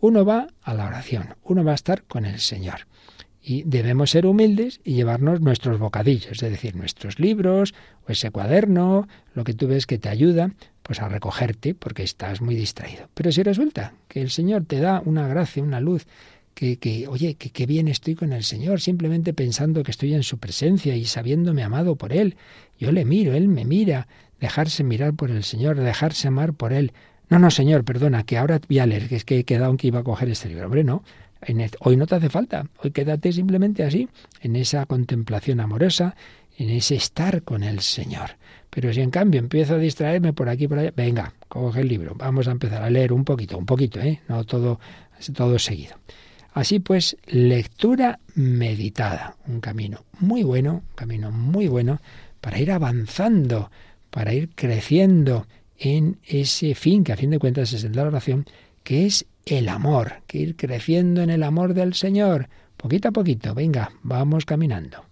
Uno 0.00 0.24
va 0.24 0.48
a 0.62 0.74
la 0.74 0.86
oración, 0.86 1.36
uno 1.44 1.62
va 1.62 1.72
a 1.72 1.76
estar 1.76 2.02
con 2.04 2.24
el 2.24 2.40
Señor. 2.40 2.86
Y 3.44 3.64
debemos 3.64 4.10
ser 4.10 4.26
humildes 4.26 4.80
y 4.84 4.94
llevarnos 4.94 5.40
nuestros 5.40 5.78
bocadillos, 5.78 6.42
es 6.42 6.50
decir, 6.50 6.76
nuestros 6.76 7.18
libros 7.18 7.74
o 8.06 8.12
ese 8.12 8.30
cuaderno, 8.30 9.08
lo 9.34 9.44
que 9.44 9.54
tú 9.54 9.66
ves 9.66 9.86
que 9.86 9.98
te 9.98 10.08
ayuda, 10.08 10.52
pues 10.82 11.00
a 11.00 11.08
recogerte 11.08 11.74
porque 11.74 12.02
estás 12.04 12.40
muy 12.40 12.54
distraído. 12.54 13.08
Pero 13.14 13.32
si 13.32 13.42
resulta 13.42 13.94
que 14.08 14.20
el 14.22 14.30
Señor 14.30 14.64
te 14.64 14.80
da 14.80 15.02
una 15.04 15.26
gracia, 15.26 15.62
una 15.62 15.80
luz, 15.80 16.06
que, 16.54 16.78
que 16.78 17.08
oye, 17.08 17.34
que 17.34 17.50
qué 17.50 17.66
bien 17.66 17.88
estoy 17.88 18.14
con 18.14 18.32
el 18.32 18.44
Señor, 18.44 18.80
simplemente 18.80 19.32
pensando 19.32 19.82
que 19.82 19.90
estoy 19.90 20.14
en 20.14 20.22
su 20.22 20.38
presencia 20.38 20.94
y 20.96 21.04
sabiéndome 21.04 21.62
amado 21.62 21.96
por 21.96 22.12
Él. 22.12 22.36
Yo 22.78 22.92
le 22.92 23.04
miro, 23.04 23.34
Él 23.34 23.48
me 23.48 23.64
mira, 23.64 24.06
dejarse 24.42 24.82
mirar 24.82 25.14
por 25.14 25.30
el 25.30 25.44
Señor, 25.44 25.78
dejarse 25.78 26.26
amar 26.26 26.52
por 26.52 26.72
Él. 26.72 26.92
No, 27.28 27.38
no, 27.38 27.50
Señor, 27.52 27.84
perdona, 27.84 28.24
que 28.24 28.36
ahora 28.36 28.60
voy 28.68 28.80
a 28.80 28.86
leer, 28.86 29.08
que 29.08 29.14
es 29.14 29.24
que 29.24 29.38
he 29.38 29.44
quedado 29.44 29.74
que 29.76 29.86
iba 29.86 30.00
a 30.00 30.02
coger 30.02 30.28
este 30.28 30.48
libro. 30.48 30.66
Hombre, 30.66 30.82
no, 30.82 31.04
hoy 31.78 31.96
no 31.96 32.06
te 32.06 32.16
hace 32.16 32.28
falta, 32.28 32.66
hoy 32.82 32.90
quédate 32.90 33.32
simplemente 33.32 33.84
así, 33.84 34.08
en 34.40 34.56
esa 34.56 34.84
contemplación 34.86 35.60
amorosa, 35.60 36.16
en 36.58 36.70
ese 36.70 36.96
estar 36.96 37.42
con 37.42 37.62
el 37.62 37.80
Señor. 37.80 38.32
Pero 38.68 38.92
si 38.92 39.00
en 39.00 39.10
cambio 39.10 39.38
empiezo 39.38 39.76
a 39.76 39.78
distraerme 39.78 40.32
por 40.32 40.48
aquí 40.48 40.66
por 40.66 40.80
allá, 40.80 40.92
venga, 40.96 41.32
coge 41.48 41.82
el 41.82 41.88
libro, 41.88 42.16
vamos 42.16 42.48
a 42.48 42.50
empezar 42.50 42.82
a 42.82 42.90
leer 42.90 43.12
un 43.12 43.24
poquito, 43.24 43.56
un 43.56 43.66
poquito, 43.66 44.00
¿eh? 44.00 44.20
no 44.28 44.42
todo, 44.42 44.80
todo 45.34 45.56
seguido. 45.60 45.94
Así 46.52 46.80
pues, 46.80 47.16
lectura 47.28 48.18
meditada, 48.34 49.36
un 49.46 49.60
camino 49.60 50.04
muy 50.18 50.42
bueno, 50.42 50.82
un 50.90 50.96
camino 50.96 51.30
muy 51.30 51.68
bueno 51.68 52.00
para 52.40 52.58
ir 52.58 52.72
avanzando 52.72 53.70
para 54.12 54.34
ir 54.34 54.50
creciendo 54.54 55.46
en 55.78 56.18
ese 56.22 56.74
fin, 56.74 57.02
que 57.02 57.12
a 57.12 57.16
fin 57.16 57.30
de 57.30 57.38
cuentas 57.38 57.72
es 57.72 57.82
el 57.82 57.92
de 57.92 58.02
la 58.02 58.08
oración, 58.08 58.44
que 58.84 59.06
es 59.06 59.24
el 59.46 59.70
amor, 59.70 60.22
que 60.26 60.38
ir 60.38 60.54
creciendo 60.54 61.22
en 61.22 61.30
el 61.30 61.42
amor 61.42 61.72
del 61.72 61.94
Señor, 61.94 62.48
poquito 62.76 63.08
a 63.08 63.12
poquito, 63.12 63.54
venga, 63.54 63.90
vamos 64.02 64.44
caminando. 64.44 65.11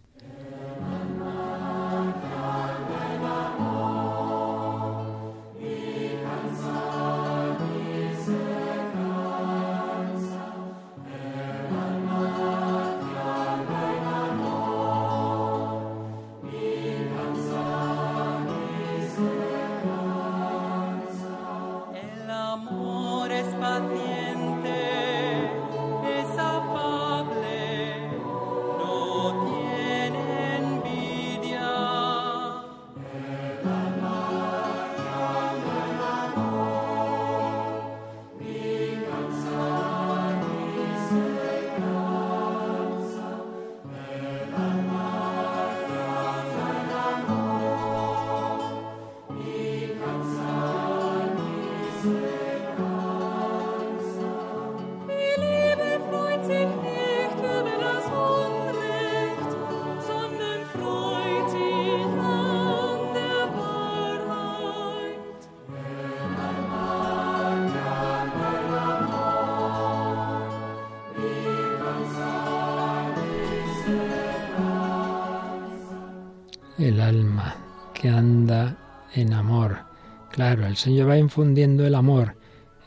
El 80.71 80.77
Señor 80.77 81.09
va 81.09 81.19
infundiendo 81.19 81.85
el 81.87 81.95
amor 81.95 82.37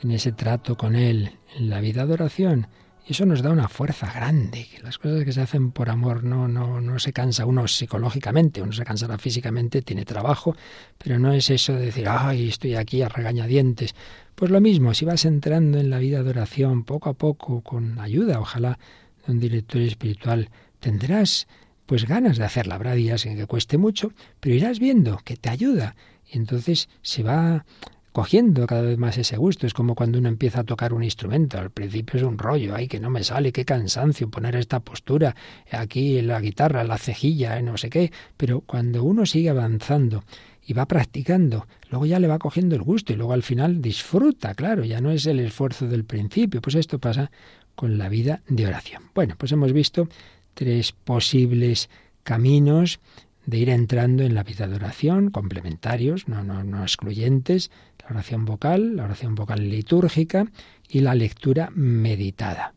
en 0.01 0.11
ese 0.11 0.31
trato 0.31 0.77
con 0.77 0.95
Él, 0.95 1.31
en 1.57 1.69
la 1.69 1.81
vida 1.81 2.05
de 2.05 2.13
oración. 2.13 2.67
Y 3.05 3.11
eso 3.11 3.25
nos 3.25 3.41
da 3.41 3.49
una 3.49 3.67
fuerza 3.67 4.11
grande. 4.13 4.65
Las 4.81 4.97
cosas 4.97 5.25
que 5.25 5.33
se 5.33 5.41
hacen 5.41 5.71
por 5.71 5.89
amor 5.89 6.23
no, 6.23 6.47
no, 6.47 6.79
no 6.79 6.99
se 6.99 7.11
cansa 7.11 7.45
uno 7.45 7.67
psicológicamente, 7.67 8.61
uno 8.61 8.71
se 8.71 8.85
cansará 8.85 9.17
físicamente, 9.17 9.81
tiene 9.81 10.05
trabajo, 10.05 10.55
pero 10.97 11.19
no 11.19 11.33
es 11.33 11.49
eso 11.49 11.73
de 11.73 11.87
decir, 11.87 12.07
ay, 12.07 12.47
estoy 12.47 12.75
aquí 12.75 13.01
a 13.01 13.09
regañadientes. 13.09 13.95
Pues 14.35 14.49
lo 14.49 14.61
mismo, 14.61 14.93
si 14.93 15.03
vas 15.03 15.25
entrando 15.25 15.77
en 15.77 15.89
la 15.89 15.99
vida 15.99 16.23
de 16.23 16.29
oración 16.29 16.85
poco 16.85 17.09
a 17.09 17.13
poco, 17.13 17.61
con 17.61 17.99
ayuda, 17.99 18.39
ojalá, 18.39 18.79
de 19.25 19.33
un 19.33 19.39
director 19.39 19.81
espiritual, 19.81 20.49
tendrás 20.79 21.47
pues 21.85 22.07
ganas 22.07 22.37
de 22.37 22.45
hacerla. 22.45 22.75
Habrá 22.75 22.93
días 22.93 23.25
en 23.25 23.35
que 23.35 23.45
cueste 23.45 23.77
mucho, 23.77 24.13
pero 24.39 24.55
irás 24.55 24.79
viendo 24.79 25.19
que 25.25 25.35
te 25.35 25.49
ayuda. 25.49 25.95
Y 26.33 26.37
entonces 26.37 26.89
se 27.01 27.23
va 27.23 27.65
cogiendo 28.13 28.67
cada 28.67 28.83
vez 28.83 28.97
más 28.97 29.17
ese 29.17 29.37
gusto. 29.37 29.67
Es 29.67 29.73
como 29.73 29.95
cuando 29.95 30.19
uno 30.19 30.29
empieza 30.29 30.61
a 30.61 30.63
tocar 30.63 30.93
un 30.93 31.03
instrumento. 31.03 31.59
Al 31.59 31.71
principio 31.71 32.17
es 32.17 32.23
un 32.23 32.37
rollo, 32.37 32.75
ay, 32.75 32.87
que 32.87 32.99
no 32.99 33.09
me 33.09 33.23
sale, 33.23 33.51
qué 33.51 33.65
cansancio 33.65 34.29
poner 34.29 34.55
esta 34.55 34.79
postura, 34.79 35.35
aquí 35.71 36.21
la 36.21 36.39
guitarra, 36.39 36.83
la 36.83 36.97
cejilla, 36.97 37.61
no 37.61 37.77
sé 37.77 37.89
qué. 37.89 38.11
Pero 38.37 38.61
cuando 38.61 39.03
uno 39.03 39.25
sigue 39.25 39.49
avanzando 39.49 40.23
y 40.65 40.73
va 40.73 40.85
practicando, 40.85 41.67
luego 41.89 42.05
ya 42.05 42.19
le 42.19 42.27
va 42.27 42.39
cogiendo 42.39 42.75
el 42.75 42.83
gusto 42.83 43.11
y 43.11 43.15
luego 43.15 43.33
al 43.33 43.43
final 43.43 43.81
disfruta, 43.81 44.53
claro, 44.53 44.85
ya 44.85 45.01
no 45.01 45.11
es 45.11 45.25
el 45.25 45.39
esfuerzo 45.39 45.87
del 45.87 46.05
principio. 46.05 46.61
Pues 46.61 46.75
esto 46.75 46.99
pasa 46.99 47.31
con 47.75 47.97
la 47.97 48.09
vida 48.09 48.41
de 48.47 48.67
oración. 48.67 49.03
Bueno, 49.15 49.35
pues 49.37 49.51
hemos 49.51 49.73
visto 49.73 50.07
tres 50.53 50.91
posibles 50.91 51.89
caminos 52.23 52.99
de 53.45 53.57
ir 53.57 53.69
entrando 53.69 54.23
en 54.23 54.35
la 54.35 54.43
vida 54.43 54.67
de 54.67 54.75
oración, 54.75 55.29
complementarios, 55.29 56.27
no, 56.27 56.43
no, 56.43 56.63
no 56.63 56.83
excluyentes, 56.83 57.71
la 58.01 58.07
oración 58.15 58.45
vocal, 58.45 58.95
la 58.95 59.03
oración 59.03 59.35
vocal 59.35 59.69
litúrgica 59.69 60.47
y 60.87 61.01
la 61.01 61.15
lectura 61.15 61.69
meditada, 61.75 62.73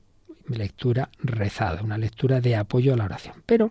lectura 0.48 1.10
rezada, 1.18 1.82
una 1.82 1.98
lectura 1.98 2.40
de 2.40 2.56
apoyo 2.56 2.94
a 2.94 2.96
la 2.96 3.04
oración. 3.04 3.36
Pero 3.46 3.70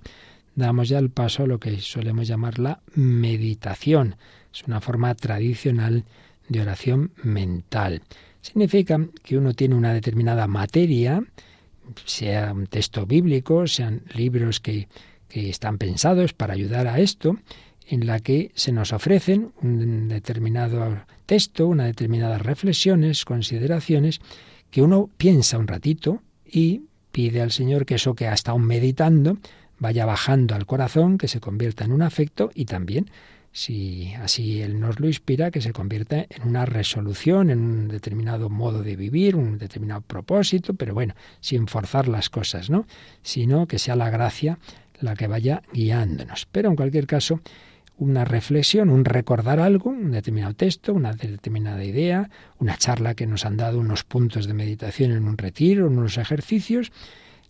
damos 0.55 0.89
ya 0.89 0.99
el 0.99 1.09
paso 1.09 1.43
a 1.43 1.47
lo 1.47 1.59
que 1.59 1.79
solemos 1.81 2.27
llamar 2.27 2.59
la 2.59 2.81
meditación. 2.93 4.15
Es 4.53 4.63
una 4.63 4.79
forma 4.79 5.13
tradicional 5.15 6.05
de 6.47 6.61
oración 6.61 7.11
mental. 7.23 8.03
Significa 8.41 8.99
que 9.23 9.37
uno 9.37 9.53
tiene 9.53 9.75
una 9.75 9.93
determinada 9.93 10.47
materia, 10.47 11.23
sea 12.05 12.53
un 12.53 12.67
texto 12.67 13.05
bíblico, 13.05 13.67
sean 13.67 14.03
libros 14.13 14.59
que, 14.59 14.87
que 15.28 15.49
están 15.49 15.78
pensados 15.78 16.34
para 16.34 16.53
ayudar 16.53 16.88
a 16.88 16.99
esto, 16.99 17.38
en 17.88 18.07
la 18.07 18.19
que 18.19 18.51
se 18.55 18.71
nos 18.71 18.93
ofrecen 18.93 19.51
un 19.61 20.07
determinado 20.07 21.05
texto, 21.26 21.67
unas 21.67 21.88
determinadas 21.88 22.41
reflexiones, 22.41 23.26
consideraciones, 23.26 24.21
que 24.71 24.82
uno 24.82 25.09
piensa 25.17 25.57
un 25.57 25.67
ratito 25.67 26.21
y 26.45 26.82
pide 27.11 27.41
al 27.41 27.51
Señor 27.51 27.86
que 27.86 27.95
eso 27.95 28.15
que 28.15 28.28
ha 28.28 28.34
estado 28.34 28.57
meditando 28.57 29.38
vaya 29.78 30.05
bajando 30.05 30.55
al 30.55 30.65
corazón, 30.65 31.17
que 31.17 31.28
se 31.28 31.39
convierta 31.39 31.86
en 31.86 31.91
un 31.91 32.01
afecto 32.01 32.49
y 32.53 32.65
también, 32.65 33.09
si 33.51 34.13
así 34.15 34.61
Él 34.61 34.80
nos 34.80 34.99
lo 34.99 35.07
inspira, 35.07 35.51
que 35.51 35.61
se 35.61 35.73
convierta 35.73 36.26
en 36.30 36.47
una 36.47 36.65
resolución, 36.65 37.49
en 37.49 37.59
un 37.59 37.88
determinado 37.88 38.49
modo 38.49 38.84
de 38.84 38.95
vivir, 38.95 39.36
un 39.36 39.57
determinado 39.57 40.01
propósito, 40.01 40.73
pero 40.73 40.93
bueno, 40.93 41.15
sin 41.39 41.67
forzar 41.67 42.07
las 42.07 42.30
cosas, 42.30 42.69
¿no? 42.69 42.86
Sino 43.21 43.67
que 43.67 43.80
sea 43.80 43.95
la 43.95 44.09
gracia 44.09 44.59
la 45.01 45.15
que 45.15 45.27
vaya 45.27 45.61
guiándonos. 45.73 46.47
Pero 46.51 46.69
en 46.69 46.75
cualquier 46.75 47.07
caso, 47.07 47.41
una 47.97 48.25
reflexión, 48.25 48.89
un 48.89 49.05
recordar 49.05 49.59
algo, 49.59 49.89
un 49.89 50.11
determinado 50.11 50.53
texto, 50.53 50.93
una 50.93 51.13
determinada 51.13 51.83
idea, 51.83 52.29
una 52.59 52.77
charla 52.77 53.15
que 53.15 53.27
nos 53.27 53.45
han 53.45 53.57
dado 53.57 53.79
unos 53.79 54.03
puntos 54.03 54.47
de 54.47 54.53
meditación 54.53 55.11
en 55.11 55.25
un 55.25 55.37
retiro, 55.37 55.87
en 55.87 55.97
unos 55.97 56.17
ejercicios, 56.17 56.91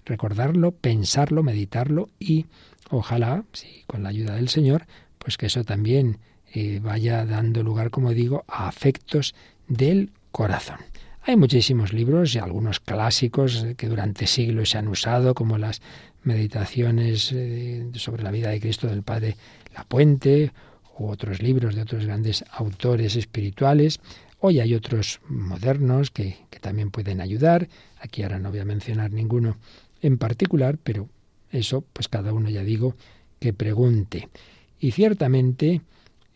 recordarlo, 0.06 0.72
pensarlo, 0.72 1.42
meditarlo 1.42 2.10
y 2.20 2.46
ojalá, 2.90 3.44
sí, 3.54 3.84
con 3.88 4.04
la 4.04 4.10
ayuda 4.10 4.36
del 4.36 4.50
Señor, 4.50 4.86
pues 5.18 5.38
que 5.38 5.48
eso 5.48 5.64
también 5.64 6.20
eh, 6.54 6.80
vaya 6.82 7.26
dando 7.26 7.64
lugar, 7.64 7.90
como 7.90 8.12
digo, 8.12 8.46
a 8.48 8.68
afectos 8.68 9.34
del 9.68 10.12
corazón. 10.32 10.78
Hay 11.24 11.38
muchísimos 11.38 11.92
libros 11.92 12.36
y 12.36 12.38
algunos 12.38 12.80
clásicos 12.80 13.66
que 13.78 13.90
durante 13.90 14.28
siglos 14.28 14.70
se 14.70 14.78
han 14.78 14.88
usado, 14.88 15.34
como 15.34 15.58
las 15.58 15.82
meditaciones 16.26 17.32
eh, 17.32 17.90
sobre 17.94 18.24
la 18.24 18.32
vida 18.32 18.50
de 18.50 18.60
Cristo 18.60 18.88
del 18.88 19.04
Padre 19.04 19.36
La 19.74 19.84
Puente, 19.84 20.52
u 20.98 21.08
otros 21.08 21.42
libros 21.42 21.76
de 21.76 21.82
otros 21.82 22.06
grandes 22.06 22.46
autores 22.52 23.16
espirituales. 23.16 24.00
Hoy 24.40 24.60
hay 24.60 24.74
otros 24.74 25.20
modernos 25.28 26.12
que, 26.12 26.38
que 26.50 26.60
también 26.60 26.92
pueden 26.92 27.22
ayudar. 27.22 27.68
Aquí 28.00 28.24
ahora 28.24 28.40
no 28.40 28.50
voy 28.50 28.60
a 28.60 28.66
mencionar 28.66 29.12
ninguno 29.12 29.58
en 30.02 30.18
particular, 30.18 30.78
pero 30.82 31.10
eso, 31.52 31.84
pues 31.94 32.08
cada 32.08 32.34
uno 32.34 32.50
ya 32.50 32.64
digo 32.64 32.96
que 33.40 33.54
pregunte. 33.54 34.30
Y 34.80 34.92
ciertamente, 34.92 35.82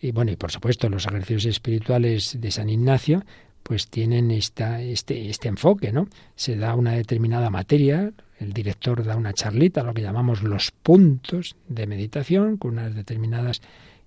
y 0.01 0.11
bueno, 0.11 0.31
y 0.31 0.35
por 0.35 0.51
supuesto 0.51 0.89
los 0.89 1.05
ejercicios 1.05 1.45
espirituales 1.45 2.37
de 2.39 2.51
San 2.51 2.69
Ignacio, 2.69 3.23
pues 3.63 3.87
tienen 3.87 4.31
esta, 4.31 4.81
este, 4.81 5.29
este 5.29 5.47
enfoque, 5.47 5.91
¿no? 5.91 6.07
Se 6.35 6.55
da 6.55 6.75
una 6.75 6.93
determinada 6.93 7.49
materia, 7.49 8.11
el 8.39 8.53
director 8.53 9.03
da 9.03 9.15
una 9.15 9.33
charlita, 9.33 9.83
lo 9.83 9.93
que 9.93 10.01
llamamos 10.01 10.43
los 10.43 10.71
puntos 10.71 11.55
de 11.67 11.87
meditación, 11.87 12.57
con 12.57 12.71
unas 12.71 12.95
determinadas 12.95 13.61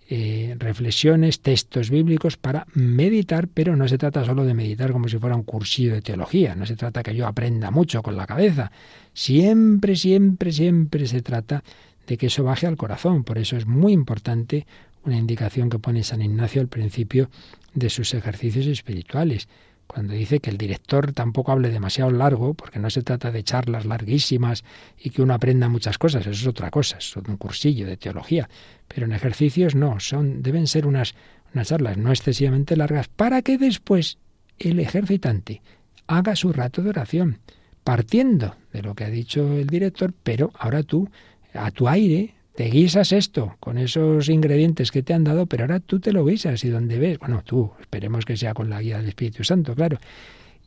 eh, 0.08 0.56
reflexiones, 0.58 1.40
textos 1.40 1.90
bíblicos 1.90 2.36
para 2.36 2.66
meditar, 2.74 3.48
pero 3.48 3.76
no 3.76 3.86
se 3.88 3.98
trata 3.98 4.24
solo 4.24 4.44
de 4.44 4.54
meditar 4.54 4.92
como 4.92 5.08
si 5.08 5.18
fuera 5.18 5.36
un 5.36 5.42
cursillo 5.42 5.94
de 5.94 6.02
teología, 6.02 6.54
no 6.54 6.66
se 6.66 6.76
trata 6.76 7.02
que 7.02 7.14
yo 7.14 7.26
aprenda 7.26 7.70
mucho 7.70 8.02
con 8.02 8.16
la 8.16 8.26
cabeza, 8.26 8.72
siempre, 9.14 9.96
siempre, 9.96 10.50
siempre 10.50 11.06
se 11.06 11.22
trata 11.22 11.62
de 12.06 12.16
que 12.16 12.26
eso 12.26 12.42
baje 12.42 12.66
al 12.66 12.76
corazón, 12.76 13.22
por 13.22 13.38
eso 13.38 13.56
es 13.56 13.66
muy 13.66 13.92
importante 13.92 14.66
una 15.04 15.16
indicación 15.16 15.70
que 15.70 15.78
pone 15.78 16.02
San 16.02 16.22
Ignacio 16.22 16.60
al 16.60 16.68
principio 16.68 17.30
de 17.74 17.88
sus 17.88 18.12
ejercicios 18.14 18.66
espirituales 18.66 19.48
cuando 19.92 20.14
dice 20.14 20.40
que 20.40 20.48
el 20.48 20.56
director 20.56 21.12
tampoco 21.12 21.52
hable 21.52 21.68
demasiado 21.68 22.10
largo, 22.10 22.54
porque 22.54 22.78
no 22.78 22.88
se 22.88 23.02
trata 23.02 23.30
de 23.30 23.44
charlas 23.44 23.84
larguísimas 23.84 24.64
y 24.98 25.10
que 25.10 25.20
uno 25.20 25.34
aprenda 25.34 25.68
muchas 25.68 25.98
cosas, 25.98 26.22
eso 26.22 26.30
es 26.30 26.46
otra 26.46 26.70
cosa, 26.70 26.96
es 26.96 27.14
un 27.14 27.36
cursillo 27.36 27.86
de 27.86 27.98
teología, 27.98 28.48
pero 28.88 29.04
en 29.04 29.12
ejercicios 29.12 29.74
no, 29.74 30.00
son 30.00 30.42
deben 30.42 30.66
ser 30.66 30.86
unas 30.86 31.14
unas 31.52 31.68
charlas 31.68 31.98
no 31.98 32.10
excesivamente 32.10 32.76
largas 32.76 33.08
para 33.08 33.42
que 33.42 33.58
después 33.58 34.16
el 34.58 34.80
ejercitante 34.80 35.60
haga 36.06 36.36
su 36.36 36.52
rato 36.54 36.82
de 36.82 36.90
oración, 36.90 37.40
partiendo 37.84 38.56
de 38.72 38.82
lo 38.82 38.94
que 38.94 39.04
ha 39.04 39.10
dicho 39.10 39.52
el 39.52 39.66
director, 39.66 40.14
pero 40.22 40.52
ahora 40.58 40.82
tú 40.82 41.10
a 41.52 41.70
tu 41.70 41.88
aire 41.88 42.34
te 42.54 42.64
guisas 42.64 43.12
esto 43.12 43.56
con 43.60 43.78
esos 43.78 44.28
ingredientes 44.28 44.90
que 44.90 45.02
te 45.02 45.14
han 45.14 45.24
dado, 45.24 45.46
pero 45.46 45.64
ahora 45.64 45.80
tú 45.80 46.00
te 46.00 46.12
lo 46.12 46.24
guisas 46.24 46.64
y 46.64 46.68
donde 46.68 46.98
ves, 46.98 47.18
bueno, 47.18 47.42
tú, 47.44 47.72
esperemos 47.80 48.24
que 48.24 48.36
sea 48.36 48.54
con 48.54 48.68
la 48.68 48.82
guía 48.82 48.98
del 48.98 49.08
Espíritu 49.08 49.44
Santo, 49.44 49.74
claro, 49.74 49.98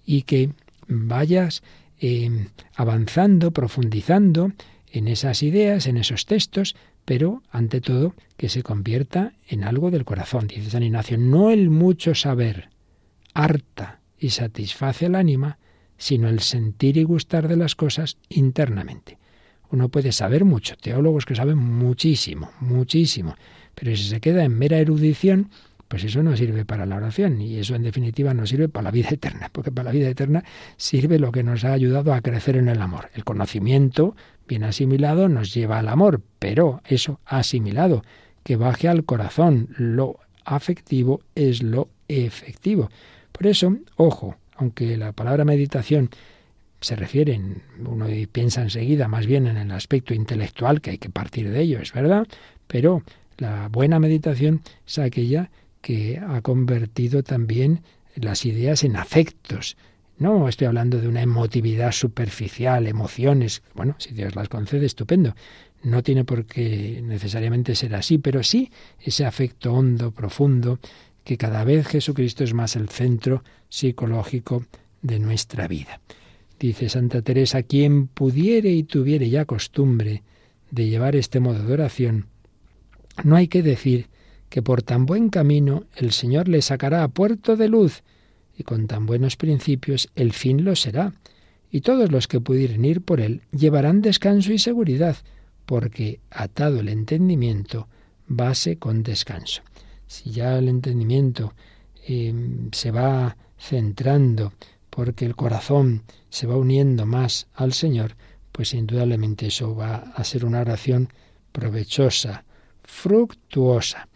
y 0.05 0.23
que 0.23 0.49
vayas 0.88 1.63
eh, 1.99 2.47
avanzando, 2.75 3.51
profundizando 3.51 4.51
en 4.91 5.07
esas 5.07 5.43
ideas, 5.43 5.88
en 5.88 5.97
esos 5.97 6.25
textos, 6.25 6.75
pero 7.05 7.43
ante 7.51 7.81
todo 7.81 8.15
que 8.38 8.49
se 8.49 8.63
convierta 8.63 9.33
en 9.47 9.63
algo 9.63 9.91
del 9.91 10.05
corazón. 10.05 10.47
Dice 10.47 10.71
San 10.71 10.83
Ignacio, 10.83 11.17
no 11.17 11.51
el 11.51 11.69
mucho 11.69 12.15
saber 12.15 12.69
harta 13.33 13.99
y 14.17 14.31
satisface 14.31 15.05
el 15.05 15.15
ánima, 15.15 15.59
sino 15.97 16.29
el 16.29 16.39
sentir 16.39 16.97
y 16.97 17.03
gustar 17.03 17.47
de 17.47 17.57
las 17.57 17.75
cosas 17.75 18.17
internamente. 18.29 19.19
Uno 19.76 19.89
puede 19.89 20.13
saber 20.13 20.45
mucho, 20.45 20.78
teólogos 20.78 21.26
que 21.26 21.36
saben 21.36 21.57
muchísimo, 21.57 22.49
muchísimo, 22.61 23.36
pero 23.76 23.93
si 23.93 24.05
se 24.05 24.21
queda 24.21 24.45
en 24.45 24.57
mera 24.57 24.78
erudición, 24.78 25.49
pues 25.89 26.05
eso 26.05 26.23
no 26.23 26.34
sirve 26.38 26.63
para 26.63 26.86
la 26.86 26.95
oración 26.95 27.41
y 27.41 27.57
eso 27.57 27.76
en 27.76 27.84
definitiva 27.84 28.34
no 28.34 28.47
sirve 28.47 28.69
para 28.69 28.84
la 28.84 28.91
vida 28.91 29.09
eterna, 29.09 29.49
porque 29.51 29.73
para 29.73 29.88
la 29.88 29.91
vida 29.91 30.07
eterna 30.07 30.45
sirve 30.78 31.19
lo 31.19 31.34
que 31.34 31.43
nos 31.43 31.65
ha 31.65 31.73
ayudado 31.73 32.13
a 32.13 32.21
crecer 32.21 32.55
en 32.55 32.69
el 32.69 32.82
amor. 32.82 33.09
El 33.15 33.26
conocimiento 33.26 34.15
bien 34.47 34.63
asimilado 34.63 35.28
nos 35.28 35.53
lleva 35.53 35.78
al 35.78 35.89
amor, 35.89 36.21
pero 36.39 36.82
eso 36.86 37.19
asimilado, 37.26 38.01
que 38.45 38.55
baje 38.55 38.88
al 38.88 39.03
corazón, 39.03 39.67
lo 39.78 40.19
afectivo 40.45 41.19
es 41.36 41.61
lo 41.61 41.89
efectivo. 42.07 42.89
Por 43.34 43.45
eso, 43.47 43.76
ojo, 43.97 44.38
aunque 44.55 44.95
la 44.95 45.11
palabra 45.11 45.43
meditación 45.43 46.11
se 46.86 46.95
refieren, 46.95 47.63
uno 47.83 48.05
piensa 48.31 48.61
enseguida 48.61 49.07
más 49.07 49.25
bien 49.25 49.47
en 49.47 49.57
el 49.57 49.71
aspecto 49.71 50.13
intelectual, 50.13 50.81
que 50.81 50.91
hay 50.91 50.97
que 50.99 51.09
partir 51.09 51.49
de 51.49 51.61
ello, 51.61 51.79
es 51.79 51.91
verdad, 51.91 52.27
pero 52.67 53.01
la 53.38 53.69
buena 53.69 53.99
meditación 53.99 54.61
es 54.86 54.99
aquella 54.99 55.49
que 55.81 56.19
ha 56.19 56.41
convertido 56.41 57.23
también 57.23 57.81
las 58.15 58.45
ideas 58.45 58.83
en 58.83 58.97
afectos. 58.97 59.77
No 60.17 60.47
estoy 60.47 60.67
hablando 60.67 61.01
de 61.01 61.07
una 61.07 61.23
emotividad 61.23 61.91
superficial, 61.91 62.88
emociones. 62.88 63.63
Bueno, 63.73 63.95
si 63.97 64.13
Dios 64.13 64.36
las 64.36 64.47
concede, 64.47 64.86
estupendo. 64.86 65.36
No 65.81 66.03
tiene 66.03 66.23
por 66.23 66.45
qué 66.45 67.01
necesariamente 67.03 67.75
ser 67.75 67.95
así, 67.95 68.19
pero 68.19 68.43
sí 68.43 68.71
ese 68.99 69.25
afecto 69.25 69.73
hondo, 69.73 70.11
profundo, 70.11 70.79
que 71.23 71.38
cada 71.38 71.63
vez 71.63 71.88
Jesucristo 71.88 72.43
es 72.43 72.53
más 72.53 72.75
el 72.75 72.89
centro 72.89 73.43
psicológico 73.69 74.63
de 75.01 75.19
nuestra 75.19 75.67
vida. 75.67 75.99
Dice 76.60 76.89
Santa 76.89 77.22
Teresa, 77.22 77.64
quien 77.64 78.08
pudiere 78.08 78.72
y 78.72 78.84
tuviere 78.84 79.30
ya 79.30 79.45
costumbre 79.45 80.24
de 80.72 80.88
llevar 80.88 81.16
este 81.16 81.39
modo 81.39 81.64
de 81.64 81.74
oración, 81.74 82.28
no 83.24 83.36
hay 83.36 83.47
que 83.47 83.64
decir 83.64 84.10
que 84.49 84.62
por 84.62 84.84
tan 84.84 85.06
buen 85.06 85.30
camino 85.30 85.86
el 85.95 86.12
Señor 86.12 86.47
le 86.47 86.62
sacará 86.62 87.03
a 87.03 87.08
puerto 87.08 87.56
de 87.56 87.68
luz, 87.68 88.03
y 88.58 88.64
con 88.64 88.88
tan 88.88 89.06
buenos 89.06 89.36
principios 89.36 90.10
el 90.16 90.32
fin 90.32 90.64
lo 90.64 90.76
será, 90.76 91.14
y 91.72 91.82
todos 91.82 92.12
los 92.12 92.28
que 92.28 92.39
pudieren 92.39 92.86
ir 92.86 93.01
por 93.01 93.20
él 93.20 93.41
llevarán 93.51 94.01
descanso 94.01 94.53
y 94.53 94.60
seguridad, 94.60 95.18
porque 95.66 96.20
atado 96.30 96.80
el 96.80 96.89
entendimiento, 96.89 97.88
base 98.28 98.78
con 98.78 99.03
descanso. 99.03 99.62
Si 100.08 100.32
ya 100.32 100.58
el 100.58 100.70
entendimiento 100.70 101.53
em, 102.08 102.70
se 102.72 102.91
va 102.91 103.36
centrando 103.58 104.53
porque 104.95 105.25
el 105.25 105.35
corazón 105.35 106.03
se 106.29 106.47
va 106.47 106.55
uniendo 106.55 107.05
más 107.05 107.47
al 107.53 107.73
Señor, 107.73 108.15
pues 108.53 108.73
indudablemente 108.73 109.47
eso 109.47 109.75
va 109.75 109.95
a 109.95 110.23
ser 110.23 110.45
una 110.45 110.61
oración 110.61 111.09
provechosa, 111.51 112.45
fructuosa. 112.81 114.07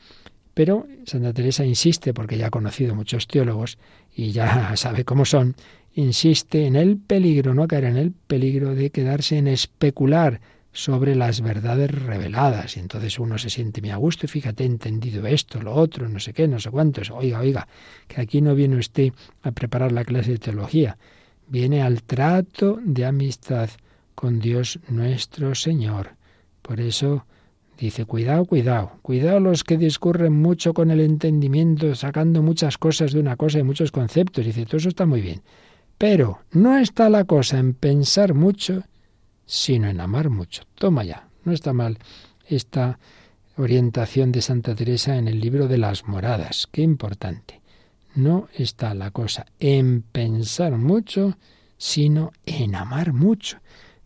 Pero 0.54 0.88
Santa 1.06 1.34
Teresa 1.34 1.66
insiste, 1.66 2.14
porque 2.14 2.38
ya 2.38 2.48
ha 2.48 2.52
conocido 2.52 2.96
muchos 2.96 3.28
teólogos 3.28 3.78
y 4.16 4.32
ya 4.32 4.74
sabe 4.78 5.04
cómo 5.04 5.26
son, 5.26 5.56
insiste 5.96 6.66
en 6.66 6.78
el 6.78 6.98
peligro, 6.98 7.54
no 7.54 7.68
caer 7.68 7.84
en 7.84 7.98
el 7.98 8.12
peligro 8.14 8.74
de 8.74 8.90
quedarse 8.90 9.38
en 9.38 9.48
especular 9.50 10.40
sobre 10.72 11.16
las 11.16 11.42
verdades 11.42 11.92
reveladas. 11.92 12.78
Y 12.78 12.80
entonces 12.80 13.20
uno 13.20 13.38
se 13.38 13.50
siente 13.50 13.82
muy 13.82 13.92
a 13.92 13.98
gusto 13.98 14.26
y 14.26 14.30
fíjate, 14.30 14.64
he 14.64 14.68
entendido 14.68 15.26
esto, 15.28 15.62
lo 15.62 15.74
otro, 15.74 16.08
no 16.08 16.20
sé 16.20 16.34
qué, 16.34 16.48
no 16.48 16.60
sé 16.60 16.70
cuántos. 16.70 17.12
Oiga, 17.12 17.40
oiga, 17.40 17.68
que 18.08 18.22
aquí 18.22 18.42
no 18.42 18.56
viene 18.56 18.78
usted 18.78 19.14
a 19.42 19.52
preparar 19.52 19.92
la 19.92 20.06
clase 20.06 20.32
de 20.32 20.38
teología, 20.38 20.98
viene 21.48 21.82
al 21.82 22.04
trato 22.04 22.80
de 22.84 23.06
amistad 23.06 23.70
con 24.16 24.40
Dios 24.40 24.80
nuestro 24.90 25.56
Señor. 25.56 26.16
Por 26.62 26.80
eso 26.80 27.26
dice, 27.78 28.06
cuidado, 28.06 28.46
cuidado, 28.46 28.92
cuidado 29.02 29.40
los 29.40 29.64
que 29.64 29.78
discurren 29.78 30.34
mucho 30.34 30.74
con 30.74 30.92
el 30.92 31.00
entendimiento, 31.00 31.96
sacando 31.96 32.44
muchas 32.44 32.78
cosas 32.78 33.14
de 33.14 33.20
una 33.20 33.38
cosa 33.38 33.60
y 33.60 33.64
muchos 33.64 33.92
conceptos. 33.92 34.46
Dice, 34.46 34.66
todo 34.66 34.78
eso 34.78 34.90
está 34.90 35.06
muy 35.06 35.22
bien. 35.22 35.42
Pero 35.98 36.40
no 36.52 36.78
está 36.78 37.10
la 37.10 37.24
cosa 37.26 37.60
en 37.60 37.74
pensar 37.74 38.34
mucho 38.34 38.84
sino 39.50 39.90
en 39.90 40.00
amar 40.00 40.30
mucho. 40.30 40.62
Toma 40.76 41.04
ya, 41.04 41.28
no 41.44 41.54
está 41.54 41.74
mal 41.74 41.98
esta 42.46 43.00
orientación 43.58 44.32
de 44.32 44.44
Santa 44.44 44.76
Teresa 44.76 45.18
en 45.18 45.28
el 45.28 45.40
libro 45.40 45.68
de 45.68 45.80
las 45.80 46.08
moradas. 46.08 46.68
Qué 46.72 46.84
importante. 46.84 47.60
No 48.14 48.48
está 48.54 48.94
la 48.94 49.10
cosa 49.10 49.48
en 49.60 50.04
pensar 50.04 50.78
mucho, 50.78 51.36
sino 51.80 52.32
en 52.46 52.76
amar 52.76 53.12
mucho. 53.12 53.58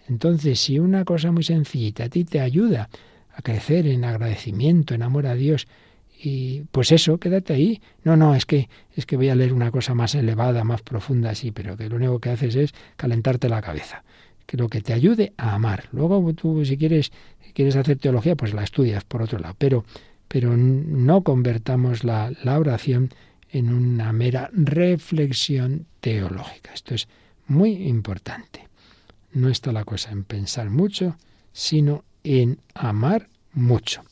Entonces, 0.07 0.61
si 0.61 0.79
una 0.79 1.03
cosa 1.03 1.33
muy 1.33 1.43
sencillita 1.43 2.05
a 2.05 2.09
ti 2.09 2.23
te 2.23 2.39
ayuda 2.39 2.89
a 3.35 3.41
crecer 3.41 3.85
en 3.87 4.05
agradecimiento, 4.05 4.93
en 4.93 5.03
amor 5.03 5.27
a 5.27 5.35
Dios, 5.35 5.67
y 6.17 6.61
pues 6.71 6.93
eso, 6.93 7.17
quédate 7.17 7.51
ahí. 7.51 7.81
No, 8.05 8.15
no, 8.15 8.33
es 8.33 8.45
que 8.45 8.69
es 8.95 9.05
que 9.05 9.17
voy 9.17 9.27
a 9.27 9.35
leer 9.35 9.51
una 9.51 9.71
cosa 9.71 9.93
más 9.93 10.15
elevada, 10.15 10.63
más 10.63 10.83
profunda, 10.83 11.31
así, 11.31 11.51
pero 11.51 11.75
que 11.75 11.89
lo 11.89 11.97
único 11.97 12.19
que 12.19 12.29
haces 12.29 12.55
es 12.55 12.73
calentarte 12.95 13.49
la 13.49 13.61
cabeza 13.61 14.05
lo 14.51 14.69
que 14.69 14.81
te 14.81 14.93
ayude 14.93 15.33
a 15.37 15.55
amar. 15.55 15.89
Luego 15.91 16.33
tú 16.33 16.63
si 16.65 16.77
quieres 16.77 17.11
quieres 17.53 17.75
hacer 17.75 17.97
teología, 17.97 18.35
pues 18.35 18.53
la 18.53 18.63
estudias 18.63 19.03
por 19.03 19.21
otro 19.21 19.39
lado, 19.39 19.55
pero 19.57 19.85
pero 20.27 20.57
no 20.57 21.21
convertamos 21.23 22.03
la, 22.03 22.31
la 22.43 22.57
oración 22.57 23.11
en 23.51 23.71
una 23.71 24.11
mera 24.13 24.49
reflexión 24.51 25.85
teológica. 25.99 26.73
Esto 26.73 26.95
es 26.95 27.07
muy 27.47 27.87
importante. 27.87 28.67
No 29.31 29.49
está 29.49 29.71
la 29.71 29.83
cosa 29.83 30.11
en 30.11 30.23
pensar 30.23 30.71
mucho, 30.71 31.17
sino 31.51 32.03
en 32.23 32.59
amar 32.73 33.29
mucho. 33.53 34.03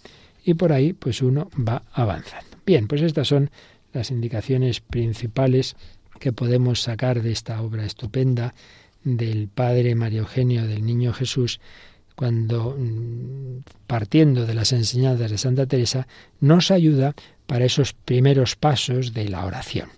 Y 0.44 0.54
por 0.54 0.72
ahí 0.72 0.94
pues 0.94 1.22
uno 1.22 1.50
va 1.58 1.84
avanzando. 1.92 2.58
Bien, 2.66 2.88
pues 2.88 3.02
estas 3.02 3.28
son 3.28 3.50
las 3.94 4.12
indicaciones 4.12 4.80
principales 4.80 5.76
que 6.20 6.32
podemos 6.32 6.82
sacar 6.82 7.22
de 7.22 7.32
esta 7.32 7.62
obra 7.62 7.84
estupenda 7.84 8.54
del 9.04 9.48
padre 9.48 9.96
Mario 9.96 10.22
Eugenio 10.22 10.66
del 10.68 10.86
Niño 10.86 11.14
Jesús, 11.14 11.60
cuando 12.16 12.76
mm, 12.78 13.64
partiendo 13.88 14.46
de 14.46 14.54
las 14.54 14.74
enseñanzas 14.74 15.32
de 15.32 15.38
Santa 15.38 15.66
Teresa, 15.66 16.08
nos 16.40 16.72
ayuda 16.72 17.16
para 17.48 17.66
esos 17.66 17.94
primeros 17.94 18.56
pasos 18.56 19.14
de 19.14 19.28
la 19.30 19.46
oración. 19.46 19.90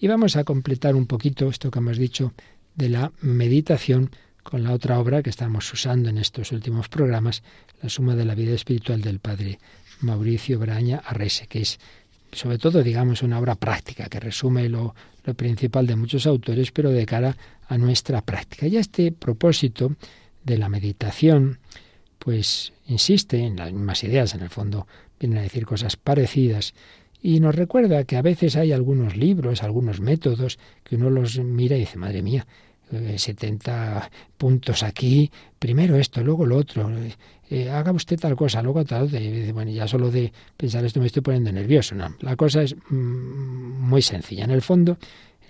Y 0.00 0.08
vamos 0.08 0.36
a 0.36 0.44
completar 0.44 0.94
un 0.94 1.06
poquito 1.06 1.48
esto 1.48 1.70
que 1.70 1.78
hemos 1.78 1.98
dicho 1.98 2.32
de 2.74 2.88
la 2.88 3.12
meditación 3.20 4.10
con 4.42 4.62
la 4.62 4.72
otra 4.72 4.98
obra 4.98 5.22
que 5.22 5.30
estamos 5.30 5.70
usando 5.72 6.08
en 6.08 6.18
estos 6.18 6.52
últimos 6.52 6.88
programas, 6.88 7.42
la 7.82 7.88
suma 7.88 8.14
de 8.14 8.24
la 8.24 8.34
vida 8.34 8.54
espiritual 8.54 9.02
del 9.02 9.18
padre 9.18 9.58
Mauricio 10.00 10.58
Braña 10.58 11.02
Arrese, 11.04 11.46
que 11.48 11.60
es 11.60 11.78
sobre 12.32 12.58
todo, 12.58 12.82
digamos, 12.82 13.22
una 13.22 13.38
obra 13.38 13.54
práctica 13.54 14.08
que 14.08 14.20
resume 14.20 14.68
lo, 14.68 14.94
lo 15.24 15.34
principal 15.34 15.86
de 15.86 15.96
muchos 15.96 16.26
autores, 16.26 16.72
pero 16.72 16.90
de 16.90 17.06
cara 17.06 17.36
a 17.68 17.78
nuestra 17.78 18.22
práctica. 18.22 18.66
Y 18.66 18.76
a 18.76 18.80
este 18.80 19.12
propósito 19.12 19.94
de 20.44 20.58
la 20.58 20.68
meditación, 20.68 21.58
pues 22.18 22.72
insiste 22.86 23.38
en 23.38 23.56
las 23.56 23.72
mismas 23.72 24.02
ideas, 24.04 24.34
en 24.34 24.42
el 24.42 24.50
fondo 24.50 24.86
vienen 25.18 25.38
a 25.38 25.42
decir 25.42 25.66
cosas 25.66 25.96
parecidas, 25.96 26.74
y 27.20 27.40
nos 27.40 27.54
recuerda 27.54 28.04
que 28.04 28.16
a 28.16 28.22
veces 28.22 28.56
hay 28.56 28.72
algunos 28.72 29.16
libros, 29.16 29.62
algunos 29.62 30.00
métodos, 30.00 30.58
que 30.84 30.96
uno 30.96 31.10
los 31.10 31.38
mira 31.38 31.76
y 31.76 31.80
dice, 31.80 31.98
madre 31.98 32.22
mía, 32.22 32.46
70 32.90 33.98
eh, 33.98 34.10
puntos 34.36 34.82
aquí, 34.82 35.30
primero 35.58 35.96
esto, 35.96 36.22
luego 36.22 36.46
lo 36.46 36.56
otro, 36.56 36.90
eh, 37.50 37.70
haga 37.70 37.92
usted 37.92 38.18
tal 38.18 38.36
cosa, 38.36 38.62
luego 38.62 38.84
tal, 38.84 39.10
de, 39.10 39.52
bueno, 39.52 39.70
ya 39.70 39.88
solo 39.88 40.10
de 40.10 40.32
pensar 40.56 40.84
esto 40.84 41.00
me 41.00 41.06
estoy 41.06 41.22
poniendo 41.22 41.50
nervioso. 41.50 41.94
La 42.20 42.36
cosa 42.36 42.62
es 42.62 42.76
mm, 42.90 43.88
muy 43.88 44.02
sencilla. 44.02 44.44
En 44.44 44.50
el 44.50 44.62
fondo, 44.62 44.98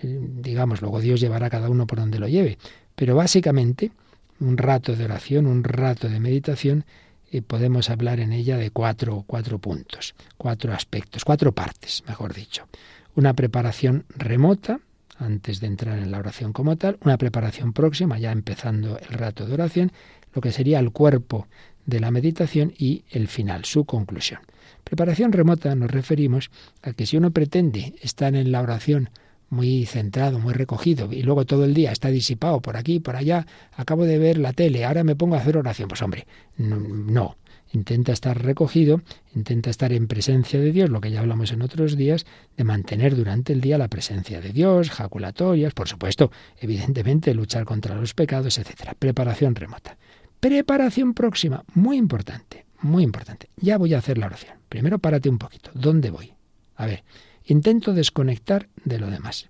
eh, 0.01 0.19
digamos, 0.41 0.81
luego 0.81 1.01
Dios 1.01 1.19
llevará 1.19 1.47
a 1.47 1.49
cada 1.49 1.69
uno 1.69 1.85
por 1.87 1.99
donde 1.99 2.19
lo 2.19 2.27
lleve, 2.27 2.57
pero 2.95 3.15
básicamente 3.15 3.91
un 4.39 4.57
rato 4.57 4.95
de 4.95 5.05
oración, 5.05 5.45
un 5.45 5.63
rato 5.63 6.07
de 6.07 6.19
meditación, 6.19 6.85
y 7.31 7.41
podemos 7.41 7.89
hablar 7.89 8.19
en 8.19 8.33
ella 8.33 8.57
de 8.57 8.71
cuatro, 8.71 9.23
cuatro 9.27 9.59
puntos, 9.59 10.15
cuatro 10.37 10.73
aspectos, 10.73 11.23
cuatro 11.23 11.51
partes, 11.51 12.03
mejor 12.07 12.33
dicho. 12.33 12.67
Una 13.15 13.33
preparación 13.33 14.05
remota, 14.15 14.79
antes 15.17 15.59
de 15.59 15.67
entrar 15.67 15.99
en 15.99 16.11
la 16.11 16.17
oración 16.17 16.53
como 16.53 16.77
tal, 16.77 16.97
una 17.01 17.17
preparación 17.17 17.73
próxima, 17.73 18.17
ya 18.17 18.31
empezando 18.31 18.97
el 18.97 19.17
rato 19.17 19.45
de 19.45 19.53
oración, 19.53 19.91
lo 20.33 20.41
que 20.41 20.51
sería 20.51 20.79
el 20.79 20.91
cuerpo 20.91 21.47
de 21.89 21.99
la 21.99 22.11
meditación 22.11 22.73
y 22.77 23.03
el 23.09 23.27
final, 23.27 23.65
su 23.65 23.85
conclusión. 23.85 24.41
Preparación 24.83 25.31
remota 25.31 25.75
nos 25.75 25.91
referimos 25.91 26.49
a 26.81 26.93
que 26.93 27.05
si 27.05 27.17
uno 27.17 27.31
pretende 27.31 27.95
estar 28.01 28.35
en 28.35 28.51
la 28.51 28.61
oración 28.61 29.09
muy 29.49 29.85
centrado, 29.85 30.39
muy 30.39 30.53
recogido, 30.53 31.11
y 31.11 31.23
luego 31.23 31.45
todo 31.45 31.65
el 31.65 31.73
día 31.73 31.91
está 31.91 32.09
disipado 32.09 32.61
por 32.61 32.77
aquí, 32.77 32.99
por 32.99 33.15
allá, 33.15 33.47
acabo 33.73 34.05
de 34.05 34.17
ver 34.17 34.37
la 34.37 34.53
tele, 34.53 34.85
ahora 34.85 35.03
me 35.03 35.15
pongo 35.15 35.35
a 35.35 35.39
hacer 35.39 35.57
oración. 35.57 35.89
Pues 35.89 36.01
hombre, 36.01 36.27
no, 36.57 37.35
intenta 37.71 38.11
estar 38.11 38.41
recogido, 38.41 39.01
intenta 39.35 39.69
estar 39.69 39.91
en 39.91 40.07
presencia 40.07 40.59
de 40.59 40.71
Dios, 40.71 40.89
lo 40.89 41.01
que 41.01 41.11
ya 41.11 41.19
hablamos 41.19 41.51
en 41.51 41.61
otros 41.61 41.97
días, 41.97 42.25
de 42.57 42.63
mantener 42.63 43.15
durante 43.15 43.53
el 43.53 43.61
día 43.61 43.77
la 43.77 43.87
presencia 43.87 44.39
de 44.41 44.51
Dios, 44.51 44.91
jaculatorias, 44.91 45.73
por 45.73 45.87
supuesto, 45.87 46.31
evidentemente 46.59 47.33
luchar 47.33 47.65
contra 47.65 47.95
los 47.95 48.13
pecados, 48.13 48.57
etcétera. 48.57 48.95
Preparación 48.97 49.55
remota. 49.55 49.97
Preparación 50.39 51.13
próxima, 51.13 51.65
muy 51.73 51.97
importante, 51.97 52.65
muy 52.81 53.03
importante. 53.03 53.49
Ya 53.57 53.77
voy 53.77 53.93
a 53.93 53.97
hacer 53.97 54.17
la 54.17 54.27
oración. 54.27 54.57
Primero 54.69 54.99
párate 54.99 55.29
un 55.29 55.37
poquito. 55.37 55.69
¿Dónde 55.73 56.11
voy? 56.11 56.33
A 56.77 56.85
ver, 56.85 57.03
intento 57.45 57.93
desconectar 57.93 58.69
de 58.85 58.99
lo 58.99 59.09
demás. 59.09 59.49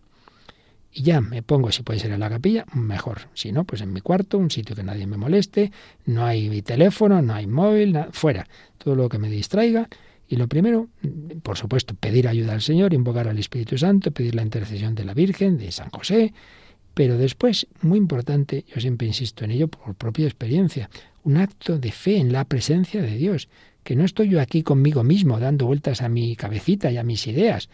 Y 0.92 1.04
ya 1.04 1.22
me 1.22 1.44
pongo, 1.44 1.72
si 1.72 1.84
puede 1.84 2.00
ser 2.00 2.12
en 2.12 2.20
la 2.20 2.30
capilla, 2.30 2.66
mejor. 2.74 3.30
Si 3.36 3.52
no, 3.52 3.66
pues 3.66 3.82
en 3.82 3.94
mi 3.94 4.02
cuarto, 4.02 4.40
un 4.40 4.50
sitio 4.50 4.76
que 4.76 4.84
nadie 4.84 5.06
me 5.06 5.18
moleste, 5.18 5.72
no 6.06 6.26
hay 6.26 6.50
mi 6.50 6.64
teléfono, 6.64 7.22
no 7.22 7.36
hay 7.36 7.46
móvil, 7.46 7.96
fuera. 8.12 8.48
Todo 8.80 8.96
lo 8.96 9.10
que 9.10 9.20
me 9.20 9.30
distraiga. 9.30 9.88
Y 10.28 10.38
lo 10.38 10.48
primero, 10.48 10.90
por 11.44 11.58
supuesto, 11.58 11.94
pedir 11.94 12.28
ayuda 12.28 12.54
al 12.54 12.62
Señor, 12.62 12.94
invocar 12.96 13.28
al 13.28 13.38
Espíritu 13.38 13.78
Santo, 13.78 14.12
pedir 14.12 14.34
la 14.34 14.42
intercesión 14.42 14.96
de 14.96 15.06
la 15.06 15.14
Virgen, 15.14 15.58
de 15.58 15.72
San 15.72 15.90
José, 15.90 16.34
pero 16.94 17.18
después, 17.18 17.68
muy 17.82 17.98
importante, 17.98 18.66
yo 18.74 18.82
siempre 18.82 19.08
insisto 19.08 19.46
en 19.46 19.52
ello 19.52 19.68
por 19.68 19.96
propia 19.96 20.26
experiencia, 20.26 20.90
un 21.24 21.38
acto 21.38 21.78
de 21.78 21.92
fe 21.92 22.18
en 22.18 22.32
la 22.32 22.46
presencia 22.46 23.02
de 23.02 23.16
Dios, 23.16 23.50
que 23.84 23.96
no 23.96 24.04
estoy 24.04 24.30
yo 24.30 24.42
aquí 24.42 24.64
conmigo 24.64 25.04
mismo 25.04 25.40
dando 25.40 25.66
vueltas 25.66 26.02
a 26.02 26.10
mi 26.10 26.36
cabecita 26.36 26.92
y 26.92 26.98
a 26.98 27.04
mis 27.04 27.26
ideas, 27.28 27.70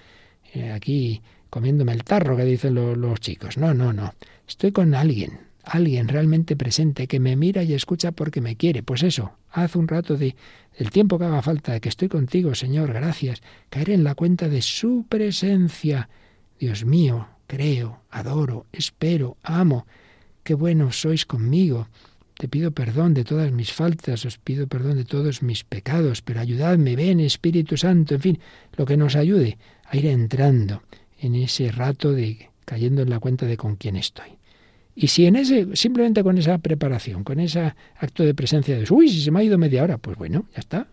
eh, 0.53 0.71
aquí 0.71 1.21
comiéndome 1.49 1.93
el 1.93 2.03
tarro 2.03 2.35
que 2.35 2.45
dicen 2.45 2.75
los 2.75 3.19
chicos. 3.19 3.57
No, 3.57 3.73
no, 3.73 3.93
no. 3.93 4.13
Estoy 4.47 4.71
con 4.71 4.93
alguien, 4.93 5.39
alguien 5.63 6.07
realmente 6.07 6.55
presente 6.55 7.07
que 7.07 7.19
me 7.19 7.35
mira 7.35 7.63
y 7.63 7.73
escucha 7.73 8.11
porque 8.11 8.41
me 8.41 8.55
quiere. 8.55 8.83
Pues 8.83 9.03
eso, 9.03 9.37
haz 9.51 9.75
un 9.75 9.87
rato 9.87 10.17
de 10.17 10.35
el 10.77 10.91
tiempo 10.91 11.17
que 11.17 11.25
haga 11.25 11.41
falta 11.41 11.73
de 11.73 11.81
que 11.81 11.89
estoy 11.89 12.09
contigo, 12.09 12.53
Señor, 12.55 12.91
gracias. 12.93 13.41
Caer 13.69 13.91
en 13.91 14.03
la 14.03 14.15
cuenta 14.15 14.49
de 14.49 14.61
su 14.61 15.05
presencia. 15.07 16.09
Dios 16.59 16.85
mío, 16.85 17.27
creo, 17.47 18.01
adoro, 18.09 18.65
espero, 18.71 19.37
amo. 19.43 19.85
Qué 20.43 20.53
bueno 20.53 20.91
sois 20.91 21.25
conmigo. 21.25 21.87
Te 22.37 22.47
pido 22.47 22.71
perdón 22.71 23.13
de 23.13 23.23
todas 23.23 23.51
mis 23.51 23.71
faltas, 23.71 24.25
os 24.25 24.37
pido 24.37 24.67
perdón 24.67 24.97
de 24.97 25.05
todos 25.05 25.41
mis 25.41 25.63
pecados, 25.63 26.21
pero 26.21 26.41
ayudadme, 26.41 26.95
ven 26.95 27.19
Espíritu 27.21 27.77
Santo, 27.77 28.15
en 28.15 28.21
fin, 28.21 28.39
lo 28.75 28.85
que 28.85 28.97
nos 28.97 29.15
ayude 29.15 29.57
a 29.85 29.95
ir 29.95 30.05
entrando 30.07 30.83
en 31.19 31.35
ese 31.35 31.71
rato 31.71 32.11
de 32.11 32.49
cayendo 32.65 33.03
en 33.03 33.09
la 33.09 33.19
cuenta 33.19 33.45
de 33.45 33.55
con 33.55 33.77
quién 33.77 33.95
estoy. 33.95 34.37
Y 34.95 35.07
si 35.07 35.25
en 35.25 35.35
ese, 35.35 35.75
simplemente 35.75 36.23
con 36.23 36.37
esa 36.37 36.57
preparación, 36.57 37.23
con 37.23 37.39
ese 37.39 37.73
acto 37.97 38.23
de 38.23 38.33
presencia 38.33 38.77
de 38.77 38.85
uy, 38.89 39.09
si 39.09 39.21
se 39.21 39.31
me 39.31 39.39
ha 39.39 39.43
ido 39.43 39.57
media 39.57 39.83
hora, 39.83 39.97
pues 39.97 40.17
bueno, 40.17 40.45
ya 40.53 40.59
está. 40.59 40.87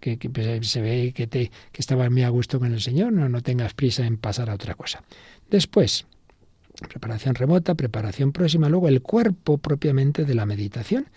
Que, 0.00 0.16
pues, 0.16 0.68
se 0.68 0.80
ve 0.80 1.12
que, 1.14 1.28
te, 1.28 1.52
que 1.70 1.80
estabas 1.80 2.10
muy 2.10 2.24
a 2.24 2.28
gusto 2.30 2.58
con 2.58 2.72
el 2.72 2.80
Señor, 2.80 3.12
no, 3.12 3.28
no 3.28 3.42
tengas 3.42 3.74
prisa 3.74 4.04
en 4.04 4.16
pasar 4.16 4.50
a 4.50 4.54
otra 4.54 4.74
cosa. 4.74 5.04
Después, 5.50 6.06
preparación 6.88 7.34
remota, 7.34 7.74
preparación 7.74 8.32
próxima, 8.32 8.68
luego 8.68 8.88
el 8.88 9.02
cuerpo 9.02 9.58
propiamente 9.58 10.24
de 10.24 10.34
la 10.34 10.46
meditación. 10.46 11.08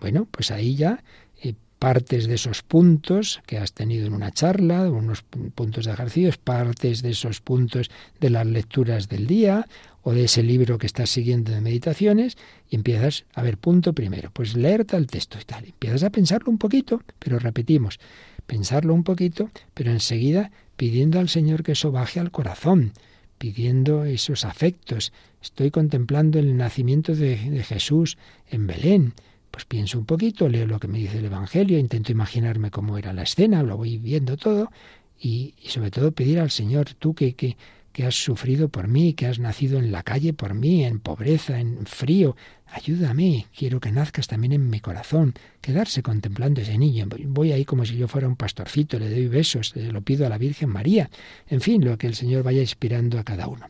Bueno, 0.00 0.26
pues 0.30 0.50
ahí 0.50 0.76
ya 0.76 1.02
eh, 1.42 1.54
partes 1.78 2.26
de 2.26 2.34
esos 2.34 2.62
puntos 2.62 3.42
que 3.46 3.58
has 3.58 3.72
tenido 3.72 4.06
en 4.06 4.12
una 4.12 4.30
charla, 4.30 4.90
unos 4.90 5.22
puntos 5.22 5.86
de 5.86 5.92
ejercicios, 5.92 6.36
partes 6.38 7.02
de 7.02 7.10
esos 7.10 7.40
puntos 7.40 7.90
de 8.20 8.30
las 8.30 8.46
lecturas 8.46 9.08
del 9.08 9.26
día 9.26 9.66
o 10.02 10.12
de 10.12 10.24
ese 10.24 10.42
libro 10.42 10.78
que 10.78 10.86
estás 10.86 11.10
siguiendo 11.10 11.52
de 11.52 11.60
meditaciones 11.60 12.36
y 12.68 12.76
empiezas 12.76 13.24
a 13.34 13.42
ver 13.42 13.58
punto 13.58 13.92
primero, 13.94 14.30
pues 14.32 14.56
leer 14.56 14.84
tal 14.84 15.06
texto 15.06 15.38
y 15.40 15.44
tal. 15.44 15.64
Empiezas 15.64 16.04
a 16.04 16.10
pensarlo 16.10 16.50
un 16.50 16.58
poquito, 16.58 17.02
pero 17.18 17.38
repetimos, 17.38 17.98
pensarlo 18.46 18.94
un 18.94 19.04
poquito, 19.04 19.50
pero 19.74 19.90
enseguida 19.90 20.50
pidiendo 20.76 21.18
al 21.18 21.28
Señor 21.28 21.62
que 21.62 21.72
eso 21.72 21.92
baje 21.92 22.20
al 22.20 22.30
corazón 22.30 22.92
pidiendo 23.40 24.04
esos 24.04 24.44
afectos. 24.44 25.14
Estoy 25.40 25.70
contemplando 25.70 26.38
el 26.38 26.58
nacimiento 26.58 27.16
de, 27.16 27.38
Jesús 27.64 28.18
en 28.50 28.66
Belén. 28.66 29.14
Pues 29.50 29.64
pienso 29.64 29.98
un 29.98 30.04
poquito, 30.04 30.46
leo 30.46 30.66
lo 30.66 30.78
que 30.78 30.88
me 30.88 30.98
dice 30.98 31.18
el 31.18 31.24
Evangelio, 31.24 31.78
intento 31.78 32.12
imaginarme 32.12 32.70
cómo 32.70 32.98
era 32.98 33.14
la 33.14 33.22
escena, 33.22 33.62
lo 33.62 33.78
voy 33.78 33.96
viendo 33.96 34.36
todo 34.36 34.70
y, 35.18 35.54
sobre 35.66 35.90
todo 35.90 36.12
pedir 36.12 36.38
al 36.38 36.50
Señor, 36.50 36.92
tú 36.92 37.14
que, 37.14 37.34
que, 37.34 37.56
has 38.04 38.14
sufrido 38.14 38.68
por 38.68 38.88
mí, 38.88 39.14
que 39.14 39.26
has 39.26 39.38
nacido 39.38 39.78
en 39.78 39.90
la 39.90 40.02
calle 40.02 40.34
por 40.34 40.52
mí, 40.52 40.84
en 40.84 41.00
pobreza, 41.00 41.60
en 41.60 41.86
frío. 41.86 42.36
Ayúdame, 42.72 43.46
quiero 43.56 43.80
que 43.80 43.90
nazcas 43.90 44.28
también 44.28 44.52
en 44.52 44.70
mi 44.70 44.80
corazón. 44.80 45.34
Quedarse 45.60 46.02
contemplando 46.02 46.60
ese 46.60 46.78
niño. 46.78 47.06
Voy 47.26 47.52
ahí 47.52 47.64
como 47.64 47.84
si 47.84 47.96
yo 47.96 48.06
fuera 48.06 48.28
un 48.28 48.36
pastorcito, 48.36 48.98
le 48.98 49.10
doy 49.10 49.26
besos, 49.26 49.74
le 49.74 49.90
lo 49.90 50.02
pido 50.02 50.24
a 50.24 50.28
la 50.28 50.38
Virgen 50.38 50.70
María. 50.70 51.10
En 51.48 51.60
fin, 51.60 51.84
lo 51.84 51.98
que 51.98 52.06
el 52.06 52.14
Señor 52.14 52.44
vaya 52.44 52.60
inspirando 52.60 53.18
a 53.18 53.24
cada 53.24 53.48
uno. 53.48 53.66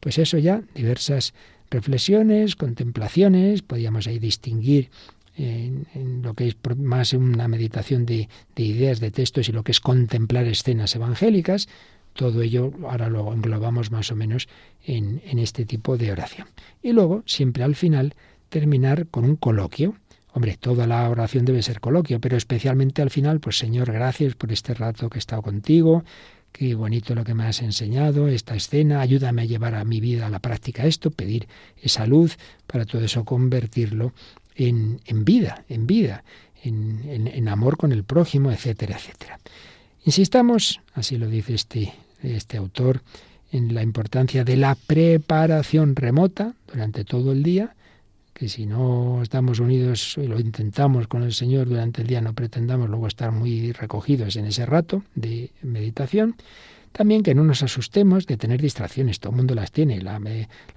Pues 0.00 0.18
eso 0.18 0.36
ya, 0.36 0.62
diversas 0.74 1.32
reflexiones, 1.70 2.56
contemplaciones, 2.56 3.62
podíamos 3.62 4.06
ahí 4.06 4.18
distinguir 4.18 4.90
en, 5.36 5.86
lo 6.22 6.34
que 6.34 6.48
es 6.48 6.56
más 6.76 7.14
una 7.14 7.48
meditación 7.48 8.04
de, 8.04 8.28
de 8.54 8.62
ideas, 8.62 9.00
de 9.00 9.10
textos 9.10 9.48
y 9.48 9.52
lo 9.52 9.64
que 9.64 9.72
es 9.72 9.80
contemplar 9.80 10.46
escenas 10.46 10.94
evangélicas, 10.94 11.68
todo 12.12 12.42
ello 12.42 12.72
ahora 12.88 13.08
lo 13.08 13.32
englobamos 13.32 13.90
más 13.90 14.12
o 14.12 14.16
menos 14.16 14.48
en, 14.84 15.20
en 15.24 15.38
este 15.38 15.64
tipo 15.64 15.96
de 15.96 16.12
oración. 16.12 16.46
Y 16.82 16.92
luego, 16.92 17.22
siempre 17.26 17.64
al 17.64 17.74
final, 17.74 18.14
terminar 18.54 19.08
con 19.08 19.24
un 19.24 19.34
coloquio. 19.34 19.96
Hombre, 20.32 20.56
toda 20.56 20.86
la 20.86 21.10
oración 21.10 21.44
debe 21.44 21.60
ser 21.60 21.80
coloquio, 21.80 22.20
pero 22.20 22.36
especialmente 22.36 23.02
al 23.02 23.10
final, 23.10 23.40
pues 23.40 23.58
Señor, 23.58 23.90
gracias 23.92 24.36
por 24.36 24.52
este 24.52 24.74
rato 24.74 25.10
que 25.10 25.18
he 25.18 25.24
estado 25.24 25.42
contigo, 25.42 26.04
qué 26.52 26.76
bonito 26.76 27.16
lo 27.16 27.24
que 27.24 27.34
me 27.34 27.46
has 27.46 27.62
enseñado, 27.62 28.28
esta 28.28 28.54
escena, 28.54 29.00
ayúdame 29.00 29.42
a 29.42 29.44
llevar 29.44 29.74
a 29.74 29.82
mi 29.82 30.00
vida 30.00 30.28
a 30.28 30.30
la 30.30 30.38
práctica 30.38 30.86
esto, 30.86 31.10
pedir 31.10 31.48
esa 31.82 32.06
luz 32.06 32.38
para 32.68 32.84
todo 32.84 33.02
eso 33.02 33.24
convertirlo 33.24 34.12
en, 34.54 35.00
en 35.04 35.24
vida, 35.24 35.64
en 35.68 35.88
vida, 35.88 36.22
en, 36.62 37.26
en, 37.26 37.48
amor 37.48 37.76
con 37.76 37.90
el 37.90 38.04
prójimo, 38.04 38.52
etcétera, 38.52 38.94
etcétera. 38.94 39.40
Insistamos, 40.04 40.80
así 40.94 41.18
lo 41.18 41.28
dice 41.28 41.54
este 41.54 41.92
este 42.22 42.56
autor 42.56 43.02
en 43.52 43.74
la 43.74 43.82
importancia 43.82 44.44
de 44.44 44.56
la 44.56 44.74
preparación 44.74 45.94
remota 45.94 46.54
durante 46.66 47.04
todo 47.04 47.32
el 47.32 47.42
día, 47.42 47.74
que 48.34 48.48
si 48.48 48.66
no 48.66 49.22
estamos 49.22 49.60
unidos 49.60 50.16
y 50.18 50.26
lo 50.26 50.40
intentamos 50.40 51.06
con 51.06 51.22
el 51.22 51.32
Señor 51.32 51.68
durante 51.68 52.02
el 52.02 52.08
día, 52.08 52.20
no 52.20 52.34
pretendamos 52.34 52.90
luego 52.90 53.06
estar 53.06 53.30
muy 53.30 53.72
recogidos 53.72 54.34
en 54.36 54.46
ese 54.46 54.66
rato 54.66 55.04
de 55.14 55.52
meditación. 55.62 56.34
También 56.90 57.22
que 57.22 57.34
no 57.34 57.42
nos 57.42 57.62
asustemos 57.62 58.26
de 58.26 58.36
tener 58.36 58.60
distracciones, 58.60 59.18
todo 59.18 59.30
el 59.32 59.36
mundo 59.38 59.54
las 59.54 59.72
tiene. 59.72 60.00
La, 60.00 60.20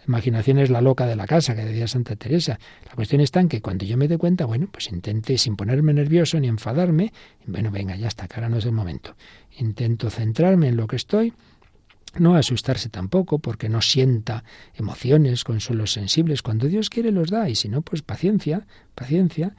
imaginación 0.07 0.57
es 0.57 0.71
la 0.71 0.81
loca 0.81 1.05
de 1.05 1.15
la 1.15 1.27
casa, 1.27 1.55
que 1.55 1.63
decía 1.63 1.87
Santa 1.87 2.15
Teresa. 2.15 2.59
La 2.87 2.95
cuestión 2.95 3.21
está 3.21 3.39
en 3.39 3.49
que 3.49 3.61
cuando 3.61 3.85
yo 3.85 3.97
me 3.97 4.07
dé 4.07 4.17
cuenta, 4.17 4.45
bueno, 4.45 4.67
pues 4.71 4.91
intente 4.91 5.37
sin 5.37 5.55
ponerme 5.55 5.93
nervioso 5.93 6.39
ni 6.39 6.47
enfadarme, 6.47 7.13
bueno, 7.45 7.69
venga, 7.69 7.95
ya 7.95 8.07
está, 8.07 8.27
que 8.27 8.35
ahora 8.35 8.49
no 8.49 8.57
es 8.57 8.65
el 8.65 8.71
momento. 8.71 9.15
Intento 9.59 10.09
centrarme 10.09 10.69
en 10.69 10.77
lo 10.77 10.87
que 10.87 10.95
estoy, 10.95 11.33
no 12.17 12.35
asustarse 12.35 12.89
tampoco 12.89 13.39
porque 13.39 13.69
no 13.69 13.81
sienta 13.81 14.43
emociones, 14.73 15.43
consuelos 15.43 15.91
sensibles. 15.91 16.41
Cuando 16.41 16.67
Dios 16.67 16.89
quiere 16.89 17.11
los 17.11 17.29
da 17.29 17.49
y 17.49 17.55
si 17.55 17.69
no, 17.69 17.81
pues 17.81 18.01
paciencia, 18.01 18.65
paciencia. 18.95 19.55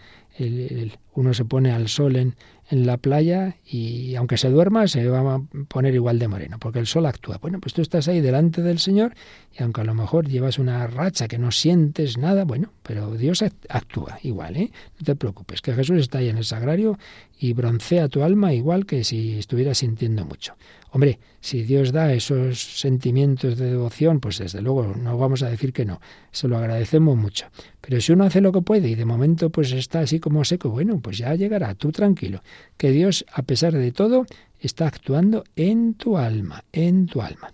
uno 1.14 1.34
se 1.34 1.44
pone 1.44 1.72
al 1.72 1.88
sol 1.88 2.16
en, 2.16 2.34
en 2.70 2.86
la 2.86 2.96
playa 2.98 3.56
y 3.64 4.14
aunque 4.16 4.36
se 4.36 4.50
duerma 4.50 4.86
se 4.88 5.08
va 5.08 5.34
a 5.34 5.40
poner 5.68 5.94
igual 5.94 6.18
de 6.18 6.28
moreno, 6.28 6.58
porque 6.58 6.78
el 6.78 6.86
sol 6.86 7.06
actúa. 7.06 7.38
Bueno, 7.38 7.60
pues 7.60 7.72
tú 7.72 7.82
estás 7.82 8.08
ahí 8.08 8.20
delante 8.20 8.62
del 8.62 8.78
Señor 8.78 9.14
y 9.58 9.62
aunque 9.62 9.80
a 9.80 9.84
lo 9.84 9.94
mejor 9.94 10.28
llevas 10.28 10.58
una 10.58 10.86
racha 10.86 11.28
que 11.28 11.38
no 11.38 11.50
sientes 11.50 12.18
nada, 12.18 12.44
bueno, 12.44 12.72
pero 12.82 13.14
Dios 13.14 13.42
actúa 13.68 14.18
igual, 14.22 14.56
¿eh? 14.56 14.70
No 14.98 15.04
te 15.04 15.16
preocupes, 15.16 15.62
que 15.62 15.72
Jesús 15.72 15.98
está 15.98 16.18
ahí 16.18 16.28
en 16.28 16.38
el 16.38 16.44
sagrario 16.44 16.98
y 17.38 17.52
broncea 17.52 18.08
tu 18.08 18.22
alma 18.22 18.52
igual 18.52 18.84
que 18.84 19.04
si 19.04 19.38
estuvieras 19.38 19.78
sintiendo 19.78 20.24
mucho. 20.24 20.54
Hombre, 20.90 21.18
si 21.40 21.62
Dios 21.62 21.92
da 21.92 22.12
esos 22.12 22.80
sentimientos 22.80 23.56
de 23.58 23.70
devoción, 23.70 24.20
pues 24.20 24.38
desde 24.38 24.62
luego 24.62 24.94
no 24.96 25.18
vamos 25.18 25.42
a 25.42 25.48
decir 25.48 25.72
que 25.72 25.84
no, 25.84 26.00
se 26.32 26.48
lo 26.48 26.56
agradecemos 26.56 27.16
mucho. 27.16 27.46
Pero 27.80 28.00
si 28.00 28.12
uno 28.12 28.24
hace 28.24 28.40
lo 28.40 28.52
que 28.52 28.62
puede 28.62 28.88
y 28.88 28.94
de 28.94 29.04
momento 29.04 29.50
pues 29.50 29.72
está 29.72 30.00
así 30.00 30.18
como 30.18 30.44
seco, 30.44 30.70
bueno, 30.70 30.98
pues 31.00 31.18
ya 31.18 31.34
llegará, 31.34 31.74
tú 31.74 31.92
tranquilo, 31.92 32.42
que 32.76 32.90
Dios 32.90 33.24
a 33.32 33.42
pesar 33.42 33.74
de 33.74 33.92
todo 33.92 34.26
está 34.60 34.86
actuando 34.86 35.44
en 35.56 35.94
tu 35.94 36.16
alma, 36.16 36.64
en 36.72 37.06
tu 37.06 37.22
alma. 37.22 37.52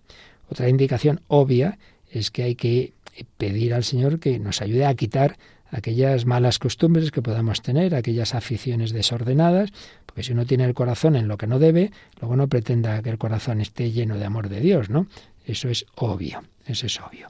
Otra 0.49 0.69
indicación 0.69 1.21
obvia 1.27 1.79
es 2.11 2.31
que 2.31 2.45
hay 2.45 2.55
que 2.55 2.93
pedir 3.37 3.75
al 3.75 3.85
Señor 3.85 4.19
que 4.19 4.39
nos 4.39 4.63
ayude 4.63 4.87
a 4.87 4.95
quitar 4.95 5.37
aquellas 5.75 6.25
malas 6.25 6.61
costumbres 6.61 7.11
que 7.11 7.21
podamos 7.21 7.61
tener, 7.61 7.97
aquellas 7.97 8.35
aficiones 8.35 8.93
desordenadas, 8.93 9.71
porque 10.07 10.23
si 10.23 10.33
uno 10.33 10.47
tiene 10.47 10.65
el 10.65 10.73
corazón 10.73 11.17
en 11.17 11.27
lo 11.27 11.37
que 11.37 11.49
no 11.49 11.59
debe, 11.59 11.91
luego 12.21 12.37
no 12.37 12.49
pretenda 12.49 13.03
que 13.03 13.11
el 13.11 13.19
corazón 13.19 13.61
esté 13.61 13.91
lleno 13.91 14.17
de 14.17 14.25
amor 14.25 14.49
de 14.49 14.61
Dios, 14.61 14.89
¿no? 14.89 15.09
Eso 15.45 15.69
es 15.69 15.85
obvio, 15.97 16.45
eso 16.67 16.87
es 16.87 17.01
obvio. 17.01 17.29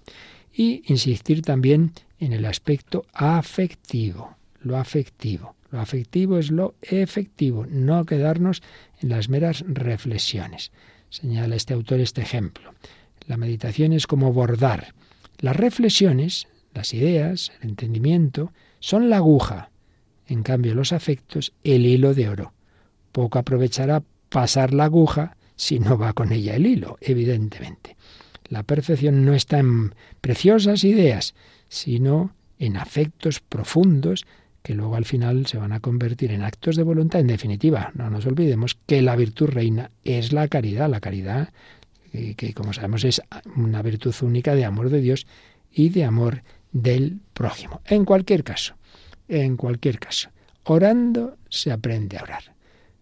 Y 0.52 0.82
insistir 0.92 1.40
también 1.40 1.92
en 2.20 2.34
el 2.34 2.44
aspecto 2.44 3.06
afectivo, 3.14 4.36
lo 4.60 4.76
afectivo. 4.76 5.54
Lo 5.70 5.80
afectivo 5.80 6.38
es 6.38 6.50
lo 6.52 6.74
efectivo, 6.82 7.66
no 7.68 8.04
quedarnos 8.04 8.62
en 9.00 9.08
las 9.08 9.28
meras 9.28 9.64
reflexiones. 9.66 10.70
Señala 11.08 11.56
este 11.56 11.72
autor 11.72 12.00
este 12.00 12.20
ejemplo. 12.20 12.74
La 13.26 13.38
meditación 13.38 13.92
es 13.94 14.06
como 14.06 14.32
bordar. 14.32 14.94
Las 15.40 15.56
reflexiones 15.56 16.46
las 16.74 16.92
ideas, 16.92 17.52
el 17.62 17.70
entendimiento, 17.70 18.52
son 18.80 19.08
la 19.08 19.18
aguja. 19.18 19.70
En 20.26 20.42
cambio, 20.42 20.74
los 20.74 20.92
afectos, 20.92 21.52
el 21.62 21.86
hilo 21.86 22.14
de 22.14 22.28
oro. 22.28 22.52
Poco 23.12 23.38
aprovechará 23.38 24.02
pasar 24.28 24.74
la 24.74 24.84
aguja 24.84 25.36
si 25.56 25.78
no 25.78 25.96
va 25.96 26.12
con 26.12 26.32
ella 26.32 26.56
el 26.56 26.66
hilo, 26.66 26.98
evidentemente. 27.00 27.96
La 28.48 28.62
perfección 28.62 29.24
no 29.24 29.34
está 29.34 29.58
en 29.58 29.94
preciosas 30.20 30.84
ideas, 30.84 31.34
sino 31.68 32.34
en 32.58 32.76
afectos 32.76 33.40
profundos 33.40 34.26
que 34.62 34.74
luego 34.74 34.96
al 34.96 35.04
final 35.04 35.46
se 35.46 35.58
van 35.58 35.72
a 35.72 35.80
convertir 35.80 36.32
en 36.32 36.42
actos 36.42 36.76
de 36.76 36.82
voluntad. 36.82 37.20
En 37.20 37.26
definitiva, 37.26 37.92
no 37.94 38.08
nos 38.08 38.26
olvidemos 38.26 38.78
que 38.86 39.02
la 39.02 39.14
virtud 39.14 39.48
reina 39.48 39.90
es 40.04 40.32
la 40.32 40.48
caridad. 40.48 40.88
La 40.88 41.00
caridad, 41.00 41.52
que, 42.10 42.34
que 42.34 42.54
como 42.54 42.72
sabemos 42.72 43.04
es 43.04 43.20
una 43.56 43.82
virtud 43.82 44.14
única 44.22 44.54
de 44.54 44.64
amor 44.64 44.88
de 44.88 45.00
Dios 45.00 45.26
y 45.70 45.90
de 45.90 46.04
amor 46.04 46.42
del 46.74 47.20
prójimo. 47.32 47.80
En 47.86 48.04
cualquier 48.04 48.44
caso, 48.44 48.74
en 49.28 49.56
cualquier 49.56 49.98
caso, 49.98 50.28
orando 50.64 51.38
se 51.48 51.72
aprende 51.72 52.18
a 52.18 52.22
orar. 52.22 52.54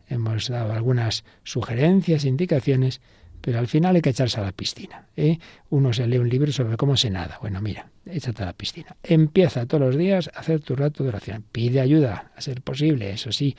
Hemos 0.08 0.48
dado 0.48 0.72
algunas 0.72 1.24
sugerencias, 1.42 2.24
indicaciones, 2.24 3.00
pero 3.40 3.58
al 3.58 3.66
final 3.66 3.96
hay 3.96 4.02
que 4.02 4.10
echarse 4.10 4.38
a 4.38 4.44
la 4.44 4.52
piscina. 4.52 5.06
¿eh? 5.16 5.38
Uno 5.70 5.92
se 5.92 6.06
lee 6.06 6.18
un 6.18 6.28
libro 6.28 6.52
sobre 6.52 6.76
cómo 6.76 6.96
se 6.96 7.10
nada. 7.10 7.38
Bueno, 7.40 7.60
mira, 7.60 7.88
échate 8.04 8.42
a 8.42 8.46
la 8.46 8.52
piscina. 8.52 8.94
Empieza 9.02 9.66
todos 9.66 9.80
los 9.80 9.96
días 9.96 10.30
a 10.34 10.40
hacer 10.40 10.60
tu 10.60 10.76
rato 10.76 11.02
de 11.02 11.08
oración. 11.08 11.44
Pide 11.50 11.80
ayuda, 11.80 12.30
a 12.36 12.40
ser 12.42 12.60
posible, 12.60 13.10
eso 13.10 13.32
sí, 13.32 13.56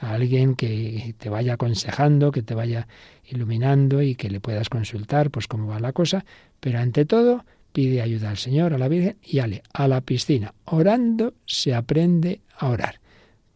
a 0.00 0.12
alguien 0.12 0.54
que 0.54 1.14
te 1.18 1.28
vaya 1.28 1.54
aconsejando, 1.54 2.30
que 2.30 2.42
te 2.42 2.54
vaya 2.54 2.86
iluminando 3.24 4.00
y 4.00 4.14
que 4.14 4.30
le 4.30 4.40
puedas 4.40 4.68
consultar, 4.68 5.30
pues 5.30 5.48
cómo 5.48 5.66
va 5.66 5.80
la 5.80 5.92
cosa. 5.92 6.24
Pero 6.60 6.78
ante 6.78 7.04
todo, 7.04 7.44
pide 7.76 8.00
ayuda 8.00 8.30
al 8.30 8.38
Señor, 8.38 8.72
a 8.72 8.78
la 8.78 8.88
Virgen 8.88 9.18
y 9.22 9.40
ale, 9.40 9.62
a 9.74 9.86
la 9.86 10.00
piscina. 10.00 10.54
Orando 10.64 11.34
se 11.44 11.74
aprende 11.74 12.40
a 12.56 12.70
orar. 12.70 13.00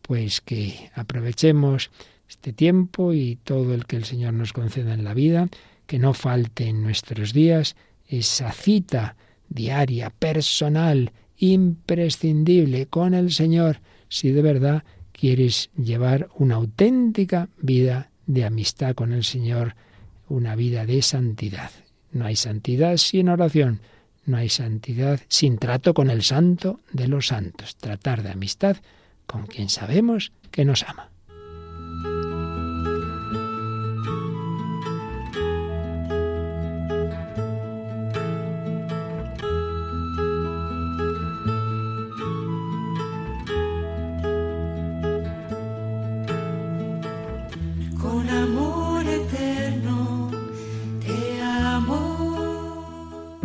Pues 0.03 0.43
que 0.43 0.91
aprovechemos 0.95 1.91
este 2.29 2.53
tiempo 2.53 3.15
y 3.15 3.37
todo 3.37 3.73
el 3.73 3.87
que 3.87 3.97
el 3.97 4.05
Señor 4.05 4.35
nos 4.35 4.53
conceda 4.53 4.93
en 4.93 5.05
la 5.05 5.15
vida, 5.15 5.49
que 5.87 5.99
no 5.99 6.13
falte 6.13 6.69
en 6.69 6.83
nuestros 6.83 7.33
días 7.33 7.77
esa 8.09 8.53
cita 8.53 9.17
diaria, 9.49 10.11
personal, 10.11 11.13
imprescindible 11.39 12.89
con 12.89 13.15
el 13.15 13.33
Señor 13.33 13.81
si 14.11 14.33
de 14.33 14.43
verdad 14.43 14.85
quieres 15.13 15.71
llevar 15.83 16.29
una 16.35 16.57
auténtica 16.57 17.49
vida 17.57 18.11
de 18.27 18.45
amistad 18.45 18.95
con 18.95 19.15
el 19.15 19.25
Señor, 19.25 19.77
una 20.29 20.57
vida 20.57 20.85
de 20.85 21.01
santidad. 21.01 21.71
No 22.13 22.27
hay 22.27 22.37
santidad 22.37 22.99
sin 22.99 23.31
oración, 23.31 23.81
no 24.25 24.37
hay 24.37 24.49
santidad 24.49 25.21
sin 25.29 25.59
trato 25.59 25.95
con 25.95 26.11
el 26.11 26.23
santo 26.23 26.81
de 26.93 27.09
los 27.09 27.29
santos, 27.29 27.77
tratar 27.77 28.23
de 28.23 28.31
amistad 28.31 28.77
con 29.27 29.47
quien 29.47 29.69
sabemos 29.69 30.33
que 30.51 30.65
nos 30.65 30.83
ama. 30.83 31.10